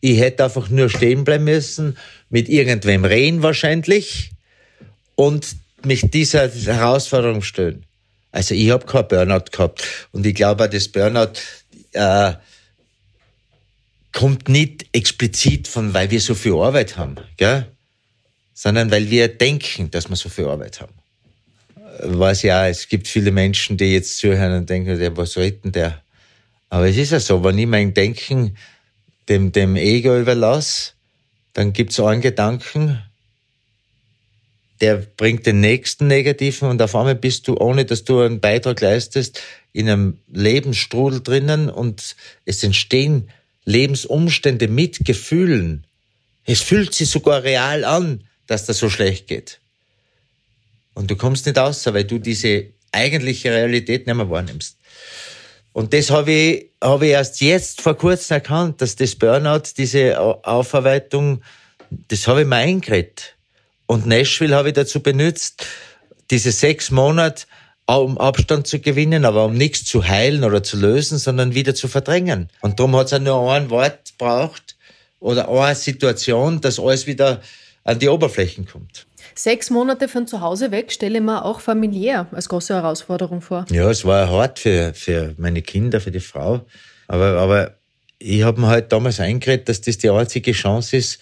Ich 0.00 0.18
hätte 0.18 0.44
einfach 0.44 0.68
nur 0.68 0.88
stehen 0.88 1.24
bleiben 1.24 1.44
müssen, 1.44 1.96
mit 2.28 2.48
irgendwem 2.48 3.04
reden 3.04 3.42
wahrscheinlich 3.42 4.30
und 5.14 5.56
mich 5.84 6.10
dieser 6.10 6.48
Herausforderung 6.48 7.42
stellen. 7.42 7.84
Also 8.32 8.54
ich 8.54 8.70
habe 8.70 8.86
kein 8.86 9.08
Burnout 9.08 9.50
gehabt 9.50 9.84
und 10.12 10.24
ich 10.24 10.34
glaube, 10.34 10.68
das 10.68 10.88
Burnout 10.88 11.32
äh, 11.92 12.32
kommt 14.12 14.48
nicht 14.48 14.86
explizit 14.92 15.68
von, 15.68 15.92
weil 15.92 16.10
wir 16.10 16.20
so 16.20 16.34
viel 16.34 16.54
Arbeit 16.54 16.96
haben, 16.96 17.16
gell? 17.36 17.66
sondern 18.54 18.90
weil 18.90 19.10
wir 19.10 19.28
denken, 19.28 19.90
dass 19.90 20.08
wir 20.08 20.16
so 20.16 20.28
viel 20.28 20.46
Arbeit 20.46 20.80
haben. 20.80 20.92
Weiß 22.02 22.42
ja, 22.42 22.68
es 22.68 22.88
gibt 22.88 23.08
viele 23.08 23.30
Menschen, 23.30 23.76
die 23.76 23.94
jetzt 23.94 24.18
zuhören 24.18 24.58
und 24.58 24.70
denken, 24.70 25.16
was 25.16 25.32
soll 25.32 25.50
denn 25.50 25.72
der? 25.72 26.02
Aber 26.70 26.88
es 26.88 26.96
ist 26.96 27.10
ja 27.10 27.20
so, 27.20 27.44
wenn 27.44 27.58
ich 27.58 27.66
mein 27.66 27.92
Denken 27.92 28.56
dem, 29.28 29.52
dem 29.52 29.76
Ego 29.76 30.18
überlasse, 30.18 30.92
dann 31.52 31.72
gibt 31.72 31.92
es 31.92 32.00
einen 32.00 32.20
Gedanken, 32.22 33.02
der 34.80 34.96
bringt 34.96 35.44
den 35.46 35.60
nächsten 35.60 36.06
negativen 36.06 36.68
und 36.68 36.80
auf 36.80 36.96
einmal 36.96 37.16
bist 37.16 37.48
du, 37.48 37.56
ohne 37.56 37.84
dass 37.84 38.04
du 38.04 38.20
einen 38.20 38.40
Beitrag 38.40 38.80
leistest, 38.80 39.42
in 39.72 39.88
einem 39.88 40.18
Lebensstrudel 40.32 41.22
drinnen 41.22 41.68
und 41.68 42.16
es 42.44 42.62
entstehen 42.62 43.30
Lebensumstände 43.64 44.68
mit 44.68 45.04
Gefühlen. 45.04 45.86
Es 46.44 46.62
fühlt 46.62 46.94
sich 46.94 47.10
sogar 47.10 47.42
real 47.42 47.84
an, 47.84 48.24
dass 48.46 48.64
das 48.64 48.78
so 48.78 48.88
schlecht 48.88 49.26
geht. 49.26 49.60
Und 50.94 51.10
du 51.10 51.16
kommst 51.16 51.46
nicht 51.46 51.58
raus, 51.58 51.84
weil 51.86 52.04
du 52.04 52.18
diese 52.18 52.66
eigentliche 52.90 53.52
Realität 53.52 54.06
nicht 54.06 54.16
mehr 54.16 54.30
wahrnimmst. 54.30 54.76
Und 55.80 55.94
das 55.94 56.10
habe 56.10 56.30
ich, 56.30 56.70
habe 56.84 57.06
ich 57.06 57.12
erst 57.12 57.40
jetzt 57.40 57.80
vor 57.80 57.96
kurzem 57.96 58.34
erkannt, 58.34 58.82
dass 58.82 58.96
das 58.96 59.16
Burnout, 59.16 59.62
diese 59.78 60.20
Aufarbeitung, 60.20 61.40
das 62.08 62.28
habe 62.28 62.42
ich 62.42 62.46
mir 62.46 62.56
eingeredet. 62.56 63.34
Und 63.86 64.04
Nashville 64.04 64.54
habe 64.54 64.68
ich 64.68 64.74
dazu 64.74 65.00
benutzt, 65.00 65.64
diese 66.30 66.52
sechs 66.52 66.90
Monate, 66.90 67.46
um 67.86 68.18
Abstand 68.18 68.66
zu 68.66 68.78
gewinnen, 68.80 69.24
aber 69.24 69.46
um 69.46 69.54
nichts 69.54 69.86
zu 69.86 70.06
heilen 70.06 70.44
oder 70.44 70.62
zu 70.62 70.76
lösen, 70.76 71.16
sondern 71.16 71.54
wieder 71.54 71.74
zu 71.74 71.88
verdrängen. 71.88 72.50
Und 72.60 72.78
darum 72.78 72.94
hat 72.96 73.10
es 73.10 73.18
nur 73.18 73.50
ein 73.50 73.70
Wort 73.70 74.18
braucht 74.18 74.76
oder 75.18 75.48
eine 75.48 75.74
Situation, 75.74 76.60
dass 76.60 76.78
alles 76.78 77.06
wieder 77.06 77.40
an 77.84 77.98
die 77.98 78.10
Oberflächen 78.10 78.66
kommt. 78.66 79.06
Sechs 79.34 79.70
Monate 79.70 80.08
von 80.08 80.26
zu 80.26 80.40
Hause 80.40 80.70
weg 80.70 80.92
stelle 80.92 81.18
ich 81.18 81.24
mir 81.24 81.44
auch 81.44 81.60
familiär 81.60 82.26
als 82.32 82.48
große 82.48 82.74
Herausforderung 82.74 83.40
vor. 83.40 83.66
Ja, 83.70 83.90
es 83.90 84.04
war 84.04 84.30
hart 84.30 84.58
für, 84.58 84.92
für 84.94 85.34
meine 85.38 85.62
Kinder, 85.62 86.00
für 86.00 86.10
die 86.10 86.20
Frau. 86.20 86.66
Aber, 87.08 87.38
aber 87.38 87.74
ich 88.18 88.42
habe 88.42 88.60
mir 88.60 88.68
halt 88.68 88.92
damals 88.92 89.20
eingeredet, 89.20 89.68
dass 89.68 89.80
das 89.80 89.98
die 89.98 90.10
einzige 90.10 90.52
Chance 90.52 90.96
ist, 90.96 91.20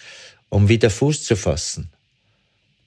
um 0.49 0.67
wieder 0.69 0.89
Fuß 0.89 1.23
zu 1.23 1.35
fassen. 1.35 1.89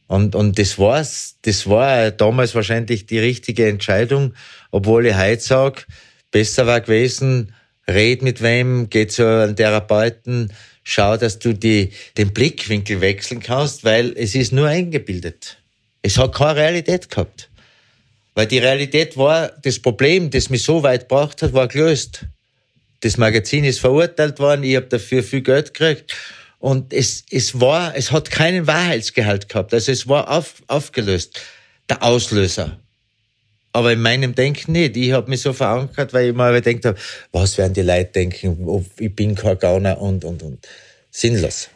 Und, 0.06 0.34
und 0.34 0.58
das 0.58 0.78
war's. 0.78 1.36
Das 1.42 1.66
war 1.66 2.10
damals 2.10 2.54
wahrscheinlich 2.54 3.06
die 3.06 3.18
richtige 3.18 3.68
Entscheidung, 3.68 4.34
obwohl 4.70 5.06
ich 5.06 5.16
heute 5.16 5.42
sage, 5.42 5.82
besser 6.30 6.66
war 6.66 6.82
gewesen, 6.82 7.54
red 7.88 8.22
mit 8.22 8.42
wem, 8.42 8.90
geh 8.90 9.06
zu 9.06 9.26
einem 9.26 9.56
Therapeuten, 9.56 10.52
schau, 10.82 11.16
dass 11.16 11.38
du 11.38 11.54
die, 11.54 11.92
den 12.16 12.32
Blickwinkel 12.32 13.00
wechseln 13.00 13.40
kannst, 13.40 13.84
weil 13.84 14.12
es 14.16 14.34
ist 14.34 14.52
nur 14.52 14.68
eingebildet. 14.68 15.58
Es 16.02 16.18
hat 16.18 16.34
keine 16.34 16.56
Realität 16.56 17.08
gehabt. 17.08 17.48
Weil 18.34 18.46
die 18.46 18.58
Realität 18.58 19.16
war, 19.16 19.52
das 19.62 19.78
Problem, 19.78 20.30
das 20.30 20.50
mich 20.50 20.62
so 20.62 20.82
weit 20.82 21.08
gebracht 21.08 21.42
hat, 21.42 21.52
war 21.52 21.68
gelöst. 21.68 22.26
Das 23.00 23.16
Magazin 23.16 23.64
ist 23.64 23.80
verurteilt 23.80 24.38
worden, 24.38 24.64
ich 24.64 24.76
habe 24.76 24.86
dafür 24.86 25.22
viel 25.22 25.42
Geld 25.42 25.74
gekriegt. 25.74 26.14
Und 26.58 26.92
es, 26.92 27.24
es 27.30 27.60
war, 27.60 27.94
es 27.96 28.12
hat 28.12 28.30
keinen 28.30 28.66
Wahrheitsgehalt 28.66 29.48
gehabt. 29.48 29.74
Also 29.74 29.90
es 29.92 30.08
war 30.08 30.30
auf, 30.30 30.62
aufgelöst. 30.68 31.40
Der 31.90 32.02
Auslöser. 32.02 32.78
Aber 33.72 33.92
in 33.92 34.02
meinem 34.02 34.34
Denken 34.34 34.72
nicht. 34.72 34.96
Ich 34.96 35.12
habe 35.12 35.30
mich 35.30 35.40
so 35.40 35.52
verankert, 35.52 36.12
weil 36.12 36.30
ich 36.30 36.34
mir 36.34 36.60
gedacht 36.60 36.84
habe, 36.84 36.98
was 37.32 37.56
werden 37.56 37.72
die 37.72 37.82
Leute 37.82 38.12
denken, 38.12 38.86
ich 38.98 39.14
bin 39.14 39.34
kein 39.34 39.58
Gauner 39.58 40.00
und, 40.00 40.24
und, 40.24 40.42
und. 40.42 40.68
Sinnlos. 41.10 41.68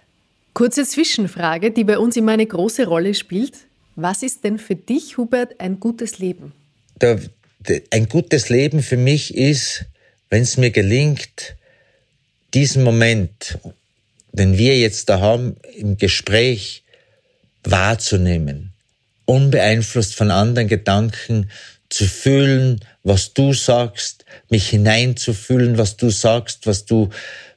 Kurze 0.53 0.85
Zwischenfrage, 0.85 1.71
die 1.71 1.85
bei 1.85 1.99
uns 1.99 2.17
immer 2.17 2.33
eine 2.33 2.47
große 2.47 2.87
Rolle 2.87 3.15
spielt. 3.15 3.55
Was 3.95 4.23
ist 4.23 4.45
denn 4.45 4.59
für 4.59 4.77
dich, 4.77 5.17
Hubert, 5.17 5.61
ein 5.61 5.81
gutes 5.81 6.19
Leben? 6.19 6.53
Der, 7.01 7.21
ein 7.91 8.09
gutes 8.09 8.49
Leben 8.49 8.83
für 8.83 8.97
mich 8.97 9.35
ist, 9.35 9.85
wenn 10.31 10.43
es 10.43 10.57
mir 10.57 10.71
gelingt, 10.71 11.57
diesen 12.55 12.83
Moment, 12.83 13.59
den 14.33 14.59
wir 14.59 14.79
jetzt 14.79 15.09
da 15.09 15.21
haben, 15.21 15.57
im 15.77 15.97
Gespräch 15.97 16.85
wahrzunehmen, 17.65 18.73
unbeeinflusst 19.25 20.15
von 20.15 20.31
anderen 20.31 20.69
Gedanken, 20.69 21.51
zu 21.89 22.07
fühlen, 22.07 22.81
was 23.03 23.33
du 23.33 23.53
sagst, 23.53 24.25
mich 24.49 24.69
hineinzufühlen, 24.71 25.79
was 25.79 25.97
du 25.97 26.11
sagst, 26.11 26.67
was 26.67 26.85
du 26.85 27.11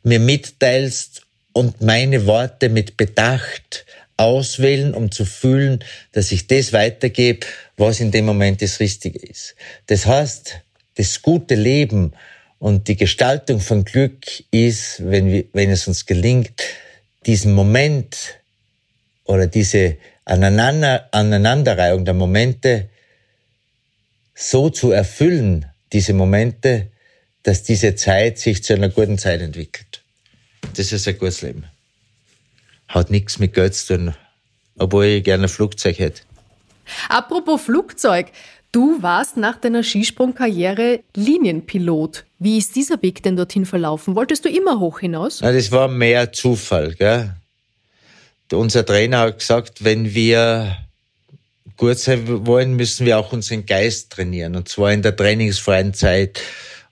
mir 0.04 0.20
mitteilst 0.20 1.24
und 1.54 1.82
meine 1.82 2.26
Worte 2.26 2.70
mit 2.70 2.98
Bedacht 2.98 3.86
auswählen, 4.18 4.94
um 4.94 5.12
zu 5.12 5.26
fühlen, 5.26 5.84
dass 6.12 6.32
ich 6.32 6.48
das 6.48 6.74
weitergebe, 6.74 7.48
was 7.78 8.00
in 8.00 8.12
dem 8.12 8.26
Moment 8.26 8.62
das 8.62 8.80
Richtige 8.80 9.20
ist. 9.20 9.56
Das 9.88 10.06
heißt, 10.06 10.62
das 10.96 11.22
gute 11.22 11.56
Leben 11.56 12.14
und 12.60 12.90
die 12.90 12.98
Gestaltung 12.98 13.62
von 13.62 13.86
Glück 13.86 14.26
ist, 14.52 15.02
wenn, 15.10 15.32
wir, 15.32 15.46
wenn 15.54 15.70
es 15.70 15.88
uns 15.88 16.06
gelingt, 16.06 16.62
diesen 17.26 17.54
Moment 17.54 18.18
oder 19.24 19.48
diese 19.48 19.98
Aneinander, 20.26 21.08
Aneinanderreihung 21.12 22.04
der 22.04 22.14
Momente 22.14 22.90
so 24.40 24.70
zu 24.70 24.92
erfüllen, 24.92 25.66
diese 25.92 26.14
Momente, 26.14 26.88
dass 27.44 27.64
diese 27.64 27.96
Zeit 27.96 28.40
sich 28.40 28.64
zu 28.64 28.74
einer 28.74 28.90
guten 28.90 29.18
Zeit 29.18 29.42
entwickelt. 29.42 30.02
Das 30.78 30.94
ist 30.94 31.08
ein 31.08 31.18
gutes 31.18 31.42
Leben. 31.42 31.66
Hat 32.88 33.12
nichts 33.12 33.38
mit 33.38 33.54
Geld 33.54 33.76
zu 33.76 33.98
tun, 33.98 34.16
obwohl 34.78 35.06
ich 35.06 35.24
gerne 35.26 35.44
ein 35.44 35.50
Flugzeug 35.50 36.00
hätte. 36.00 36.22
Apropos 37.10 37.62
Flugzeug. 37.62 38.28
Du 38.72 39.02
warst 39.02 39.36
nach 39.36 39.58
deiner 39.58 39.84
Skisprungkarriere 39.84 41.02
Linienpilot. 41.16 42.26
Wie 42.38 42.58
ist 42.58 42.76
dieser 42.76 43.02
Weg 43.02 43.22
denn 43.24 43.36
dorthin 43.36 43.66
verlaufen? 43.66 44.16
Wolltest 44.16 44.46
du 44.46 44.50
immer 44.50 44.80
hoch 44.80 45.00
hinaus? 45.00 45.40
Na, 45.42 45.52
das 45.52 45.72
war 45.72 45.88
mehr 45.88 46.32
Zufall. 46.32 46.94
Gell? 46.94 47.36
Unser 48.54 48.86
Trainer 48.86 49.20
hat 49.20 49.40
gesagt, 49.40 49.84
wenn 49.84 50.14
wir 50.14 50.78
gut 51.80 51.98
sein 51.98 52.46
wollen, 52.46 52.76
müssen 52.76 53.06
wir 53.06 53.18
auch 53.18 53.32
unseren 53.32 53.66
Geist 53.66 54.12
trainieren. 54.12 54.56
Und 54.56 54.68
zwar 54.68 54.92
in 54.92 55.02
der 55.02 55.16
trainingsfreien 55.16 55.94
Zeit. 55.94 56.42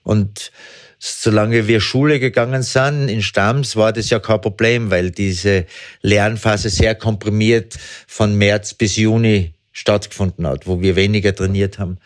Und 0.02 0.50
solange 0.98 1.68
wir 1.68 1.80
Schule 1.80 2.18
gegangen 2.18 2.62
sind 2.62 3.08
in 3.08 3.22
Stams, 3.22 3.76
war 3.76 3.92
das 3.92 4.10
ja 4.10 4.18
kein 4.18 4.40
Problem, 4.40 4.90
weil 4.90 5.10
diese 5.10 5.66
Lernphase 6.00 6.70
sehr 6.70 6.94
komprimiert 6.94 7.74
von 8.06 8.34
März 8.34 8.74
bis 8.74 8.96
Juni 8.96 9.52
stattgefunden 9.72 10.46
hat, 10.46 10.66
wo 10.66 10.80
wir 10.80 10.96
weniger 10.96 11.34
trainiert 11.34 11.78
haben. 11.78 11.98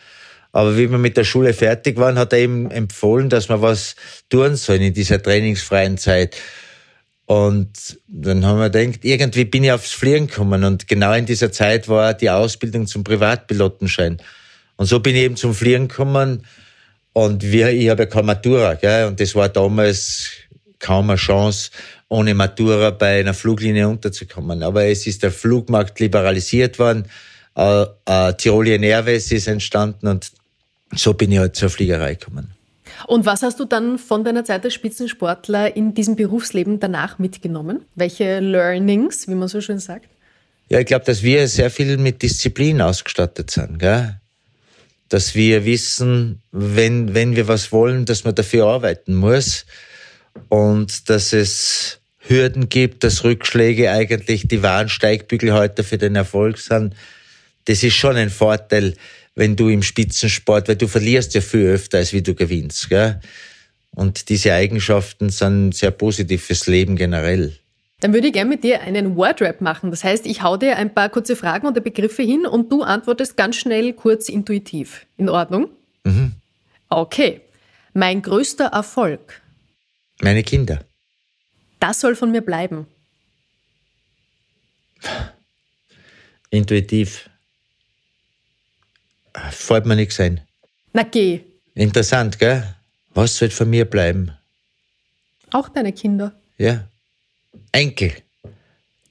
Aber 0.51 0.77
wie 0.77 0.91
wir 0.91 0.99
mit 0.99 1.17
der 1.17 1.23
Schule 1.23 1.53
fertig 1.53 1.97
waren, 1.97 2.19
hat 2.19 2.33
er 2.33 2.39
eben 2.39 2.69
empfohlen, 2.69 3.29
dass 3.29 3.49
wir 3.49 3.61
was 3.61 3.95
tun 4.29 4.55
sollen 4.55 4.83
in 4.83 4.93
dieser 4.93 5.23
trainingsfreien 5.23 5.97
Zeit. 5.97 6.35
Und 7.33 7.97
dann 8.07 8.45
haben 8.45 8.59
wir 8.59 8.69
gedacht, 8.69 8.99
irgendwie 9.03 9.45
bin 9.45 9.63
ich 9.63 9.71
aufs 9.71 9.91
Fliegen 9.91 10.27
gekommen. 10.27 10.63
Und 10.63 10.87
genau 10.87 11.13
in 11.13 11.25
dieser 11.25 11.51
Zeit 11.51 11.87
war 11.87 12.13
die 12.13 12.29
Ausbildung 12.29 12.85
zum 12.85 13.03
Privatpilotenschein. 13.03 14.17
Und 14.75 14.85
so 14.85 14.99
bin 14.99 15.15
ich 15.15 15.23
eben 15.23 15.35
zum 15.35 15.53
Fliegen 15.53 15.87
gekommen. 15.87 16.45
Und 17.13 17.43
wir, 17.43 17.69
ich 17.69 17.89
habe 17.89 18.03
ja 18.03 18.09
keine 18.09 18.27
Matura, 18.27 18.73
gell? 18.75 19.07
und 19.07 19.19
das 19.19 19.35
war 19.35 19.49
damals 19.49 20.31
kaum 20.79 21.09
eine 21.09 21.17
Chance, 21.17 21.71
ohne 22.09 22.33
Matura 22.33 22.89
bei 22.89 23.19
einer 23.19 23.33
Fluglinie 23.33 23.87
unterzukommen. 23.87 24.63
Aber 24.63 24.85
es 24.85 25.07
ist 25.07 25.23
der 25.23 25.31
Flugmarkt 25.31 25.99
liberalisiert 25.99 26.79
worden 26.79 27.05
äh, 27.55 27.85
äh, 28.05 28.33
Tirolian 28.33 28.83
Airways 28.83 29.31
ist 29.31 29.47
entstanden 29.47 30.07
und 30.07 30.31
so 30.95 31.13
bin 31.13 31.31
ich 31.31 31.39
halt 31.39 31.55
zur 31.55 31.69
Fliegerei 31.69 32.15
gekommen. 32.15 32.51
Und 33.07 33.25
was 33.25 33.43
hast 33.43 33.59
du 33.59 33.65
dann 33.65 33.97
von 33.97 34.23
deiner 34.23 34.43
Zeit 34.43 34.63
als 34.63 34.73
Spitzensportler 34.73 35.75
in 35.75 35.93
diesem 35.93 36.15
Berufsleben 36.15 36.79
danach 36.79 37.19
mitgenommen? 37.19 37.85
Welche 37.95 38.39
Learnings, 38.39 39.27
wie 39.27 39.35
man 39.35 39.47
so 39.47 39.61
schön 39.61 39.79
sagt? 39.79 40.07
Ja, 40.69 40.79
ich 40.79 40.85
glaube, 40.85 41.05
dass 41.05 41.23
wir 41.23 41.47
sehr 41.47 41.69
viel 41.69 41.97
mit 41.97 42.21
Disziplin 42.21 42.81
ausgestattet 42.81 43.51
sind. 43.51 43.79
Gell? 43.79 44.19
Dass 45.09 45.35
wir 45.35 45.65
wissen, 45.65 46.41
wenn, 46.51 47.13
wenn 47.13 47.35
wir 47.35 47.47
was 47.47 47.71
wollen, 47.71 48.05
dass 48.05 48.23
man 48.23 48.35
dafür 48.35 48.67
arbeiten 48.67 49.13
muss 49.15 49.65
und 50.49 51.09
dass 51.09 51.33
es 51.33 51.99
Hürden 52.17 52.69
gibt, 52.69 53.03
dass 53.03 53.23
Rückschläge 53.23 53.91
eigentlich 53.91 54.47
die 54.47 54.63
wahren 54.63 54.89
Steigbügel 54.89 55.53
heute 55.53 55.83
für 55.83 55.97
den 55.97 56.15
Erfolg 56.15 56.57
sind 56.57 56.95
das 57.65 57.83
ist 57.83 57.95
schon 57.95 58.15
ein 58.15 58.29
Vorteil, 58.29 58.95
wenn 59.35 59.55
du 59.55 59.69
im 59.69 59.83
Spitzensport, 59.83 60.67
weil 60.67 60.75
du 60.75 60.87
verlierst 60.87 61.33
ja 61.33 61.41
viel 61.41 61.67
öfter, 61.67 61.97
als 61.97 62.13
wie 62.13 62.21
du 62.21 62.35
gewinnst. 62.35 62.89
Gell? 62.89 63.19
Und 63.95 64.29
diese 64.29 64.53
Eigenschaften 64.53 65.29
sind 65.29 65.75
sehr 65.75 65.91
positiv 65.91 66.45
fürs 66.45 66.67
Leben 66.67 66.95
generell. 66.95 67.57
Dann 67.99 68.13
würde 68.13 68.27
ich 68.27 68.33
gerne 68.33 68.49
mit 68.49 68.63
dir 68.63 68.81
einen 68.81 69.15
Wordrap 69.15 69.61
machen. 69.61 69.89
Das 69.89 70.03
heißt, 70.03 70.25
ich 70.25 70.41
hau 70.41 70.57
dir 70.57 70.77
ein 70.77 70.93
paar 70.93 71.09
kurze 71.09 71.35
Fragen 71.35 71.67
oder 71.67 71.79
Begriffe 71.79 72.21
hin 72.21 72.45
und 72.45 72.71
du 72.71 72.81
antwortest 72.83 73.37
ganz 73.37 73.55
schnell, 73.55 73.93
kurz, 73.93 74.27
intuitiv. 74.27 75.05
In 75.15 75.29
Ordnung? 75.29 75.69
Mhm. 76.03 76.33
Okay. 76.89 77.41
Mein 77.93 78.21
größter 78.21 78.65
Erfolg. 78.65 79.41
Meine 80.21 80.43
Kinder. 80.43 80.83
Das 81.79 81.99
soll 81.99 82.15
von 82.15 82.31
mir 82.31 82.41
bleiben. 82.41 82.87
Intuitiv. 86.49 87.29
Fällt 89.51 89.85
mir 89.85 89.95
nichts 89.95 90.19
ein. 90.19 90.41
Na 90.93 91.03
geh. 91.03 91.41
Interessant, 91.75 92.37
gell? 92.39 92.63
Was 93.13 93.37
soll 93.37 93.49
von 93.49 93.69
mir 93.69 93.85
bleiben? 93.85 94.31
Auch 95.51 95.69
deine 95.69 95.93
Kinder. 95.93 96.33
Ja. 96.57 96.87
Enkel. 97.71 98.11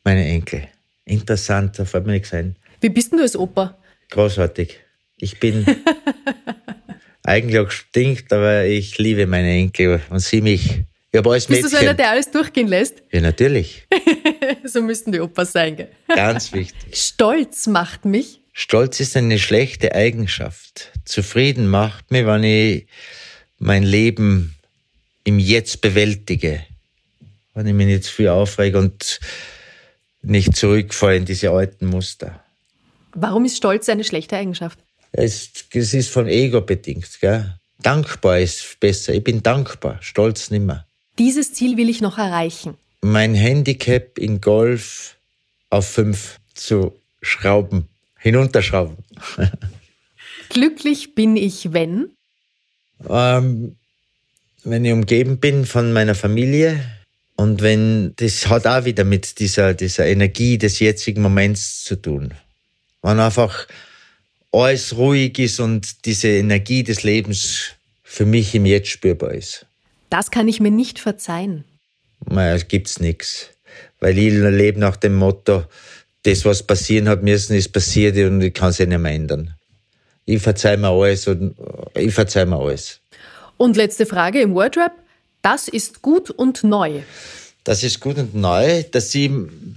Meine 0.04 0.24
Enkel. 0.24 0.68
Interessant, 1.04 1.78
da 1.78 1.84
fällt 1.84 2.06
mir 2.06 2.12
nichts 2.12 2.32
ein. 2.32 2.56
Wie 2.80 2.88
bist 2.88 3.12
denn 3.12 3.18
du 3.18 3.24
als 3.24 3.36
Opa? 3.36 3.76
Großartig. 4.10 4.78
Ich 5.18 5.38
bin 5.38 5.64
eigentlich 7.24 7.58
auch 7.58 7.70
stinkt, 7.70 8.32
aber 8.32 8.64
ich 8.64 8.98
liebe 8.98 9.26
meine 9.26 9.50
Enkel 9.50 10.00
und 10.10 10.20
sie 10.20 10.40
mich. 10.40 10.82
Ich 11.12 11.18
habe 11.18 11.30
alles 11.30 11.46
Bist 11.46 11.62
Mädchen. 11.62 11.70
du 11.70 11.76
so 11.76 11.76
einer, 11.76 11.94
der 11.94 12.10
alles 12.10 12.30
durchgehen 12.30 12.68
lässt? 12.68 13.02
Ja, 13.12 13.20
natürlich. 13.20 13.86
so 14.64 14.82
müssten 14.82 15.12
die 15.12 15.20
Opas 15.20 15.52
sein, 15.52 15.76
gell? 15.76 15.88
Ganz 16.08 16.52
wichtig. 16.52 16.96
Stolz 16.96 17.66
macht 17.66 18.04
mich. 18.04 18.41
Stolz 18.52 19.00
ist 19.00 19.16
eine 19.16 19.38
schlechte 19.38 19.94
Eigenschaft. 19.94 20.90
Zufrieden 21.04 21.68
macht 21.68 22.10
mich, 22.10 22.26
wenn 22.26 22.44
ich 22.44 22.86
mein 23.58 23.82
Leben 23.82 24.54
im 25.24 25.38
Jetzt 25.38 25.80
bewältige. 25.80 26.64
Wenn 27.54 27.66
ich 27.66 27.74
mich 27.74 27.86
nicht 27.86 28.04
zu 28.04 28.12
viel 28.12 28.28
aufrege 28.28 28.78
und 28.78 29.20
nicht 30.22 30.54
zurückfalle 30.54 31.16
in 31.16 31.24
diese 31.24 31.50
alten 31.50 31.86
Muster. 31.86 32.42
Warum 33.14 33.44
ist 33.44 33.56
Stolz 33.56 33.88
eine 33.88 34.04
schlechte 34.04 34.36
Eigenschaft? 34.36 34.78
Es, 35.12 35.50
es 35.72 35.94
ist 35.94 36.10
von 36.10 36.28
Ego 36.28 36.60
bedingt. 36.60 37.20
Gell? 37.20 37.54
Dankbar 37.80 38.38
ist 38.38 38.78
besser. 38.80 39.12
Ich 39.14 39.24
bin 39.24 39.42
dankbar, 39.42 39.98
stolz 40.00 40.50
nimmer. 40.50 40.86
Dieses 41.18 41.52
Ziel 41.52 41.76
will 41.76 41.90
ich 41.90 42.00
noch 42.00 42.16
erreichen. 42.16 42.74
Mein 43.02 43.34
Handicap 43.34 44.18
in 44.18 44.40
Golf 44.40 45.16
auf 45.68 45.88
fünf 45.88 46.38
zu 46.54 46.94
schrauben 47.20 47.88
hinunterschrauben. 48.22 48.96
Glücklich 50.48 51.14
bin 51.14 51.36
ich, 51.36 51.72
wenn? 51.72 52.10
Ähm, 53.08 53.76
wenn 54.64 54.84
ich 54.84 54.92
umgeben 54.92 55.38
bin 55.38 55.66
von 55.66 55.92
meiner 55.92 56.14
Familie 56.14 56.80
und 57.36 57.62
wenn, 57.62 58.14
das 58.16 58.48
hat 58.48 58.66
auch 58.66 58.84
wieder 58.84 59.04
mit 59.04 59.40
dieser, 59.40 59.74
dieser 59.74 60.06
Energie 60.06 60.58
des 60.58 60.78
jetzigen 60.78 61.22
Moments 61.22 61.84
zu 61.84 61.96
tun. 61.96 62.32
Wenn 63.02 63.18
einfach 63.18 63.66
alles 64.52 64.96
ruhig 64.96 65.38
ist 65.38 65.58
und 65.58 66.04
diese 66.04 66.28
Energie 66.28 66.84
des 66.84 67.02
Lebens 67.02 67.72
für 68.04 68.26
mich 68.26 68.54
im 68.54 68.66
Jetzt 68.66 68.90
spürbar 68.90 69.32
ist. 69.32 69.66
Das 70.10 70.30
kann 70.30 70.46
ich 70.46 70.60
mir 70.60 70.70
nicht 70.70 70.98
verzeihen. 70.98 71.64
Naja, 72.26 72.54
es 72.54 72.68
gibt's 72.68 73.00
nichts. 73.00 73.48
Weil 73.98 74.18
ich 74.18 74.32
lebe 74.32 74.78
nach 74.78 74.96
dem 74.96 75.14
Motto, 75.14 75.64
das, 76.22 76.44
was 76.44 76.62
passieren 76.62 77.08
hat 77.08 77.22
müssen, 77.22 77.56
ist 77.56 77.72
passiert 77.72 78.16
und 78.16 78.40
ich 78.42 78.54
kann 78.54 78.70
es 78.70 78.78
ja 78.78 78.86
nicht 78.86 78.98
mehr 78.98 79.12
ändern. 79.12 79.54
Ich 80.24 80.40
verzeih 80.40 80.76
mir 80.76 80.88
alles 80.88 81.26
und 81.26 81.56
ich 81.94 82.14
verzeih 82.14 82.46
mir 82.46 82.58
alles. 82.58 83.00
Und 83.56 83.76
letzte 83.76 84.06
Frage 84.06 84.40
im 84.40 84.54
Wordrap. 84.54 84.92
Das 85.42 85.66
ist 85.66 86.02
gut 86.02 86.30
und 86.30 86.62
neu. 86.62 87.00
Das 87.64 87.82
ist 87.82 88.00
gut 88.00 88.18
und 88.18 88.34
neu, 88.34 88.84
dass 88.84 89.14
ich 89.14 89.30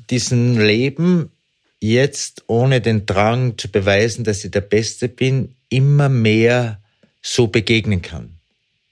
diesem 0.09 0.59
Leben 0.59 1.31
jetzt 1.79 2.43
ohne 2.47 2.81
den 2.81 3.05
Drang 3.05 3.57
zu 3.57 3.69
beweisen, 3.69 4.23
dass 4.23 4.43
ich 4.43 4.51
der 4.51 4.61
Beste 4.61 5.09
bin, 5.09 5.55
immer 5.69 6.09
mehr 6.09 6.79
so 7.21 7.47
begegnen 7.47 8.01
kann. 8.01 8.37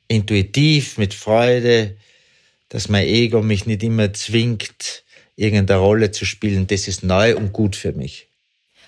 Intuitiv, 0.08 0.98
mit 0.98 1.14
Freude, 1.14 1.96
dass 2.70 2.90
mein 2.90 3.08
Ego 3.08 3.42
mich 3.42 3.66
nicht 3.68 3.84
immer 3.84 4.14
zwingt, 4.14 5.03
irgendeine 5.36 5.80
Rolle 5.80 6.12
zu 6.12 6.26
spielen, 6.26 6.68
das 6.68 6.88
ist 6.88 7.04
neu 7.04 7.36
und 7.36 7.54
gut 7.54 7.76
für 7.76 7.94
mich. 7.94 8.28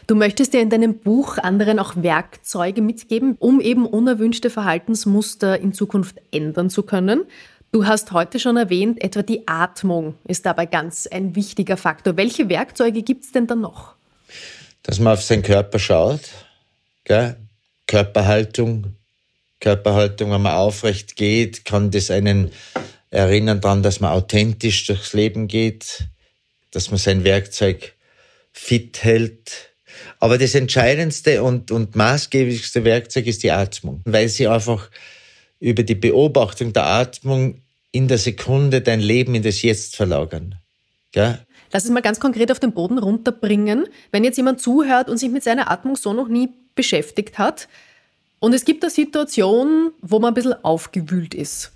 Du 0.08 0.14
möchtest 0.14 0.54
ja 0.54 0.60
in 0.60 0.70
deinem 0.70 1.00
Buch 1.00 1.40
anderen 1.40 1.80
auch 1.80 1.96
Werkzeuge 1.96 2.82
mitgeben, 2.82 3.36
um 3.40 3.60
eben 3.60 3.88
unerwünschte 3.88 4.52
Verhaltensmuster 4.52 5.60
in 5.60 5.74
Zukunft 5.74 6.18
ändern 6.32 6.70
zu 6.70 6.84
können. 6.84 7.24
Du 7.72 7.88
hast 7.88 8.12
heute 8.12 8.40
schon 8.40 8.56
erwähnt, 8.56 9.04
etwa 9.04 9.24
die 9.24 9.48
Atmung 9.48 10.14
ist 10.28 10.46
dabei 10.46 10.68
ganz 10.68 11.08
ein 11.08 11.36
wichtiger 11.36 11.76
Faktor. 11.76 12.18
Welche 12.18 12.50
Werkzeuge 12.50 13.02
gibt 13.02 13.24
es 13.24 13.32
denn 13.32 13.48
dann 13.48 13.62
noch? 13.62 13.96
Dass 14.84 15.00
man 15.00 15.14
auf 15.14 15.24
seinen 15.24 15.42
Körper 15.42 15.80
schaut, 15.80 16.22
gell? 17.04 17.36
Körperhaltung, 17.88 18.96
Körperhaltung, 19.60 20.32
wenn 20.32 20.42
man 20.42 20.56
aufrecht 20.56 21.16
geht, 21.16 21.66
kann 21.66 21.92
das 21.92 22.12
einen 22.12 22.52
erinnern 23.10 23.62
daran, 23.62 23.84
dass 23.84 24.00
man 24.00 24.12
authentisch 24.12 24.86
durchs 24.86 25.14
Leben 25.14 25.48
geht 25.48 26.08
dass 26.76 26.92
man 26.92 26.98
sein 26.98 27.24
Werkzeug 27.24 27.96
fit 28.52 29.04
hält. 29.04 29.74
Aber 30.20 30.38
das 30.38 30.56
entscheidendste 30.56 31.42
und, 31.44 31.72
und 31.72 31.96
maßgeblichste 31.96 32.84
Werkzeug 32.84 33.28
ist 33.28 33.44
die 33.44 33.52
Atmung, 33.52 34.02
weil 34.06 34.28
sie 34.30 34.48
einfach 34.48 34.90
über 35.60 35.84
die 35.84 35.96
Beobachtung 35.96 36.74
der 36.74 36.86
Atmung 36.86 37.62
in 37.92 38.08
der 38.08 38.18
Sekunde 38.18 38.82
dein 38.82 39.00
Leben 39.00 39.36
in 39.36 39.44
das 39.44 39.62
Jetzt 39.62 39.96
verlagern. 39.96 40.56
Ja? 41.14 41.40
Lass 41.72 41.86
es 41.86 41.92
mal 41.92 42.02
ganz 42.02 42.20
konkret 42.20 42.52
auf 42.52 42.60
den 42.60 42.74
Boden 42.74 42.98
runterbringen. 42.98 43.88
Wenn 44.12 44.24
jetzt 44.24 44.38
jemand 44.38 44.60
zuhört 44.62 45.10
und 45.10 45.18
sich 45.18 45.30
mit 45.30 45.44
seiner 45.44 45.72
Atmung 45.72 45.96
so 45.96 46.14
noch 46.14 46.28
nie 46.28 46.50
beschäftigt 46.76 47.38
hat 47.38 47.70
und 48.40 48.54
es 48.54 48.66
gibt 48.66 48.84
eine 48.84 48.92
Situation, 48.92 49.92
wo 50.02 50.20
man 50.20 50.32
ein 50.32 50.34
bisschen 50.34 50.64
aufgewühlt 50.64 51.34
ist. 51.34 51.72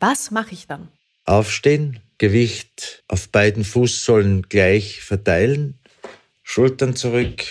Was 0.00 0.30
mache 0.30 0.52
ich 0.52 0.66
dann? 0.66 0.88
Aufstehen, 1.24 2.00
Gewicht 2.18 3.02
auf 3.08 3.28
beiden 3.28 3.64
Fußsohlen 3.64 4.42
gleich 4.48 5.00
verteilen, 5.02 5.78
Schultern 6.42 6.94
zurück, 6.94 7.44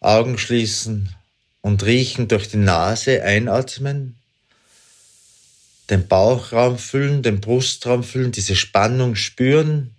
Augen 0.00 0.38
schließen 0.38 1.14
und 1.60 1.84
riechen 1.84 2.28
durch 2.28 2.48
die 2.48 2.56
Nase, 2.56 3.22
einatmen, 3.22 4.16
den 5.90 6.08
Bauchraum 6.08 6.78
füllen, 6.78 7.22
den 7.22 7.40
Brustraum 7.40 8.02
füllen, 8.02 8.32
diese 8.32 8.56
Spannung 8.56 9.14
spüren 9.14 9.94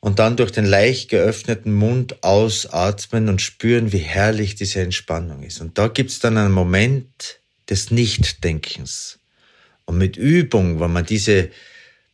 und 0.00 0.18
dann 0.18 0.36
durch 0.36 0.50
den 0.50 0.64
leicht 0.64 1.10
geöffneten 1.10 1.72
Mund 1.72 2.24
ausatmen 2.24 3.28
und 3.28 3.40
spüren, 3.40 3.92
wie 3.92 3.98
herrlich 3.98 4.54
diese 4.54 4.80
Entspannung 4.80 5.42
ist. 5.42 5.60
Und 5.60 5.78
da 5.78 5.88
gibt's 5.88 6.18
dann 6.18 6.38
einen 6.38 6.52
Moment 6.52 7.38
des 7.68 7.90
Nichtdenkens. 7.90 9.18
Und 9.84 9.98
mit 9.98 10.16
Übung, 10.16 10.80
wenn 10.80 10.92
man 10.92 11.04
diese 11.04 11.50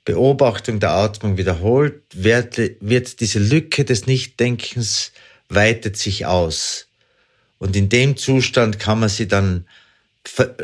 Beobachtung 0.07 0.78
der 0.78 0.92
Atmung 0.92 1.36
wiederholt, 1.36 2.00
wird, 2.14 2.59
wird 2.80 3.20
diese 3.20 3.40
Lücke 3.40 3.84
des 3.84 4.07
Nichtdenkens 4.07 5.12
weitet 5.48 5.96
sich 5.96 6.24
aus. 6.24 6.86
Und 7.59 7.74
in 7.74 7.88
dem 7.88 8.16
Zustand 8.16 8.78
kann 8.78 9.00
man 9.00 9.09
sie 9.09 9.26
dann, 9.26 9.66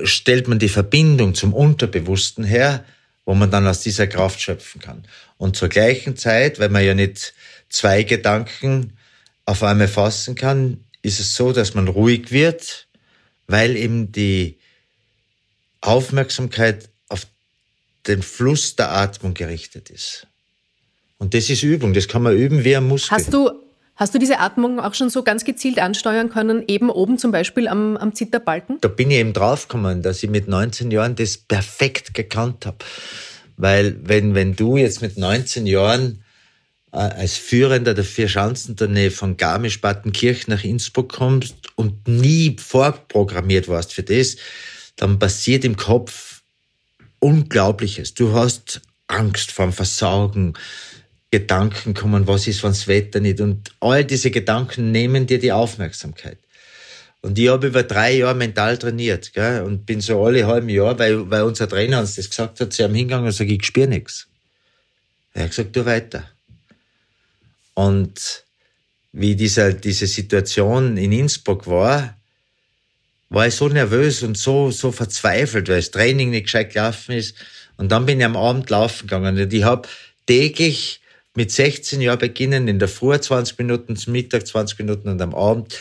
stellt 0.04 0.46
man 0.46 0.60
die 0.60 0.68
Verbindung 0.68 1.34
zum 1.34 1.52
Unterbewussten 1.52 2.44
her, 2.44 2.84
wo 3.24 3.34
man 3.34 3.50
dann 3.50 3.66
aus 3.66 3.80
dieser 3.80 4.06
Kraft 4.06 4.40
schöpfen 4.40 4.80
kann. 4.80 5.04
Und 5.38 5.56
zur 5.56 5.68
gleichen 5.68 6.16
Zeit, 6.16 6.60
weil 6.60 6.68
man 6.68 6.84
ja 6.84 6.94
nicht 6.94 7.34
zwei 7.68 8.04
Gedanken 8.04 8.96
auf 9.44 9.64
einmal 9.64 9.88
fassen 9.88 10.36
kann, 10.36 10.84
ist 11.02 11.18
es 11.18 11.34
so, 11.34 11.52
dass 11.52 11.74
man 11.74 11.88
ruhig 11.88 12.30
wird, 12.30 12.86
weil 13.48 13.76
eben 13.76 14.12
die 14.12 14.58
Aufmerksamkeit 15.80 16.84
auf 16.84 16.91
den 18.06 18.22
Fluss 18.22 18.76
der 18.76 18.92
Atmung 18.92 19.34
gerichtet 19.34 19.90
ist. 19.90 20.26
Und 21.18 21.34
das 21.34 21.48
ist 21.50 21.62
Übung, 21.62 21.94
das 21.94 22.08
kann 22.08 22.22
man 22.22 22.36
üben 22.36 22.64
wie 22.64 22.76
ein 22.76 22.86
Muskel. 22.86 23.16
Hast 23.16 23.32
du, 23.32 23.50
hast 23.94 24.14
du 24.14 24.18
diese 24.18 24.40
Atmung 24.40 24.80
auch 24.80 24.94
schon 24.94 25.08
so 25.08 25.22
ganz 25.22 25.44
gezielt 25.44 25.78
ansteuern 25.78 26.30
können, 26.30 26.64
eben 26.66 26.90
oben 26.90 27.16
zum 27.16 27.30
Beispiel 27.30 27.68
am, 27.68 27.96
am 27.96 28.14
Zitterbalken? 28.14 28.78
Da 28.80 28.88
bin 28.88 29.10
ich 29.10 29.18
eben 29.18 29.32
draufgekommen, 29.32 30.02
dass 30.02 30.22
ich 30.22 30.30
mit 30.30 30.48
19 30.48 30.90
Jahren 30.90 31.14
das 31.14 31.36
perfekt 31.36 32.14
gekannt 32.14 32.66
habe. 32.66 32.78
Weil 33.56 33.96
wenn, 34.02 34.34
wenn 34.34 34.56
du 34.56 34.76
jetzt 34.76 35.00
mit 35.02 35.16
19 35.16 35.66
Jahren 35.66 36.24
äh, 36.92 36.96
als 36.96 37.36
Führender 37.36 37.94
der 37.94 38.04
Vier-Schanzentournee 38.04 39.10
von 39.10 39.36
Garmisch-Partenkirchen 39.36 40.52
nach 40.52 40.64
Innsbruck 40.64 41.12
kommst 41.12 41.54
und 41.76 42.08
nie 42.08 42.56
vorprogrammiert 42.58 43.68
warst 43.68 43.92
für 43.92 44.02
das, 44.02 44.36
dann 44.96 45.18
passiert 45.18 45.64
im 45.64 45.76
Kopf 45.76 46.31
Unglaubliches. 47.22 48.14
Du 48.14 48.34
hast 48.34 48.80
Angst 49.06 49.52
vorm 49.52 49.72
Versagen, 49.72 50.54
Gedanken 51.30 51.94
kommen, 51.94 52.26
was 52.26 52.46
ist, 52.46 52.62
wenn's 52.62 52.88
Wetter 52.88 53.20
nicht 53.20 53.40
und 53.40 53.72
all 53.80 54.04
diese 54.04 54.30
Gedanken 54.30 54.90
nehmen 54.90 55.26
dir 55.26 55.38
die 55.38 55.52
Aufmerksamkeit. 55.52 56.36
Und 57.22 57.38
ich 57.38 57.48
habe 57.48 57.68
über 57.68 57.84
drei 57.84 58.16
Jahre 58.16 58.34
mental 58.34 58.76
trainiert 58.76 59.32
gell? 59.32 59.62
und 59.62 59.86
bin 59.86 60.00
so 60.00 60.22
alle 60.22 60.46
halben 60.46 60.68
Jahr, 60.68 60.98
weil, 60.98 61.30
weil 61.30 61.42
unser 61.42 61.68
Trainer 61.68 62.00
uns 62.00 62.16
das 62.16 62.28
gesagt 62.28 62.60
hat, 62.60 62.72
sie 62.72 62.82
haben 62.82 62.94
hingegangen 62.94 63.26
und 63.26 63.30
gesagt, 63.30 63.50
ich 63.50 63.64
spüre 63.64 63.86
nichts. 63.86 64.26
Er 65.32 65.44
hat 65.44 65.50
gesagt, 65.50 65.76
du 65.76 65.86
weiter. 65.86 66.28
Und 67.74 68.44
wie 69.12 69.36
dieser, 69.36 69.72
diese 69.72 70.08
Situation 70.08 70.96
in 70.96 71.12
Innsbruck 71.12 71.66
war, 71.68 72.16
war 73.32 73.46
ich 73.46 73.54
so 73.54 73.68
nervös 73.68 74.22
und 74.22 74.36
so, 74.36 74.70
so 74.70 74.92
verzweifelt, 74.92 75.68
weil 75.68 75.76
das 75.76 75.90
Training 75.90 76.30
nicht 76.30 76.44
gescheit 76.44 76.72
gelaufen 76.72 77.12
ist. 77.12 77.34
Und 77.76 77.90
dann 77.90 78.06
bin 78.06 78.20
ich 78.20 78.26
am 78.26 78.36
Abend 78.36 78.68
laufen 78.70 79.06
gegangen 79.06 79.38
und 79.40 79.52
ich 79.52 79.64
habe 79.64 79.88
täglich 80.26 81.00
mit 81.34 81.50
16 81.50 82.00
Jahren 82.02 82.18
beginnen, 82.18 82.68
in 82.68 82.78
der 82.78 82.88
Früh 82.88 83.18
20 83.18 83.58
Minuten, 83.58 83.96
zum 83.96 84.12
Mittag 84.12 84.46
20 84.46 84.78
Minuten 84.80 85.08
und 85.08 85.22
am 85.22 85.34
Abend 85.34 85.78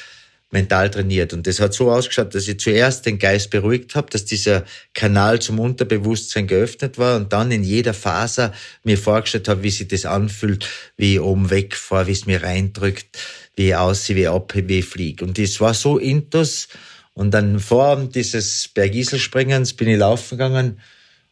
mental 0.50 0.90
trainiert. 0.90 1.34
Und 1.34 1.46
das 1.46 1.60
hat 1.60 1.74
so 1.74 1.92
ausgeschaut, 1.92 2.34
dass 2.36 2.48
ich 2.48 2.60
zuerst 2.60 3.06
den 3.06 3.20
Geist 3.20 3.50
beruhigt 3.50 3.96
habe, 3.96 4.10
dass 4.10 4.26
dieser 4.26 4.64
Kanal 4.94 5.40
zum 5.40 5.60
Unterbewusstsein 5.60 6.48
geöffnet 6.48 6.98
war 6.98 7.18
und 7.18 7.34
dann 7.34 7.52
in 7.52 7.64
jeder 7.64 7.94
Faser 7.94 8.54
mir 8.84 8.98
vorgestellt 8.98 9.48
habe, 9.50 9.64
wie 9.64 9.70
sich 9.70 9.88
das 9.88 10.06
anfühlt, 10.06 10.68
wie 10.98 11.16
ich 11.16 11.22
oben 11.22 11.50
wegfahre, 11.50 12.08
wie 12.08 12.12
es 12.12 12.26
mir 12.26 12.44
reindrückt, 12.44 13.18
wie 13.56 13.68
ich 13.68 13.76
aussehe, 13.76 14.16
wie 14.16 14.22
ich 14.22 14.30
ab, 14.30 14.54
wie 14.56 14.80
ich 14.80 14.86
fliege. 14.86 15.26
Und 15.26 15.38
das 15.38 15.60
war 15.60 15.74
so 15.74 15.98
intus. 15.98 16.68
Und 17.14 17.32
dann 17.32 17.60
vor 17.60 17.98
dieses 18.06 18.70
Bergiselspringens 18.70 19.74
bin 19.74 19.90
ich 19.90 19.98
laufen 19.98 20.38
gegangen 20.38 20.80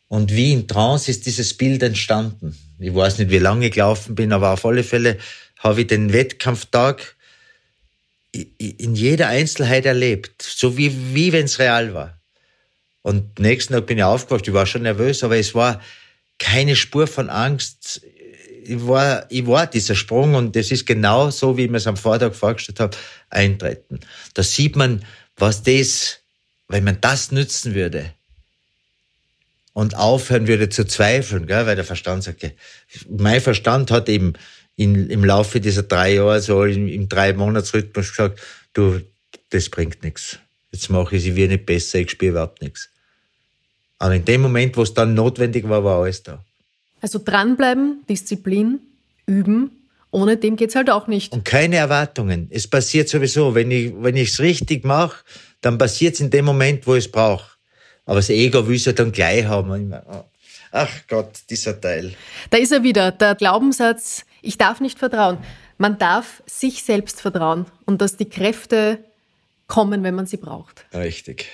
und 0.07 0.34
wie 0.34 0.51
in 0.51 0.67
Trance 0.67 1.09
ist 1.09 1.25
dieses 1.25 1.53
Bild 1.55 1.84
entstanden. 1.84 2.57
Ich 2.80 2.93
weiß 2.93 3.17
nicht, 3.19 3.32
wie 3.32 3.38
lange 3.38 3.67
ich 3.67 3.73
gelaufen 3.73 4.15
bin, 4.15 4.34
aber 4.34 4.51
auf 4.51 4.65
alle 4.65 4.84
Fälle 4.84 5.17
habe 5.59 5.82
ich 5.82 5.88
den 5.88 6.11
Wettkampftag 6.13 7.15
in 8.32 8.95
jeder 8.95 9.27
Einzelheit 9.27 9.86
erlebt, 9.86 10.41
so 10.41 10.77
wie, 10.77 11.15
wie 11.15 11.34
wenn 11.34 11.45
es 11.45 11.59
real 11.59 11.93
war. 11.93 12.19
Und 13.01 13.39
nächsten 13.39 13.73
Tag 13.73 13.86
bin 13.88 13.97
ich 13.97 14.03
aufgewacht, 14.03 14.47
ich 14.47 14.53
war 14.53 14.65
schon 14.65 14.84
nervös, 14.84 15.23
aber 15.23 15.38
es 15.38 15.55
war 15.55 15.82
keine 16.38 16.75
Spur 16.75 17.07
von 17.07 17.30
Angst. 17.30 18.01
Ich 18.63 18.88
war, 18.88 19.25
ich 19.30 19.47
war 19.47 19.65
dieser 19.67 19.95
Sprung 19.95 20.36
und 20.36 20.55
das 20.55 20.69
ist 20.71 20.86
genau 20.86 21.32
so, 21.32 21.57
wie 21.57 21.65
ich 21.65 21.71
mir 21.71 21.77
es 21.77 21.88
am 21.88 21.97
Vortag 21.97 22.34
vorgestellt 22.34 22.80
habe, 22.80 22.95
eintreten. 23.30 23.99
Da 24.34 24.43
sieht 24.43 24.75
man, 24.75 25.03
was 25.39 25.63
das, 25.63 26.19
wenn 26.67 26.83
man 26.83 26.99
das 27.01 27.31
nützen 27.31 27.73
würde 27.73 28.13
und 29.73 29.95
aufhören 29.95 30.47
würde 30.47 30.69
zu 30.69 30.85
zweifeln, 30.85 31.47
gell, 31.47 31.65
weil 31.65 31.75
der 31.75 31.85
Verstand 31.85 32.23
sagt, 32.23 32.45
mein 33.09 33.41
Verstand 33.41 33.91
hat 33.91 34.09
eben 34.09 34.33
in, 34.75 35.09
im 35.09 35.23
Laufe 35.23 35.59
dieser 35.59 35.83
drei 35.83 36.15
Jahre, 36.15 36.41
so 36.41 36.63
im, 36.63 36.87
im 36.87 37.09
drei 37.09 37.33
Monatsrhythmus 37.33 38.09
gesagt, 38.09 38.39
du, 38.73 39.01
das 39.49 39.69
bringt 39.69 40.03
nichts. 40.03 40.39
Jetzt 40.71 40.89
mache 40.89 41.15
ich 41.15 41.23
sie 41.23 41.35
wie 41.35 41.47
nicht 41.47 41.65
besser, 41.65 41.99
ich 41.99 42.11
spiele 42.11 42.31
überhaupt 42.31 42.61
nichts. 42.61 42.89
Aber 43.97 44.15
in 44.15 44.23
dem 44.23 44.41
Moment, 44.41 44.77
wo 44.77 44.83
es 44.83 44.93
dann 44.93 45.13
notwendig 45.13 45.67
war, 45.67 45.83
war 45.83 46.01
alles 46.01 46.23
da. 46.23 46.43
Also 47.01 47.19
dranbleiben, 47.23 48.03
Disziplin, 48.07 48.79
üben, 49.25 49.71
ohne 50.12 50.38
dem 50.38 50.55
geht's 50.55 50.76
halt 50.76 50.89
auch 50.89 51.07
nicht. 51.07 51.34
Und 51.34 51.45
keine 51.45 51.78
Erwartungen. 51.78 52.47
Es 52.51 52.68
passiert 52.68 53.10
sowieso. 53.10 53.55
Wenn 53.55 53.72
ich 53.72 53.93
wenn 53.97 54.16
ich's 54.16 54.39
richtig 54.39 54.86
mache, 54.86 55.24
dann 55.62 55.78
passiert's 55.78 56.20
in 56.20 56.30
dem 56.30 56.45
Moment, 56.45 56.88
wo 56.88 56.95
ich 56.95 57.05
es 57.05 57.12
brauche. 57.12 57.45
Aber 58.05 58.18
das 58.18 58.30
Ego 58.30 58.68
will 58.68 58.76
es 58.76 58.86
ja 58.86 58.93
dann 58.93 59.12
gleich 59.12 59.45
haben. 59.45 59.93
Ach 60.72 60.89
Gott, 61.07 61.39
dieser 61.49 61.80
Teil. 61.80 62.14
Da 62.49 62.57
ist 62.57 62.72
er 62.72 62.84
wieder, 62.84 63.12
der 63.12 63.36
Glaubenssatz, 63.36 64.26
ich 64.41 64.57
darf 64.57 64.80
nicht 64.80 64.97
vertrauen. 64.97 65.38
Man 65.78 65.97
darf 65.97 66.43
sich 66.45 66.84
selbst 66.84 67.22
vertrauen 67.22 67.66
und 67.86 68.01
dass 68.01 68.18
die 68.18 68.30
Kräfte 68.30 69.03
kommen, 69.68 70.03
wenn 70.03 70.16
man 70.16 70.26
sie 70.26 70.38
braucht. 70.38 70.86
Richtig. 70.93 71.47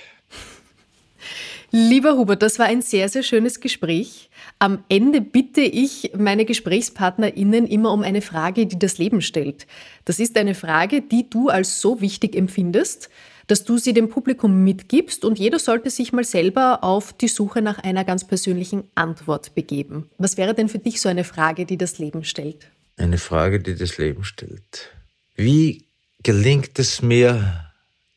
Lieber 1.70 2.16
Hubert, 2.16 2.42
das 2.42 2.58
war 2.58 2.66
ein 2.66 2.82
sehr, 2.82 3.08
sehr 3.08 3.22
schönes 3.22 3.60
Gespräch. 3.60 4.30
Am 4.58 4.82
Ende 4.88 5.20
bitte 5.20 5.60
ich 5.60 6.12
meine 6.16 6.46
GesprächspartnerInnen 6.46 7.66
immer 7.66 7.92
um 7.92 8.02
eine 8.02 8.22
Frage, 8.22 8.66
die 8.66 8.78
das 8.78 8.96
Leben 8.96 9.20
stellt. 9.20 9.66
Das 10.06 10.18
ist 10.18 10.36
eine 10.38 10.54
Frage, 10.54 11.02
die 11.02 11.28
du 11.28 11.50
als 11.50 11.80
so 11.82 12.00
wichtig 12.00 12.34
empfindest, 12.34 13.10
dass 13.48 13.64
du 13.64 13.76
sie 13.76 13.92
dem 13.92 14.08
Publikum 14.08 14.64
mitgibst 14.64 15.24
und 15.24 15.38
jeder 15.38 15.58
sollte 15.58 15.90
sich 15.90 16.12
mal 16.12 16.24
selber 16.24 16.82
auf 16.82 17.12
die 17.12 17.28
Suche 17.28 17.60
nach 17.60 17.78
einer 17.78 18.04
ganz 18.04 18.26
persönlichen 18.26 18.84
Antwort 18.94 19.54
begeben. 19.54 20.08
Was 20.18 20.38
wäre 20.38 20.54
denn 20.54 20.68
für 20.68 20.78
dich 20.78 21.00
so 21.00 21.08
eine 21.08 21.24
Frage, 21.24 21.66
die 21.66 21.76
das 21.76 21.98
Leben 21.98 22.24
stellt? 22.24 22.66
Eine 22.96 23.18
Frage, 23.18 23.60
die 23.60 23.76
das 23.76 23.98
Leben 23.98 24.24
stellt. 24.24 24.90
Wie 25.36 25.84
gelingt 26.22 26.78
es 26.78 27.02
mir, 27.02 27.66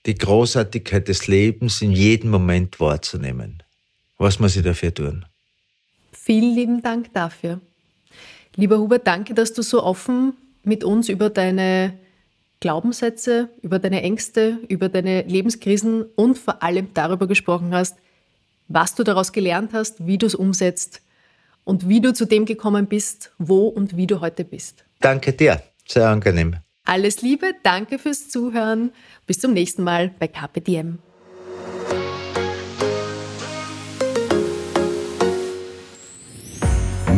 die 0.05 0.15
Großartigkeit 0.15 1.09
des 1.09 1.27
Lebens 1.27 1.81
in 1.81 1.91
jedem 1.91 2.31
Moment 2.31 2.79
wahrzunehmen? 2.79 3.61
Was 4.17 4.39
muss 4.39 4.55
ich 4.55 4.63
dafür 4.63 4.93
tun? 4.93 5.25
Vielen 6.11 6.55
lieben 6.55 6.81
Dank 6.81 7.13
dafür. 7.13 7.59
Lieber 8.55 8.79
Hubert, 8.79 9.07
danke, 9.07 9.33
dass 9.33 9.53
du 9.53 9.61
so 9.61 9.83
offen 9.83 10.33
mit 10.63 10.83
uns 10.83 11.09
über 11.09 11.29
deine 11.29 11.97
Glaubenssätze, 12.59 13.49
über 13.61 13.79
deine 13.79 14.01
Ängste, 14.01 14.59
über 14.67 14.89
deine 14.89 15.21
Lebenskrisen 15.21 16.03
und 16.15 16.37
vor 16.37 16.61
allem 16.61 16.93
darüber 16.93 17.27
gesprochen 17.27 17.73
hast, 17.73 17.97
was 18.67 18.95
du 18.95 19.03
daraus 19.03 19.31
gelernt 19.31 19.71
hast, 19.73 20.05
wie 20.05 20.17
du 20.17 20.25
es 20.25 20.35
umsetzt 20.35 21.01
und 21.63 21.87
wie 21.87 22.01
du 22.01 22.13
zu 22.13 22.25
dem 22.25 22.45
gekommen 22.45 22.87
bist, 22.87 23.31
wo 23.37 23.67
und 23.67 23.95
wie 23.95 24.07
du 24.07 24.19
heute 24.19 24.43
bist. 24.43 24.83
Danke 24.99 25.33
dir, 25.33 25.61
sehr 25.87 26.09
angenehm. 26.09 26.57
Alles 26.83 27.21
Liebe, 27.21 27.53
danke 27.63 27.99
fürs 27.99 28.29
Zuhören. 28.29 28.91
Bis 29.25 29.39
zum 29.39 29.53
nächsten 29.53 29.83
Mal 29.83 30.11
bei 30.19 30.27
KPDM. 30.27 30.99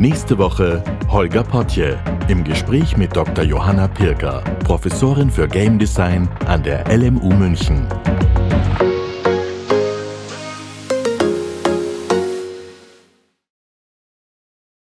Nächste 0.00 0.38
Woche 0.38 0.84
Holger 1.08 1.42
Potje 1.42 1.98
im 2.28 2.44
Gespräch 2.44 2.96
mit 2.96 3.16
Dr. 3.16 3.42
Johanna 3.42 3.88
Pirker, 3.88 4.44
Professorin 4.62 5.28
für 5.28 5.48
Game 5.48 5.76
Design 5.76 6.28
an 6.46 6.62
der 6.62 6.86
LMU 6.96 7.34
München. 7.34 7.84